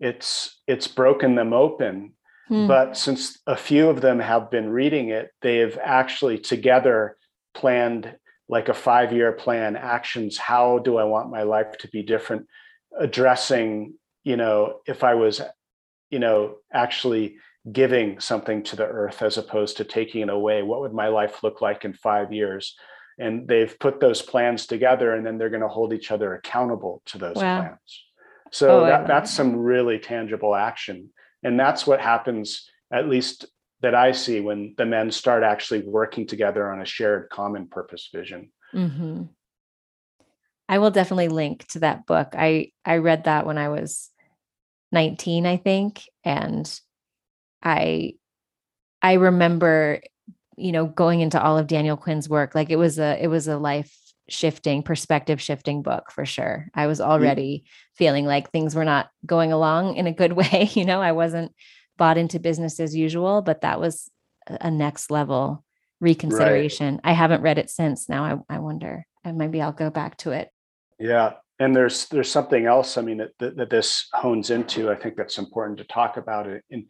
it's 0.00 0.60
it's 0.66 0.88
broken 0.88 1.34
them 1.34 1.52
open. 1.52 2.14
Hmm. 2.48 2.66
But 2.66 2.96
since 2.96 3.38
a 3.46 3.56
few 3.56 3.88
of 3.88 4.00
them 4.00 4.18
have 4.18 4.50
been 4.50 4.70
reading 4.70 5.10
it, 5.10 5.30
they've 5.42 5.78
actually 5.82 6.38
together 6.38 7.16
planned 7.54 8.16
like 8.50 8.68
a 8.68 8.74
five 8.74 9.12
year 9.12 9.32
plan 9.32 9.76
actions 9.76 10.36
how 10.36 10.78
do 10.80 10.96
i 10.96 11.04
want 11.04 11.30
my 11.30 11.42
life 11.42 11.78
to 11.78 11.88
be 11.88 12.02
different 12.02 12.46
addressing 12.98 13.94
you 14.24 14.36
know 14.36 14.80
if 14.86 15.04
i 15.04 15.14
was 15.14 15.40
you 16.10 16.18
know 16.18 16.56
actually 16.72 17.36
giving 17.70 18.18
something 18.18 18.62
to 18.62 18.74
the 18.74 18.86
earth 18.86 19.22
as 19.22 19.38
opposed 19.38 19.76
to 19.76 19.84
taking 19.84 20.22
it 20.22 20.28
away 20.28 20.62
what 20.62 20.80
would 20.80 20.92
my 20.92 21.08
life 21.08 21.42
look 21.42 21.60
like 21.60 21.84
in 21.84 21.94
five 21.94 22.32
years 22.32 22.74
and 23.18 23.46
they've 23.46 23.78
put 23.78 24.00
those 24.00 24.22
plans 24.22 24.66
together 24.66 25.14
and 25.14 25.24
then 25.24 25.38
they're 25.38 25.50
going 25.50 25.60
to 25.60 25.68
hold 25.68 25.92
each 25.92 26.10
other 26.10 26.34
accountable 26.34 27.02
to 27.06 27.18
those 27.18 27.36
wow. 27.36 27.60
plans 27.60 28.04
so 28.50 28.80
oh, 28.80 28.86
that, 28.86 29.06
that's 29.06 29.30
some 29.30 29.56
really 29.56 29.98
tangible 29.98 30.54
action 30.54 31.10
and 31.42 31.58
that's 31.58 31.86
what 31.86 32.00
happens 32.00 32.68
at 32.92 33.08
least 33.08 33.46
that 33.82 33.94
I 33.94 34.12
see 34.12 34.40
when 34.40 34.74
the 34.76 34.84
men 34.84 35.10
start 35.10 35.42
actually 35.42 35.82
working 35.82 36.26
together 36.26 36.70
on 36.70 36.82
a 36.82 36.86
shared 36.86 37.30
common 37.30 37.66
purpose 37.66 38.10
vision. 38.12 38.50
Mm-hmm. 38.74 39.22
I 40.68 40.78
will 40.78 40.90
definitely 40.90 41.28
link 41.28 41.66
to 41.68 41.80
that 41.80 42.06
book. 42.06 42.34
I 42.36 42.72
I 42.84 42.98
read 42.98 43.24
that 43.24 43.46
when 43.46 43.58
I 43.58 43.70
was 43.70 44.10
19, 44.92 45.46
I 45.46 45.56
think, 45.56 46.04
and 46.24 46.80
I 47.62 48.14
I 49.02 49.14
remember 49.14 50.02
you 50.56 50.72
know 50.72 50.86
going 50.86 51.20
into 51.20 51.42
all 51.42 51.58
of 51.58 51.66
Daniel 51.66 51.96
Quinn's 51.96 52.28
work 52.28 52.54
like 52.54 52.70
it 52.70 52.76
was 52.76 52.98
a 52.98 53.20
it 53.22 53.28
was 53.28 53.48
a 53.48 53.56
life 53.56 53.96
shifting 54.30 54.82
perspective 54.82 55.40
shifting 55.40 55.82
book 55.82 56.10
for 56.10 56.24
sure. 56.24 56.68
I 56.74 56.86
was 56.86 57.00
already 57.00 57.58
mm-hmm. 57.58 57.94
feeling 57.96 58.26
like 58.26 58.50
things 58.50 58.74
were 58.74 58.84
not 58.84 59.10
going 59.26 59.52
along 59.52 59.96
in 59.96 60.06
a 60.06 60.12
good 60.12 60.32
way, 60.34 60.70
you 60.72 60.84
know, 60.84 61.00
I 61.00 61.12
wasn't 61.12 61.52
bought 61.96 62.18
into 62.18 62.38
business 62.38 62.80
as 62.80 62.96
usual, 62.96 63.42
but 63.42 63.60
that 63.60 63.80
was 63.80 64.10
a 64.48 64.70
next 64.70 65.10
level 65.10 65.64
reconsideration. 66.00 66.94
Right. 66.94 67.10
I 67.10 67.12
haven't 67.12 67.42
read 67.42 67.58
it 67.58 67.70
since. 67.70 68.08
Now 68.08 68.44
I, 68.48 68.56
I 68.56 68.58
wonder, 68.58 69.06
and 69.24 69.36
maybe 69.36 69.60
I'll 69.60 69.72
go 69.72 69.90
back 69.90 70.16
to 70.18 70.30
it. 70.30 70.48
Yeah. 70.98 71.34
And 71.58 71.76
there's 71.76 72.08
there's 72.08 72.30
something 72.30 72.64
else. 72.64 72.96
I 72.96 73.02
mean 73.02 73.18
that, 73.18 73.32
that, 73.38 73.56
that 73.58 73.70
this 73.70 74.08
hones 74.14 74.48
into. 74.48 74.90
I 74.90 74.94
think 74.94 75.16
that's 75.16 75.36
important 75.36 75.76
to 75.78 75.84
talk 75.84 76.16
about 76.16 76.46
it. 76.46 76.64
And 76.70 76.86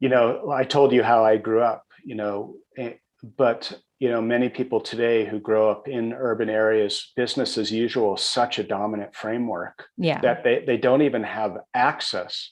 you 0.00 0.08
know, 0.08 0.50
I 0.50 0.64
told 0.64 0.92
you 0.92 1.04
how 1.04 1.24
I 1.24 1.36
grew 1.36 1.62
up. 1.62 1.84
You 2.04 2.16
know, 2.16 2.56
eh, 2.76 2.94
but 3.36 3.78
you 3.98 4.10
know, 4.10 4.20
many 4.20 4.48
people 4.48 4.80
today 4.80 5.24
who 5.24 5.40
grow 5.40 5.70
up 5.70 5.88
in 5.88 6.12
urban 6.12 6.50
areas, 6.50 7.12
business 7.16 7.56
as 7.56 7.72
usual, 7.72 8.16
such 8.16 8.58
a 8.58 8.64
dominant 8.64 9.14
framework 9.14 9.86
yeah. 9.96 10.20
that 10.20 10.44
they 10.44 10.64
they 10.66 10.76
don't 10.76 11.02
even 11.02 11.22
have 11.22 11.58
access 11.74 12.50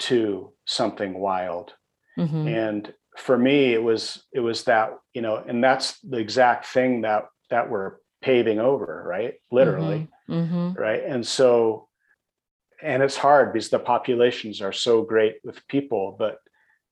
to 0.00 0.52
something 0.64 1.18
wild 1.18 1.74
mm-hmm. 2.18 2.48
and 2.48 2.92
for 3.16 3.36
me 3.36 3.72
it 3.72 3.82
was 3.82 4.24
it 4.32 4.40
was 4.40 4.64
that 4.64 4.94
you 5.12 5.22
know 5.22 5.36
and 5.36 5.62
that's 5.62 6.00
the 6.00 6.16
exact 6.16 6.66
thing 6.66 7.02
that 7.02 7.26
that 7.50 7.70
we're 7.70 7.96
paving 8.22 8.58
over 8.58 9.04
right 9.06 9.34
literally 9.52 10.08
mm-hmm. 10.28 10.56
Mm-hmm. 10.56 10.80
right 10.80 11.04
and 11.04 11.26
so 11.26 11.88
and 12.82 13.02
it's 13.02 13.16
hard 13.16 13.52
because 13.52 13.68
the 13.68 13.78
populations 13.78 14.62
are 14.62 14.72
so 14.72 15.02
great 15.02 15.36
with 15.44 15.66
people 15.68 16.16
but 16.18 16.38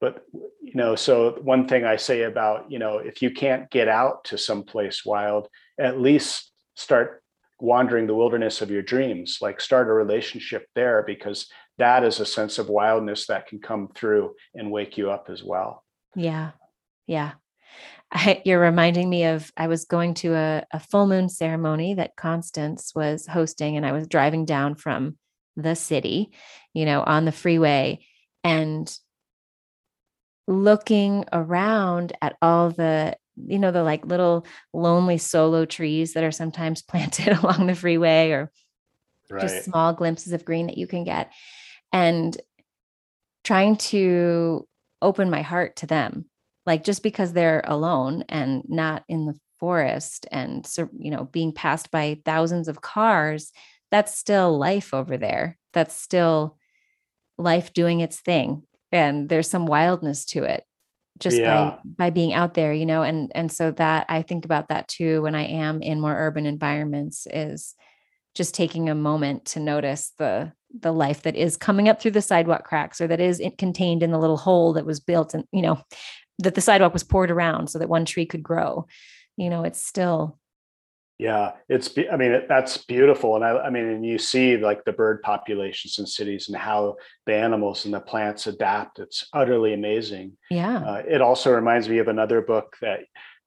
but 0.00 0.24
you 0.32 0.74
know 0.74 0.94
so 0.94 1.38
one 1.42 1.66
thing 1.66 1.84
i 1.84 1.96
say 1.96 2.22
about 2.22 2.70
you 2.70 2.78
know 2.78 2.98
if 2.98 3.22
you 3.22 3.30
can't 3.30 3.70
get 3.70 3.88
out 3.88 4.24
to 4.24 4.38
some 4.38 4.62
place 4.62 5.04
wild 5.04 5.48
at 5.78 6.00
least 6.00 6.52
start 6.74 7.22
wandering 7.60 8.06
the 8.06 8.14
wilderness 8.14 8.62
of 8.62 8.70
your 8.70 8.82
dreams 8.82 9.38
like 9.40 9.60
start 9.60 9.88
a 9.88 9.92
relationship 9.92 10.66
there 10.74 11.02
because 11.06 11.48
that 11.78 12.04
is 12.04 12.20
a 12.20 12.26
sense 12.26 12.58
of 12.58 12.68
wildness 12.68 13.26
that 13.26 13.46
can 13.46 13.58
come 13.58 13.88
through 13.94 14.34
and 14.54 14.70
wake 14.70 14.98
you 14.98 15.10
up 15.10 15.28
as 15.30 15.44
well. 15.44 15.84
Yeah 16.16 16.50
yeah. 17.08 17.32
I, 18.12 18.40
you're 18.46 18.60
reminding 18.60 19.10
me 19.10 19.24
of 19.24 19.52
i 19.54 19.66
was 19.66 19.84
going 19.84 20.14
to 20.14 20.34
a, 20.34 20.64
a 20.72 20.80
full 20.80 21.06
moon 21.06 21.28
ceremony 21.28 21.92
that 21.94 22.16
constance 22.16 22.92
was 22.94 23.26
hosting 23.26 23.76
and 23.76 23.84
i 23.84 23.92
was 23.92 24.06
driving 24.06 24.46
down 24.46 24.76
from 24.76 25.18
the 25.56 25.74
city 25.74 26.30
you 26.72 26.86
know 26.86 27.02
on 27.02 27.26
the 27.26 27.32
freeway 27.32 27.98
and 28.42 28.90
looking 30.48 31.26
around 31.30 32.14
at 32.22 32.36
all 32.40 32.70
the 32.70 33.16
you 33.36 33.58
know 33.58 33.70
the 33.70 33.84
like 33.84 34.04
little 34.06 34.46
lonely 34.72 35.18
solo 35.18 35.66
trees 35.66 36.14
that 36.14 36.24
are 36.24 36.32
sometimes 36.32 36.82
planted 36.88 37.28
along 37.38 37.66
the 37.66 37.74
freeway 37.74 38.30
or 38.30 38.50
right. 39.30 39.42
just 39.42 39.64
small 39.64 39.92
glimpses 39.92 40.32
of 40.32 40.46
green 40.46 40.66
that 40.66 40.78
you 40.78 40.86
can 40.86 41.04
get 41.04 41.30
and 41.92 42.40
trying 43.44 43.76
to 43.76 44.66
open 45.02 45.30
my 45.30 45.42
heart 45.42 45.76
to 45.76 45.86
them 45.86 46.24
like 46.64 46.82
just 46.82 47.02
because 47.02 47.32
they're 47.32 47.62
alone 47.64 48.24
and 48.28 48.62
not 48.68 49.04
in 49.06 49.26
the 49.26 49.38
forest 49.60 50.26
and 50.32 50.66
you 50.98 51.10
know 51.10 51.24
being 51.24 51.52
passed 51.52 51.90
by 51.90 52.18
thousands 52.24 52.68
of 52.68 52.80
cars 52.80 53.52
that's 53.90 54.16
still 54.16 54.58
life 54.58 54.94
over 54.94 55.18
there 55.18 55.58
that's 55.74 55.94
still 55.94 56.56
life 57.36 57.72
doing 57.74 58.00
its 58.00 58.18
thing 58.18 58.62
and 58.92 59.28
there's 59.28 59.48
some 59.48 59.66
wildness 59.66 60.24
to 60.24 60.44
it 60.44 60.64
just 61.18 61.38
yeah. 61.38 61.70
by 61.96 62.06
by 62.06 62.10
being 62.10 62.32
out 62.32 62.54
there 62.54 62.72
you 62.72 62.86
know 62.86 63.02
and 63.02 63.32
and 63.34 63.50
so 63.50 63.70
that 63.72 64.06
i 64.08 64.22
think 64.22 64.44
about 64.44 64.68
that 64.68 64.88
too 64.88 65.22
when 65.22 65.34
i 65.34 65.44
am 65.44 65.82
in 65.82 66.00
more 66.00 66.14
urban 66.14 66.46
environments 66.46 67.26
is 67.30 67.74
just 68.34 68.54
taking 68.54 68.88
a 68.88 68.94
moment 68.94 69.44
to 69.44 69.60
notice 69.60 70.12
the 70.18 70.52
the 70.80 70.92
life 70.92 71.22
that 71.22 71.34
is 71.34 71.56
coming 71.56 71.88
up 71.88 72.00
through 72.00 72.10
the 72.10 72.22
sidewalk 72.22 72.64
cracks 72.64 73.00
or 73.00 73.06
that 73.06 73.20
is 73.20 73.42
contained 73.56 74.02
in 74.02 74.10
the 74.10 74.18
little 74.18 74.36
hole 74.36 74.74
that 74.74 74.86
was 74.86 75.00
built 75.00 75.34
and 75.34 75.44
you 75.52 75.62
know 75.62 75.80
that 76.38 76.54
the 76.54 76.60
sidewalk 76.60 76.92
was 76.92 77.02
poured 77.04 77.30
around 77.30 77.68
so 77.68 77.78
that 77.78 77.88
one 77.88 78.04
tree 78.04 78.26
could 78.26 78.42
grow 78.42 78.86
you 79.36 79.50
know 79.50 79.64
it's 79.64 79.84
still 79.84 80.38
Yeah, 81.18 81.52
it's, 81.68 81.90
I 82.12 82.16
mean, 82.16 82.30
it- 82.30 82.48
that's 82.48 82.78
beautiful. 82.78 83.34
And 83.34 83.44
I, 83.44 83.58
I 83.58 83.70
mean, 83.70 83.86
and 83.88 84.06
you 84.06 84.18
see 84.18 84.56
like 84.56 84.84
the 84.84 84.92
bird 84.92 85.20
populations 85.22 85.98
in 85.98 86.06
cities 86.06 86.48
and 86.48 86.56
how 86.56 86.96
the 87.26 87.34
animals 87.34 87.84
and 87.84 87.92
the 87.94 88.00
plants 88.00 88.46
adapt. 88.46 89.00
It's 89.00 89.26
utterly 89.32 89.74
amazing. 89.74 90.36
Yeah. 90.48 90.78
Uh, 90.78 91.02
it 91.08 91.20
also 91.20 91.52
reminds 91.52 91.88
me 91.88 91.98
of 91.98 92.06
another 92.08 92.40
book 92.40 92.76
that, 92.80 93.00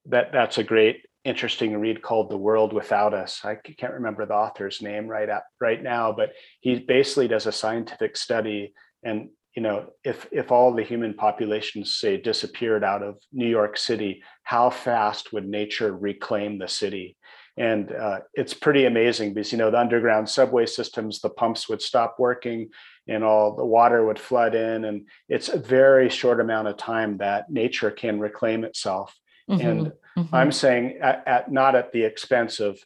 that, 0.08 0.32
that's 0.34 0.58
a 0.58 0.64
great, 0.66 1.06
interesting 1.24 1.80
read 1.80 2.02
called 2.02 2.30
The 2.30 2.38
World 2.38 2.74
Without 2.74 3.14
Us. 3.14 3.40
I 3.46 3.56
can't 3.56 3.94
remember 3.94 4.26
the 4.26 4.34
author's 4.34 4.82
name 4.82 5.08
right 5.08 5.30
at, 5.30 5.44
right 5.62 5.82
now, 5.82 6.12
but 6.12 6.32
he 6.60 6.80
basically 6.80 7.30
does 7.30 7.46
a 7.46 7.52
scientific 7.54 8.18
study 8.18 8.74
and 9.04 9.30
you 9.56 9.62
know, 9.62 9.88
if 10.06 10.28
if 10.32 10.50
all 10.50 10.74
the 10.74 10.84
human 10.84 11.14
populations 11.14 11.96
say 11.96 12.16
disappeared 12.16 12.86
out 12.86 13.04
of 13.04 13.18
New 13.34 13.50
York 13.50 13.78
City, 13.78 14.24
how 14.44 14.70
fast 14.70 15.34
would 15.34 15.46
nature 15.46 15.94
reclaim 15.94 16.58
the 16.58 16.70
city? 16.70 17.18
And 17.58 17.92
uh, 17.92 18.22
it's 18.34 18.54
pretty 18.54 18.86
amazing 18.86 19.34
because 19.34 19.52
you 19.52 19.58
know 19.58 19.72
the 19.72 19.80
underground 19.80 20.30
subway 20.30 20.66
systems, 20.66 21.20
the 21.20 21.30
pumps 21.30 21.68
would 21.68 21.82
stop 21.82 22.16
working, 22.18 22.70
and 23.08 23.24
all 23.24 23.56
the 23.56 23.66
water 23.66 24.06
would 24.06 24.20
flood 24.20 24.56
in, 24.56 24.86
and 24.86 25.08
it's 25.28 25.50
a 25.50 25.60
very 25.60 26.10
short 26.10 26.40
amount 26.40 26.70
of 26.70 26.78
time 26.78 27.18
that 27.18 27.52
nature 27.52 27.92
can 27.92 28.20
reclaim 28.20 28.64
itself. 28.64 29.16
Mhm, 29.50 29.60
And 29.60 29.94
mhm. 30.18 30.30
I'm 30.32 30.52
saying 30.52 31.00
at, 31.02 31.28
at 31.28 31.52
not 31.52 31.76
at 31.76 31.92
the 31.92 32.04
expense 32.04 32.60
of 32.60 32.80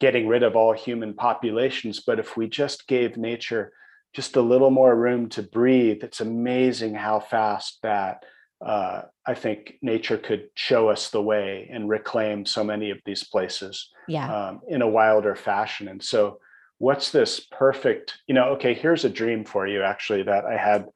getting 0.00 0.26
rid 0.28 0.42
of 0.42 0.56
all 0.56 0.72
human 0.72 1.14
populations, 1.14 2.00
but 2.00 2.18
if 2.18 2.36
we 2.36 2.48
just 2.48 2.86
gave 2.86 3.16
nature 3.16 3.72
just 4.14 4.36
a 4.36 4.40
little 4.40 4.70
more 4.70 4.94
room 4.94 5.28
to 5.30 5.42
breathe, 5.42 6.02
it's 6.02 6.20
amazing 6.20 6.94
how 6.94 7.20
fast 7.20 7.78
that 7.82 8.24
uh, 8.64 9.02
I 9.26 9.34
think 9.34 9.74
nature 9.82 10.16
could 10.16 10.48
show 10.54 10.88
us 10.88 11.10
the 11.10 11.22
way 11.22 11.68
and 11.70 11.88
reclaim 11.88 12.46
so 12.46 12.64
many 12.64 12.90
of 12.90 12.98
these 13.04 13.24
places 13.24 13.90
yeah. 14.08 14.32
um, 14.32 14.60
in 14.68 14.82
a 14.82 14.88
wilder 14.88 15.34
fashion. 15.34 15.88
And 15.88 16.02
so, 16.02 16.38
what's 16.78 17.10
this 17.10 17.40
perfect? 17.40 18.18
You 18.26 18.34
know, 18.34 18.50
okay, 18.50 18.74
here's 18.74 19.04
a 19.04 19.10
dream 19.10 19.44
for 19.44 19.66
you 19.66 19.82
actually 19.82 20.22
that 20.24 20.44
I 20.44 20.56
had 20.56 20.86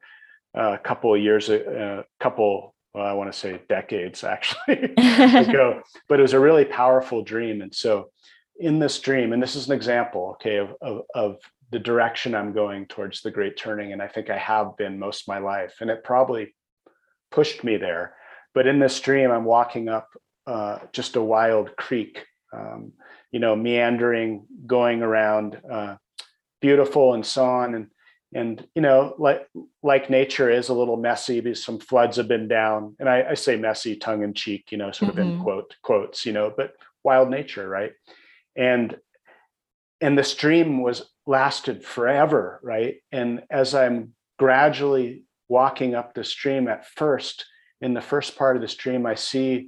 uh, 0.57 0.73
a 0.73 0.77
couple 0.77 1.13
of 1.13 1.21
years, 1.21 1.49
a 1.49 2.03
couple, 2.19 2.73
well, 2.93 3.05
I 3.05 3.13
want 3.13 3.31
to 3.31 3.37
say 3.37 3.61
decades 3.69 4.23
actually 4.23 4.75
ago, 4.97 5.81
but 6.09 6.19
it 6.19 6.23
was 6.23 6.33
a 6.33 6.39
really 6.39 6.65
powerful 6.65 7.23
dream. 7.23 7.61
And 7.61 7.73
so, 7.73 8.09
in 8.59 8.79
this 8.79 8.99
dream, 8.99 9.33
and 9.33 9.41
this 9.41 9.55
is 9.55 9.67
an 9.67 9.75
example, 9.75 10.35
okay, 10.35 10.57
of, 10.57 10.75
of, 10.81 11.01
of 11.15 11.37
the 11.71 11.79
direction 11.79 12.35
I'm 12.35 12.53
going 12.53 12.85
towards 12.85 13.21
the 13.21 13.31
great 13.31 13.57
turning. 13.57 13.93
And 13.93 14.01
I 14.01 14.07
think 14.07 14.29
I 14.29 14.37
have 14.37 14.77
been 14.77 14.99
most 14.99 15.21
of 15.21 15.27
my 15.29 15.39
life. 15.39 15.75
And 15.79 15.89
it 15.89 16.03
probably 16.03 16.53
pushed 17.31 17.63
me 17.63 17.77
there. 17.77 18.15
But 18.53 18.67
in 18.67 18.79
this 18.79 18.99
dream, 18.99 19.31
I'm 19.31 19.45
walking 19.45 19.87
up 19.89 20.09
uh, 20.45 20.79
just 20.91 21.15
a 21.15 21.21
wild 21.21 21.75
creek, 21.77 22.25
um, 22.53 22.91
you 23.31 23.39
know, 23.39 23.55
meandering, 23.55 24.45
going 24.67 25.01
around, 25.01 25.59
uh, 25.71 25.95
beautiful 26.59 27.13
and 27.13 27.25
so 27.25 27.45
on. 27.45 27.75
And 27.75 27.87
and 28.33 28.65
you 28.75 28.81
know, 28.81 29.13
like 29.17 29.47
like 29.83 30.09
nature 30.09 30.49
is 30.49 30.69
a 30.69 30.73
little 30.73 30.97
messy 30.97 31.41
because 31.41 31.63
some 31.63 31.79
floods 31.79 32.17
have 32.17 32.27
been 32.27 32.47
down. 32.47 32.95
And 32.99 33.09
I, 33.09 33.31
I 33.31 33.33
say 33.33 33.55
messy, 33.57 33.95
tongue 33.95 34.23
in 34.23 34.33
cheek, 34.33 34.71
you 34.71 34.77
know, 34.77 34.91
sort 34.91 35.09
of 35.11 35.17
in 35.17 35.33
Mhm. 35.33 35.39
quote 35.39 35.75
quotes, 35.81 36.25
you 36.25 36.33
know, 36.33 36.53
but 36.55 36.73
wild 37.03 37.29
nature, 37.29 37.67
right? 37.67 37.93
And 38.55 38.97
and 40.01 40.17
this 40.17 40.33
dream 40.33 40.81
was 40.81 41.09
lasted 41.27 41.85
forever, 41.85 42.59
right? 42.63 42.95
And 43.11 43.43
as 43.49 43.75
I'm 43.75 44.15
gradually 44.39 45.23
walking 45.51 45.93
up 45.95 46.13
the 46.13 46.23
stream 46.23 46.69
at 46.69 46.87
first, 46.87 47.45
in 47.81 47.93
the 47.93 48.01
first 48.01 48.37
part 48.37 48.55
of 48.55 48.61
the 48.61 48.67
stream, 48.69 49.05
I 49.05 49.15
see 49.15 49.67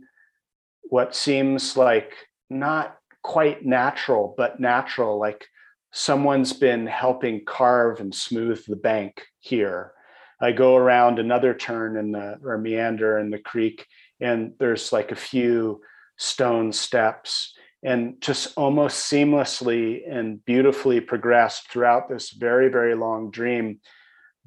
what 0.84 1.13
seems 1.13 1.75
like 1.75 2.13
not 2.49 2.95
quite 3.21 3.65
natural, 3.65 4.34
but 4.38 4.61
natural, 4.61 5.19
like 5.19 5.45
someone's 5.91 6.53
been 6.53 6.88
helping 6.88 7.43
carve 7.43 7.99
and 7.99 8.15
smooth 8.15 8.63
the 8.65 8.77
bank 8.77 9.25
here. 9.41 9.91
I 10.39 10.53
go 10.53 10.77
around 10.77 11.19
another 11.19 11.53
turn 11.53 11.97
in 11.97 12.13
the 12.13 12.39
or 12.41 12.57
meander 12.57 13.19
in 13.19 13.29
the 13.29 13.39
creek, 13.39 13.86
and 14.21 14.53
there's 14.59 14.93
like 14.93 15.11
a 15.11 15.15
few 15.31 15.81
stone 16.17 16.71
steps 16.71 17.53
and 17.84 18.21
just 18.21 18.53
almost 18.55 19.11
seamlessly 19.11 20.01
and 20.09 20.43
beautifully 20.45 21.01
progressed 21.01 21.69
throughout 21.69 22.07
this 22.07 22.29
very 22.29 22.69
very 22.69 22.95
long 22.95 23.31
dream 23.31 23.79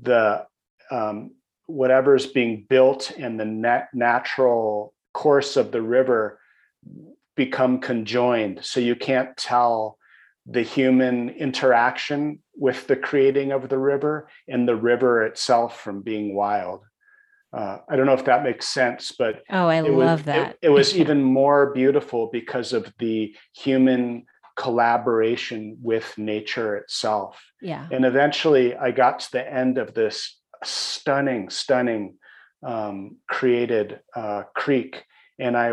the 0.01 0.47
um, 0.91 1.33
whatever's 1.67 2.27
being 2.27 2.67
built 2.69 3.13
and 3.19 3.39
the 3.39 3.45
nat- 3.45 3.89
natural 3.93 4.95
course 5.13 5.57
of 5.57 5.73
the 5.73 5.83
river 5.83 6.39
become 7.37 7.81
conjoined 7.81 8.65
so 8.65 8.81
you 8.81 8.95
can't 8.95 9.37
tell 9.37 9.99
the 10.47 10.63
human 10.63 11.29
interaction 11.31 12.39
with 12.55 12.87
the 12.87 12.97
creating 12.97 13.51
of 13.51 13.69
the 13.69 13.79
river 13.79 14.29
and 14.47 14.69
the 14.69 14.77
river 14.77 15.25
itself 15.25 15.81
from 15.81 16.03
being 16.03 16.35
wild 16.35 16.83
uh, 17.53 17.79
i 17.89 17.97
don't 17.97 18.07
know 18.07 18.13
if 18.13 18.25
that 18.27 18.45
makes 18.45 18.69
sense 18.69 19.13
but 19.19 19.43
oh, 19.51 19.67
I 19.67 19.77
it 19.79 19.93
was, 19.93 20.07
love 20.07 20.21
it- 20.21 20.27
that. 20.27 20.59
It, 20.63 20.69
was 20.69 20.97
even 21.03 21.23
more 21.23 21.73
beautiful 21.73 22.29
because 22.33 22.73
of 22.73 22.93
the 22.99 23.35
human 23.55 24.25
collaboration 24.57 25.77
with 25.83 26.17
nature 26.17 26.77
itself. 26.77 27.39
yeah. 27.61 27.87
And 27.93 28.05
eventually 28.05 28.75
I 28.75 28.91
got 28.91 29.21
to 29.21 29.33
the 29.33 29.53
end 29.53 29.77
of 29.79 29.93
this 29.95 30.41
stunning, 30.67 31.51
stunning 31.51 32.17
um, 32.67 33.17
created 33.29 34.01
uh, 34.15 34.45
creek. 34.55 35.05
And 35.39 35.57
I 35.57 35.73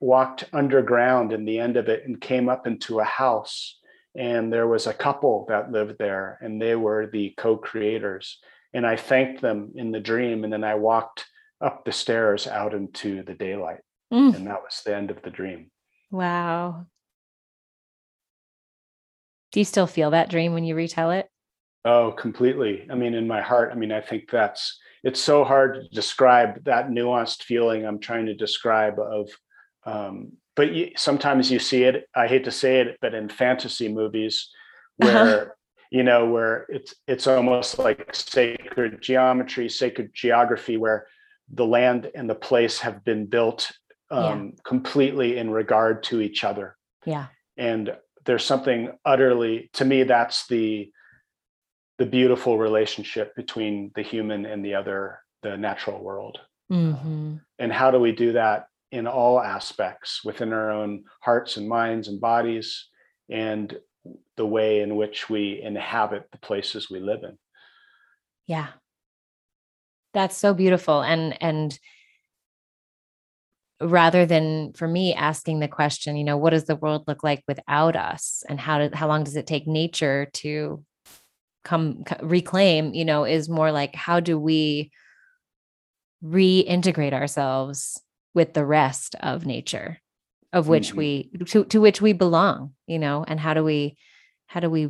walked 0.00 0.44
underground 0.52 1.32
in 1.32 1.44
the 1.44 1.58
end 1.58 1.76
of 1.76 1.88
it 1.88 2.04
and 2.06 2.20
came 2.20 2.48
up 2.48 2.66
into 2.66 3.00
a 3.00 3.04
house. 3.04 3.78
And 4.16 4.52
there 4.52 4.66
was 4.66 4.86
a 4.86 4.94
couple 4.94 5.44
that 5.48 5.72
lived 5.72 5.96
there, 5.98 6.38
and 6.40 6.60
they 6.60 6.74
were 6.74 7.06
the 7.06 7.34
co 7.36 7.56
creators. 7.56 8.38
And 8.72 8.86
I 8.86 8.96
thanked 8.96 9.40
them 9.42 9.72
in 9.74 9.90
the 9.92 10.00
dream. 10.00 10.44
And 10.44 10.52
then 10.52 10.64
I 10.64 10.74
walked 10.74 11.26
up 11.60 11.84
the 11.84 11.92
stairs 11.92 12.46
out 12.46 12.74
into 12.74 13.22
the 13.22 13.34
daylight. 13.34 13.80
Mm, 14.12 14.34
And 14.36 14.46
that 14.46 14.62
was 14.62 14.82
the 14.84 14.94
end 14.94 15.10
of 15.10 15.20
the 15.22 15.30
dream. 15.30 15.70
wow. 16.10 16.86
Do 19.52 19.60
you 19.60 19.64
still 19.64 19.86
feel 19.86 20.10
that 20.10 20.28
dream 20.28 20.52
when 20.52 20.64
you 20.64 20.74
retell 20.74 21.10
it? 21.12 21.30
Oh, 21.86 22.10
completely. 22.12 22.86
I 22.90 22.94
mean, 22.96 23.14
in 23.14 23.26
my 23.28 23.40
heart, 23.40 23.70
I 23.72 23.76
mean, 23.76 23.92
I 23.92 24.00
think 24.00 24.28
that's 24.30 24.78
it's 25.04 25.20
so 25.20 25.44
hard 25.44 25.74
to 25.76 25.88
describe 25.94 26.64
that 26.64 26.88
nuanced 26.90 27.44
feeling 27.44 27.86
I'm 27.86 28.00
trying 28.00 28.26
to 28.26 28.34
describe 28.34 28.98
of 28.98 29.30
um, 29.84 30.32
but 30.56 30.72
you, 30.72 30.90
sometimes 30.96 31.50
you 31.50 31.58
see 31.60 31.84
it, 31.84 32.08
I 32.14 32.26
hate 32.26 32.44
to 32.46 32.50
say 32.50 32.80
it, 32.80 32.96
but 33.00 33.14
in 33.14 33.28
fantasy 33.28 33.88
movies 33.88 34.50
where 34.96 35.16
Uh-huh. 35.42 35.44
you 35.92 36.02
know 36.02 36.26
where 36.34 36.66
it's 36.68 36.92
it's 37.06 37.26
almost 37.28 37.78
like 37.78 38.12
sacred 38.14 39.00
geometry, 39.00 39.68
sacred 39.68 40.10
geography 40.12 40.76
where 40.76 41.06
the 41.54 41.64
land 41.76 42.10
and 42.16 42.28
the 42.28 42.34
place 42.48 42.80
have 42.80 43.04
been 43.04 43.26
built 43.26 43.70
Yeah. 44.10 44.32
um, 44.32 44.54
completely 44.64 45.36
in 45.38 45.50
regard 45.50 46.02
to 46.08 46.20
each 46.20 46.42
other 46.50 46.76
Yeah. 47.14 47.26
and 47.56 47.84
there's 48.24 48.44
something 48.44 48.80
utterly 49.04 49.70
to 49.74 49.84
me 49.84 50.02
that's 50.02 50.48
the 50.48 50.90
the 51.98 52.06
beautiful 52.06 52.58
relationship 52.58 53.34
between 53.36 53.90
the 53.94 54.02
human 54.02 54.46
and 54.46 54.64
the 54.64 54.74
other 54.74 55.20
the 55.42 55.56
natural 55.56 56.02
world 56.02 56.38
hmm 56.68 57.36
and 57.58 57.72
how 57.72 57.90
do 57.90 57.98
we 57.98 58.12
do 58.12 58.32
that 58.32 58.66
in 58.92 59.06
all 59.06 59.40
aspects 59.40 60.22
within 60.24 60.52
our 60.52 60.70
own 60.70 61.04
hearts 61.20 61.56
and 61.56 61.68
minds 61.68 62.08
and 62.08 62.20
bodies 62.20 62.86
and 63.30 63.76
the 64.36 64.46
way 64.46 64.80
in 64.80 64.96
which 64.96 65.28
we 65.28 65.60
inhabit 65.62 66.28
the 66.32 66.38
places 66.38 66.90
we 66.90 67.00
live 67.00 67.22
in 67.24 67.36
Yeah. 68.46 68.68
That's 70.14 70.36
so 70.36 70.54
beautiful. 70.54 71.02
And 71.02 71.36
and 71.42 71.78
rather 73.80 74.24
than 74.24 74.72
for 74.72 74.88
me 74.88 75.12
asking 75.14 75.60
the 75.60 75.68
question, 75.68 76.16
you 76.16 76.24
know, 76.24 76.38
what 76.38 76.50
does 76.50 76.64
the 76.64 76.76
world 76.76 77.04
look 77.06 77.22
like 77.22 77.42
without 77.46 77.96
us? 77.96 78.42
And 78.48 78.58
how 78.58 78.78
did 78.78 78.94
how 78.94 79.08
long 79.08 79.24
does 79.24 79.36
it 79.36 79.46
take 79.46 79.66
nature 79.66 80.30
to 80.34 80.82
come 81.66 82.04
reclaim, 82.22 82.94
you 82.94 83.04
know, 83.04 83.24
is 83.24 83.48
more 83.48 83.72
like 83.72 83.94
how 83.94 84.20
do 84.20 84.38
we 84.38 84.90
reintegrate 86.24 87.12
ourselves 87.12 88.00
with 88.34 88.54
the 88.54 88.64
rest 88.64 89.14
of 89.20 89.44
nature 89.46 90.00
of 90.52 90.68
which 90.68 90.92
Mhm. 90.92 90.96
we 90.96 91.30
to, 91.46 91.64
to 91.66 91.80
which 91.80 92.00
we 92.00 92.12
belong, 92.12 92.72
you 92.86 92.98
know, 92.98 93.24
and 93.26 93.38
how 93.40 93.52
do 93.54 93.62
we 93.64 93.96
how 94.46 94.60
do 94.60 94.70
we 94.70 94.88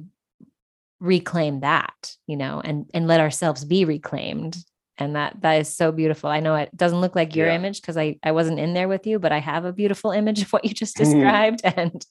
reclaim 1.01 1.61
that 1.61 2.17
you 2.27 2.37
know 2.39 2.61
and 2.65 2.89
and 2.95 3.07
let 3.07 3.21
ourselves 3.21 3.67
be 3.67 3.85
reclaimed 3.85 4.57
and 4.97 5.15
that 5.15 5.37
that 5.43 5.61
is 5.61 5.69
so 5.69 5.93
beautiful 5.93 6.31
i 6.31 6.41
know 6.41 6.55
it 6.55 6.75
doesn't 6.75 7.03
look 7.03 7.15
like 7.15 7.37
your 7.37 7.49
Yeah. 7.49 7.57
image 7.57 7.83
because 7.83 7.99
i 7.99 8.17
i 8.23 8.33
wasn't 8.33 8.59
in 8.59 8.73
there 8.73 8.89
with 8.89 9.07
you 9.07 9.19
but 9.19 9.31
i 9.31 9.39
have 9.39 9.67
a 9.67 9.75
beautiful 9.75 10.11
image 10.11 10.41
of 10.41 10.51
what 10.55 10.65
you 10.65 10.71
just 10.73 10.97
described 11.05 11.61
and 11.65 12.03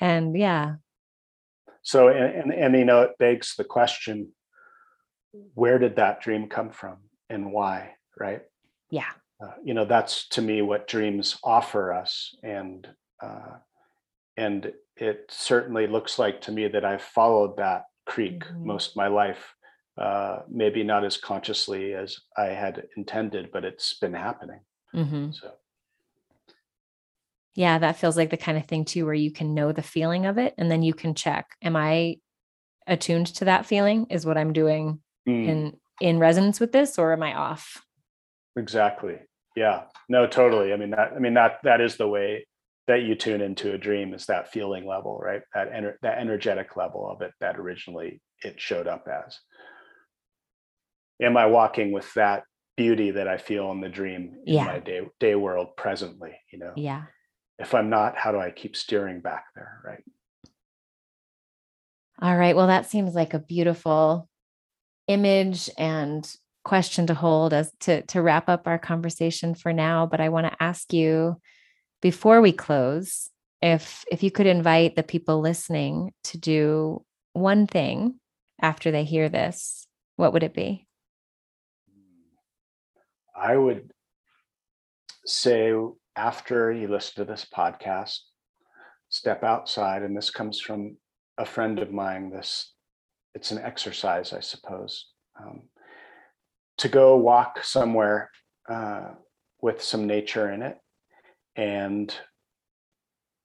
and 0.00 0.36
yeah 0.36 0.74
so 1.86 2.08
and, 2.08 2.34
and 2.40 2.52
and 2.52 2.74
you 2.76 2.84
know 2.84 3.02
it 3.02 3.12
begs 3.18 3.54
the 3.56 3.64
question 3.64 4.32
where 5.54 5.78
did 5.78 5.96
that 5.96 6.20
dream 6.20 6.48
come 6.48 6.70
from 6.70 6.96
and 7.30 7.52
why 7.52 7.92
right 8.18 8.42
yeah 8.90 9.10
uh, 9.42 9.52
you 9.62 9.72
know 9.74 9.84
that's 9.84 10.28
to 10.28 10.42
me 10.42 10.62
what 10.62 10.88
dreams 10.88 11.38
offer 11.44 11.92
us 11.92 12.34
and 12.42 12.88
uh, 13.22 13.54
and 14.36 14.72
it 14.96 15.18
certainly 15.30 15.86
looks 15.86 16.18
like 16.18 16.40
to 16.42 16.52
me 16.52 16.68
that 16.68 16.84
I've 16.84 17.02
followed 17.02 17.56
that 17.58 17.84
creek 18.06 18.40
Mhm. 18.44 18.64
most 18.64 18.90
of 18.90 18.96
my 18.96 19.08
life. 19.08 19.54
Uh, 19.98 20.42
maybe 20.48 20.82
not 20.82 21.04
as 21.04 21.16
consciously 21.16 21.94
as 21.94 22.18
I 22.36 22.46
had 22.46 22.86
intended, 22.98 23.50
but 23.50 23.64
it's 23.64 23.94
been 23.98 24.12
happening. 24.12 24.60
hmm 24.92 25.30
So 25.30 25.54
Yeah, 27.56 27.78
that 27.78 27.96
feels 27.96 28.16
like 28.16 28.30
the 28.30 28.36
kind 28.36 28.58
of 28.58 28.66
thing 28.66 28.84
too, 28.84 29.06
where 29.06 29.14
you 29.14 29.32
can 29.32 29.54
know 29.54 29.72
the 29.72 29.82
feeling 29.82 30.26
of 30.26 30.36
it 30.38 30.54
and 30.58 30.70
then 30.70 30.82
you 30.82 30.92
can 30.94 31.14
check, 31.14 31.56
am 31.62 31.74
I 31.74 32.16
attuned 32.86 33.26
to 33.28 33.46
that 33.46 33.66
feeling? 33.66 34.06
Is 34.10 34.26
what 34.26 34.36
I'm 34.38 34.52
doing 34.52 35.00
mm, 35.26 35.48
in 35.48 35.76
in 36.00 36.18
resonance 36.18 36.60
with 36.60 36.70
this 36.72 36.98
or 36.98 37.12
am 37.12 37.22
I 37.22 37.34
off? 37.34 37.82
exactly. 38.56 39.16
Yeah. 39.56 39.84
No, 40.08 40.26
totally. 40.26 40.72
I 40.72 40.76
mean 40.76 40.90
that. 40.90 41.12
I 41.16 41.18
mean 41.18 41.34
that. 41.34 41.58
That 41.64 41.80
is 41.80 41.96
the 41.96 42.06
way 42.06 42.46
that 42.88 43.02
you 43.02 43.14
tune 43.14 43.40
into 43.40 43.72
a 43.72 43.78
dream 43.78 44.12
is 44.14 44.26
that 44.26 44.52
feeling 44.52 44.86
level, 44.86 45.18
right? 45.18 45.40
That 45.54 45.72
ener- 45.72 45.96
that 46.02 46.18
energetic 46.18 46.76
level 46.76 47.08
of 47.10 47.22
it 47.22 47.32
that 47.40 47.56
originally 47.58 48.20
it 48.44 48.60
showed 48.60 48.86
up 48.86 49.06
as. 49.08 49.38
Am 51.22 51.36
I 51.38 51.46
walking 51.46 51.90
with 51.92 52.12
that 52.14 52.44
beauty 52.76 53.12
that 53.12 53.26
I 53.26 53.38
feel 53.38 53.72
in 53.72 53.80
the 53.80 53.88
dream 53.88 54.36
in 54.46 54.54
Yeah. 54.54 54.64
my 54.66 54.78
day 54.78 55.08
day 55.18 55.34
world 55.34 55.74
presently? 55.76 56.38
You 56.52 56.58
know, 56.58 56.72
Yeah. 56.76 57.04
If 57.58 57.74
I'm 57.74 57.90
not, 57.90 58.16
how 58.16 58.32
do 58.32 58.38
I 58.38 58.50
keep 58.50 58.76
steering 58.76 59.20
back 59.20 59.46
there? 59.54 59.80
Right. 59.84 60.04
All 62.20 62.36
right. 62.36 62.56
Well, 62.56 62.66
that 62.68 62.88
seems 62.88 63.14
like 63.14 63.34
a 63.34 63.38
beautiful 63.38 64.28
image 65.06 65.70
and 65.78 66.28
question 66.64 67.06
to 67.06 67.14
hold 67.14 67.52
as 67.52 67.70
to 67.78 68.02
to 68.02 68.20
wrap 68.20 68.48
up 68.48 68.66
our 68.66 68.78
conversation 68.78 69.54
for 69.54 69.72
now. 69.72 70.06
But 70.06 70.20
I 70.20 70.30
want 70.30 70.46
to 70.46 70.62
ask 70.62 70.92
you 70.92 71.40
before 72.02 72.40
we 72.40 72.52
close, 72.52 73.30
if 73.62 74.04
if 74.10 74.22
you 74.22 74.30
could 74.30 74.46
invite 74.46 74.96
the 74.96 75.02
people 75.02 75.40
listening 75.40 76.12
to 76.24 76.38
do 76.38 77.04
one 77.32 77.66
thing 77.66 78.18
after 78.60 78.90
they 78.90 79.04
hear 79.04 79.28
this, 79.28 79.86
what 80.16 80.32
would 80.32 80.42
it 80.42 80.54
be? 80.54 80.86
I 83.34 83.56
would 83.56 83.92
say 85.26 85.72
after 86.16 86.72
you 86.72 86.88
listen 86.88 87.14
to 87.16 87.30
this 87.30 87.46
podcast, 87.54 88.18
step 89.08 89.44
outside, 89.44 90.02
and 90.02 90.16
this 90.16 90.30
comes 90.30 90.60
from 90.60 90.96
a 91.38 91.44
friend 91.44 91.78
of 91.78 91.92
mine. 91.92 92.30
This 92.30 92.72
it's 93.34 93.50
an 93.50 93.58
exercise, 93.58 94.32
I 94.32 94.40
suppose, 94.40 95.06
um, 95.38 95.64
to 96.78 96.88
go 96.88 97.16
walk 97.16 97.62
somewhere 97.62 98.30
uh, 98.68 99.10
with 99.60 99.82
some 99.82 100.06
nature 100.06 100.50
in 100.50 100.62
it, 100.62 100.78
and 101.54 102.14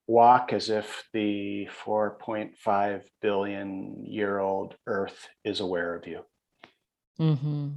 walk 0.07 0.53
as 0.53 0.69
if 0.69 1.03
the 1.13 1.67
4.5 1.85 3.01
billion 3.21 4.05
year 4.05 4.39
old 4.39 4.75
Earth 4.87 5.27
is 5.43 5.59
aware 5.59 5.95
of 5.95 6.07
you. 6.07 6.21
Mm-hmm. 7.19 7.69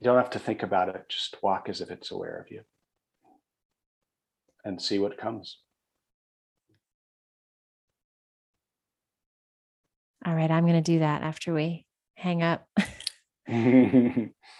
You 0.00 0.06
don't 0.06 0.16
have 0.16 0.30
to 0.30 0.38
think 0.38 0.62
about 0.62 0.88
it, 0.88 1.04
just 1.08 1.36
walk 1.42 1.68
as 1.68 1.80
if 1.80 1.90
it's 1.90 2.10
aware 2.10 2.38
of 2.40 2.50
you 2.50 2.62
and 4.64 4.80
see 4.80 4.98
what 4.98 5.18
comes. 5.18 5.58
All 10.26 10.34
right, 10.34 10.50
I'm 10.50 10.64
going 10.64 10.82
to 10.82 10.92
do 10.92 10.98
that 11.00 11.22
after 11.22 11.54
we 11.54 11.86
hang 12.14 12.42
up. 12.42 12.66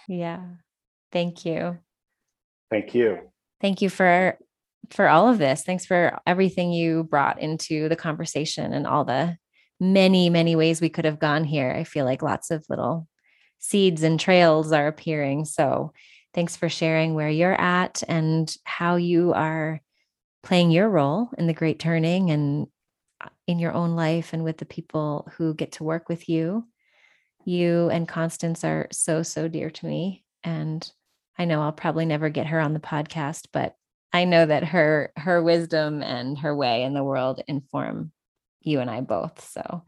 Yeah. 0.07 0.41
Thank 1.11 1.45
you. 1.45 1.77
Thank 2.69 2.93
you. 2.93 3.19
Thank 3.61 3.81
you 3.81 3.89
for 3.89 4.37
for 4.89 5.07
all 5.07 5.29
of 5.29 5.37
this. 5.37 5.63
Thanks 5.63 5.85
for 5.85 6.19
everything 6.27 6.73
you 6.73 7.03
brought 7.03 7.39
into 7.39 7.87
the 7.87 7.95
conversation 7.95 8.73
and 8.73 8.85
all 8.85 9.05
the 9.05 9.37
many 9.79 10.29
many 10.29 10.55
ways 10.55 10.81
we 10.81 10.89
could 10.89 11.05
have 11.05 11.19
gone 11.19 11.43
here. 11.43 11.71
I 11.71 11.83
feel 11.83 12.05
like 12.05 12.21
lots 12.21 12.51
of 12.51 12.65
little 12.69 13.07
seeds 13.61 14.03
and 14.03 14.19
trails 14.19 14.73
are 14.73 14.87
appearing. 14.87 15.45
So, 15.45 15.93
thanks 16.33 16.57
for 16.57 16.67
sharing 16.67 17.13
where 17.13 17.29
you're 17.29 17.59
at 17.59 18.03
and 18.07 18.53
how 18.63 18.95
you 18.97 19.33
are 19.33 19.81
playing 20.43 20.71
your 20.71 20.89
role 20.89 21.29
in 21.37 21.47
the 21.47 21.53
great 21.53 21.79
turning 21.79 22.31
and 22.31 22.67
uh, 23.21 23.29
in 23.47 23.59
your 23.59 23.73
own 23.73 23.95
life 23.95 24.33
and 24.33 24.43
with 24.43 24.57
the 24.57 24.65
people 24.65 25.29
who 25.37 25.53
get 25.53 25.73
to 25.73 25.83
work 25.83 26.09
with 26.09 26.27
you. 26.27 26.65
You 27.45 27.89
and 27.89 28.07
Constance 28.07 28.63
are 28.63 28.87
so, 28.91 29.23
so 29.23 29.47
dear 29.47 29.69
to 29.69 29.85
me. 29.85 30.23
And 30.43 30.89
I 31.37 31.45
know 31.45 31.61
I'll 31.61 31.71
probably 31.71 32.05
never 32.05 32.29
get 32.29 32.47
her 32.47 32.59
on 32.59 32.73
the 32.73 32.79
podcast, 32.79 33.47
but 33.51 33.75
I 34.13 34.25
know 34.25 34.45
that 34.45 34.65
her 34.65 35.11
her 35.15 35.41
wisdom 35.41 36.03
and 36.03 36.37
her 36.39 36.55
way 36.55 36.83
in 36.83 36.93
the 36.93 37.03
world 37.03 37.41
inform 37.47 38.11
you 38.61 38.79
and 38.79 38.89
I 38.89 39.01
both. 39.01 39.49
So 39.49 39.83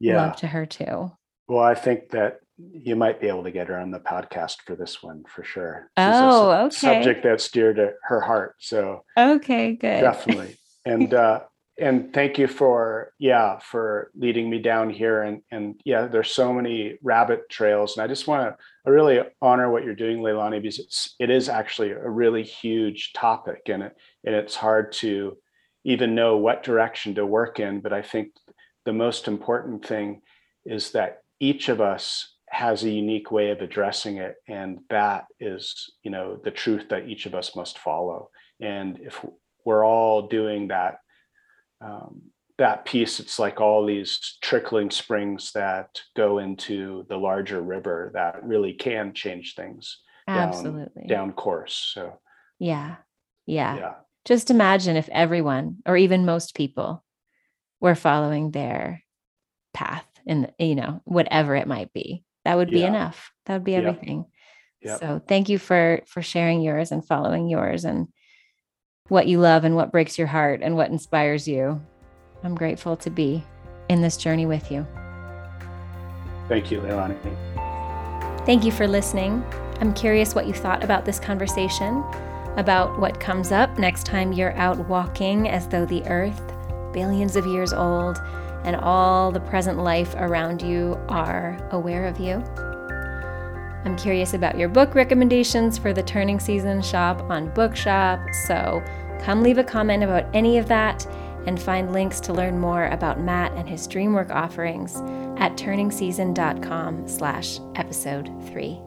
Yeah. 0.00 0.16
love 0.16 0.36
to 0.36 0.46
her 0.46 0.66
too. 0.66 1.12
Well, 1.48 1.62
I 1.62 1.74
think 1.74 2.10
that 2.10 2.40
you 2.58 2.96
might 2.96 3.20
be 3.20 3.28
able 3.28 3.44
to 3.44 3.50
get 3.50 3.68
her 3.68 3.78
on 3.78 3.90
the 3.90 3.98
podcast 3.98 4.56
for 4.66 4.76
this 4.76 5.02
one 5.02 5.24
for 5.28 5.42
sure. 5.42 5.90
She's 5.98 6.06
Oh, 6.06 6.50
okay. 6.66 6.74
Subject 6.76 7.22
that's 7.22 7.50
dear 7.50 7.72
to 7.74 7.92
her 8.04 8.20
heart. 8.20 8.56
So 8.58 9.04
Okay, 9.18 9.74
good. 9.74 10.00
definitely. 10.00 10.56
And 10.84 11.14
uh 11.14 11.42
and 11.78 12.12
thank 12.12 12.38
you 12.38 12.46
for 12.48 13.12
yeah 13.18 13.58
for 13.60 14.10
leading 14.16 14.50
me 14.50 14.58
down 14.58 14.90
here 14.90 15.22
and 15.22 15.42
and 15.50 15.80
yeah 15.84 16.06
there's 16.06 16.30
so 16.30 16.52
many 16.52 16.98
rabbit 17.02 17.48
trails 17.48 17.96
and 17.96 18.04
i 18.04 18.06
just 18.06 18.26
want 18.26 18.42
to 18.48 18.56
i 18.84 18.90
really 18.90 19.20
honor 19.40 19.70
what 19.70 19.84
you're 19.84 19.94
doing 19.94 20.18
leilani 20.18 20.60
because 20.60 20.78
it's 20.80 21.14
it 21.18 21.30
is 21.30 21.48
actually 21.48 21.92
a 21.92 22.10
really 22.10 22.42
huge 22.42 23.12
topic 23.14 23.62
and 23.68 23.82
it 23.84 23.96
and 24.24 24.34
it's 24.34 24.54
hard 24.54 24.92
to 24.92 25.36
even 25.84 26.14
know 26.14 26.36
what 26.36 26.62
direction 26.62 27.14
to 27.14 27.24
work 27.24 27.58
in 27.58 27.80
but 27.80 27.92
i 27.92 28.02
think 28.02 28.32
the 28.84 28.92
most 28.92 29.26
important 29.28 29.86
thing 29.86 30.20
is 30.66 30.90
that 30.92 31.18
each 31.40 31.68
of 31.68 31.80
us 31.80 32.31
has 32.52 32.84
a 32.84 32.90
unique 32.90 33.30
way 33.30 33.50
of 33.50 33.60
addressing 33.60 34.18
it 34.18 34.36
and 34.46 34.78
that 34.90 35.24
is 35.40 35.90
you 36.02 36.10
know 36.10 36.38
the 36.44 36.50
truth 36.50 36.88
that 36.90 37.08
each 37.08 37.26
of 37.26 37.34
us 37.34 37.56
must 37.56 37.78
follow 37.78 38.28
and 38.60 38.98
if 39.00 39.24
we're 39.64 39.84
all 39.84 40.28
doing 40.28 40.68
that 40.68 40.98
um, 41.80 42.22
that 42.58 42.84
piece 42.84 43.20
it's 43.20 43.38
like 43.38 43.60
all 43.60 43.86
these 43.86 44.36
trickling 44.42 44.90
springs 44.90 45.50
that 45.52 46.00
go 46.14 46.38
into 46.38 47.04
the 47.08 47.16
larger 47.16 47.62
river 47.62 48.10
that 48.14 48.44
really 48.44 48.74
can 48.74 49.14
change 49.14 49.54
things 49.54 49.98
Absolutely. 50.28 51.06
down 51.08 51.32
course 51.32 51.92
so 51.94 52.20
Yeah. 52.58 52.96
yeah. 53.46 53.76
yeah 53.76 53.94
Just 54.24 54.50
imagine 54.50 54.96
if 54.96 55.08
everyone 55.08 55.78
or 55.86 55.96
even 55.96 56.26
most 56.26 56.54
people 56.54 57.02
were 57.80 57.96
following 57.96 58.50
their 58.50 59.02
path 59.74 60.06
and 60.26 60.52
you 60.58 60.74
know, 60.74 61.00
whatever 61.04 61.56
it 61.56 61.66
might 61.66 61.92
be. 61.92 62.24
That 62.44 62.56
would 62.56 62.70
be 62.70 62.80
Yeah. 62.80 62.88
enough. 62.88 63.30
That 63.46 63.54
would 63.54 63.64
be 63.64 63.72
Yep. 63.72 63.84
everything. 63.84 64.26
Yep. 64.82 64.98
So 65.00 65.20
thank 65.28 65.48
you 65.48 65.58
for 65.58 66.00
for 66.06 66.22
sharing 66.22 66.60
yours 66.60 66.90
and 66.92 67.06
following 67.06 67.48
yours 67.48 67.84
and 67.84 68.08
what 69.08 69.26
you 69.26 69.38
love 69.38 69.64
and 69.64 69.76
what 69.76 69.92
breaks 69.92 70.18
your 70.18 70.26
heart 70.28 70.60
and 70.62 70.76
what 70.76 70.90
inspires 70.90 71.46
you. 71.46 71.80
I'm 72.42 72.54
grateful 72.54 72.96
to 72.98 73.10
be 73.10 73.44
in 73.88 74.02
this 74.02 74.16
journey 74.16 74.46
with 74.46 74.70
you. 74.72 74.86
thank 76.48 76.70
you 76.70 76.80
leilani 76.80 77.16
Thank 78.44 78.64
you 78.64 78.72
for 78.72 78.88
listening. 78.88 79.44
I'm 79.80 79.94
curious 79.94 80.34
what 80.34 80.46
you 80.46 80.52
thought 80.52 80.82
about 80.82 81.04
this 81.04 81.20
conversation, 81.20 82.02
about 82.56 82.98
what 82.98 83.20
comes 83.20 83.52
up 83.52 83.78
next 83.78 84.04
time 84.04 84.32
you're 84.32 84.52
out 84.54 84.88
walking 84.88 85.48
as 85.48 85.68
though 85.68 85.86
the 85.86 86.04
earth, 86.06 86.40
billions 86.92 87.36
of 87.36 87.46
years 87.46 87.72
old, 87.72 88.18
and 88.64 88.76
all 88.76 89.30
the 89.30 89.40
present 89.40 89.78
life 89.78 90.14
around 90.16 90.62
you 90.62 90.98
are 91.08 91.58
aware 91.70 92.06
of 92.06 92.18
you. 92.18 92.42
I'm 93.84 93.96
curious 93.96 94.34
about 94.34 94.56
your 94.56 94.68
book 94.68 94.94
recommendations 94.94 95.76
for 95.76 95.92
the 95.92 96.02
turning 96.02 96.38
season 96.38 96.82
shop 96.82 97.20
on 97.22 97.52
Bookshop, 97.52 98.20
so 98.46 98.82
come 99.20 99.42
leave 99.42 99.58
a 99.58 99.64
comment 99.64 100.04
about 100.04 100.26
any 100.32 100.58
of 100.58 100.68
that 100.68 101.04
and 101.46 101.60
find 101.60 101.92
links 101.92 102.20
to 102.20 102.32
learn 102.32 102.58
more 102.58 102.86
about 102.86 103.20
Matt 103.20 103.52
and 103.52 103.68
his 103.68 103.88
DreamWork 103.88 104.30
offerings 104.30 104.96
at 105.40 105.56
turningseason.com 105.56 107.08
slash 107.08 107.58
episode 107.74 108.30
3. 108.46 108.80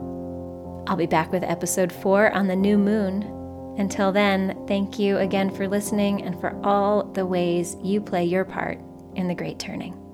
I'll 0.87 0.95
be 0.95 1.07
back 1.07 1.31
with 1.31 1.43
episode 1.43 1.91
4 1.91 2.31
on 2.31 2.47
the 2.47 2.55
new 2.55 2.77
moon. 2.77 3.23
Until 3.77 4.13
then, 4.13 4.57
thank 4.67 4.97
you 4.97 5.17
again 5.17 5.49
for 5.49 5.67
listening 5.67 6.23
and 6.23 6.39
for 6.39 6.57
all 6.63 7.03
the 7.03 7.25
ways 7.25 7.75
you 7.83 7.99
play 7.99 8.23
your 8.23 8.45
part 8.45 8.79
in 9.15 9.27
the 9.27 9.35
great 9.35 9.59
turning. 9.59 10.04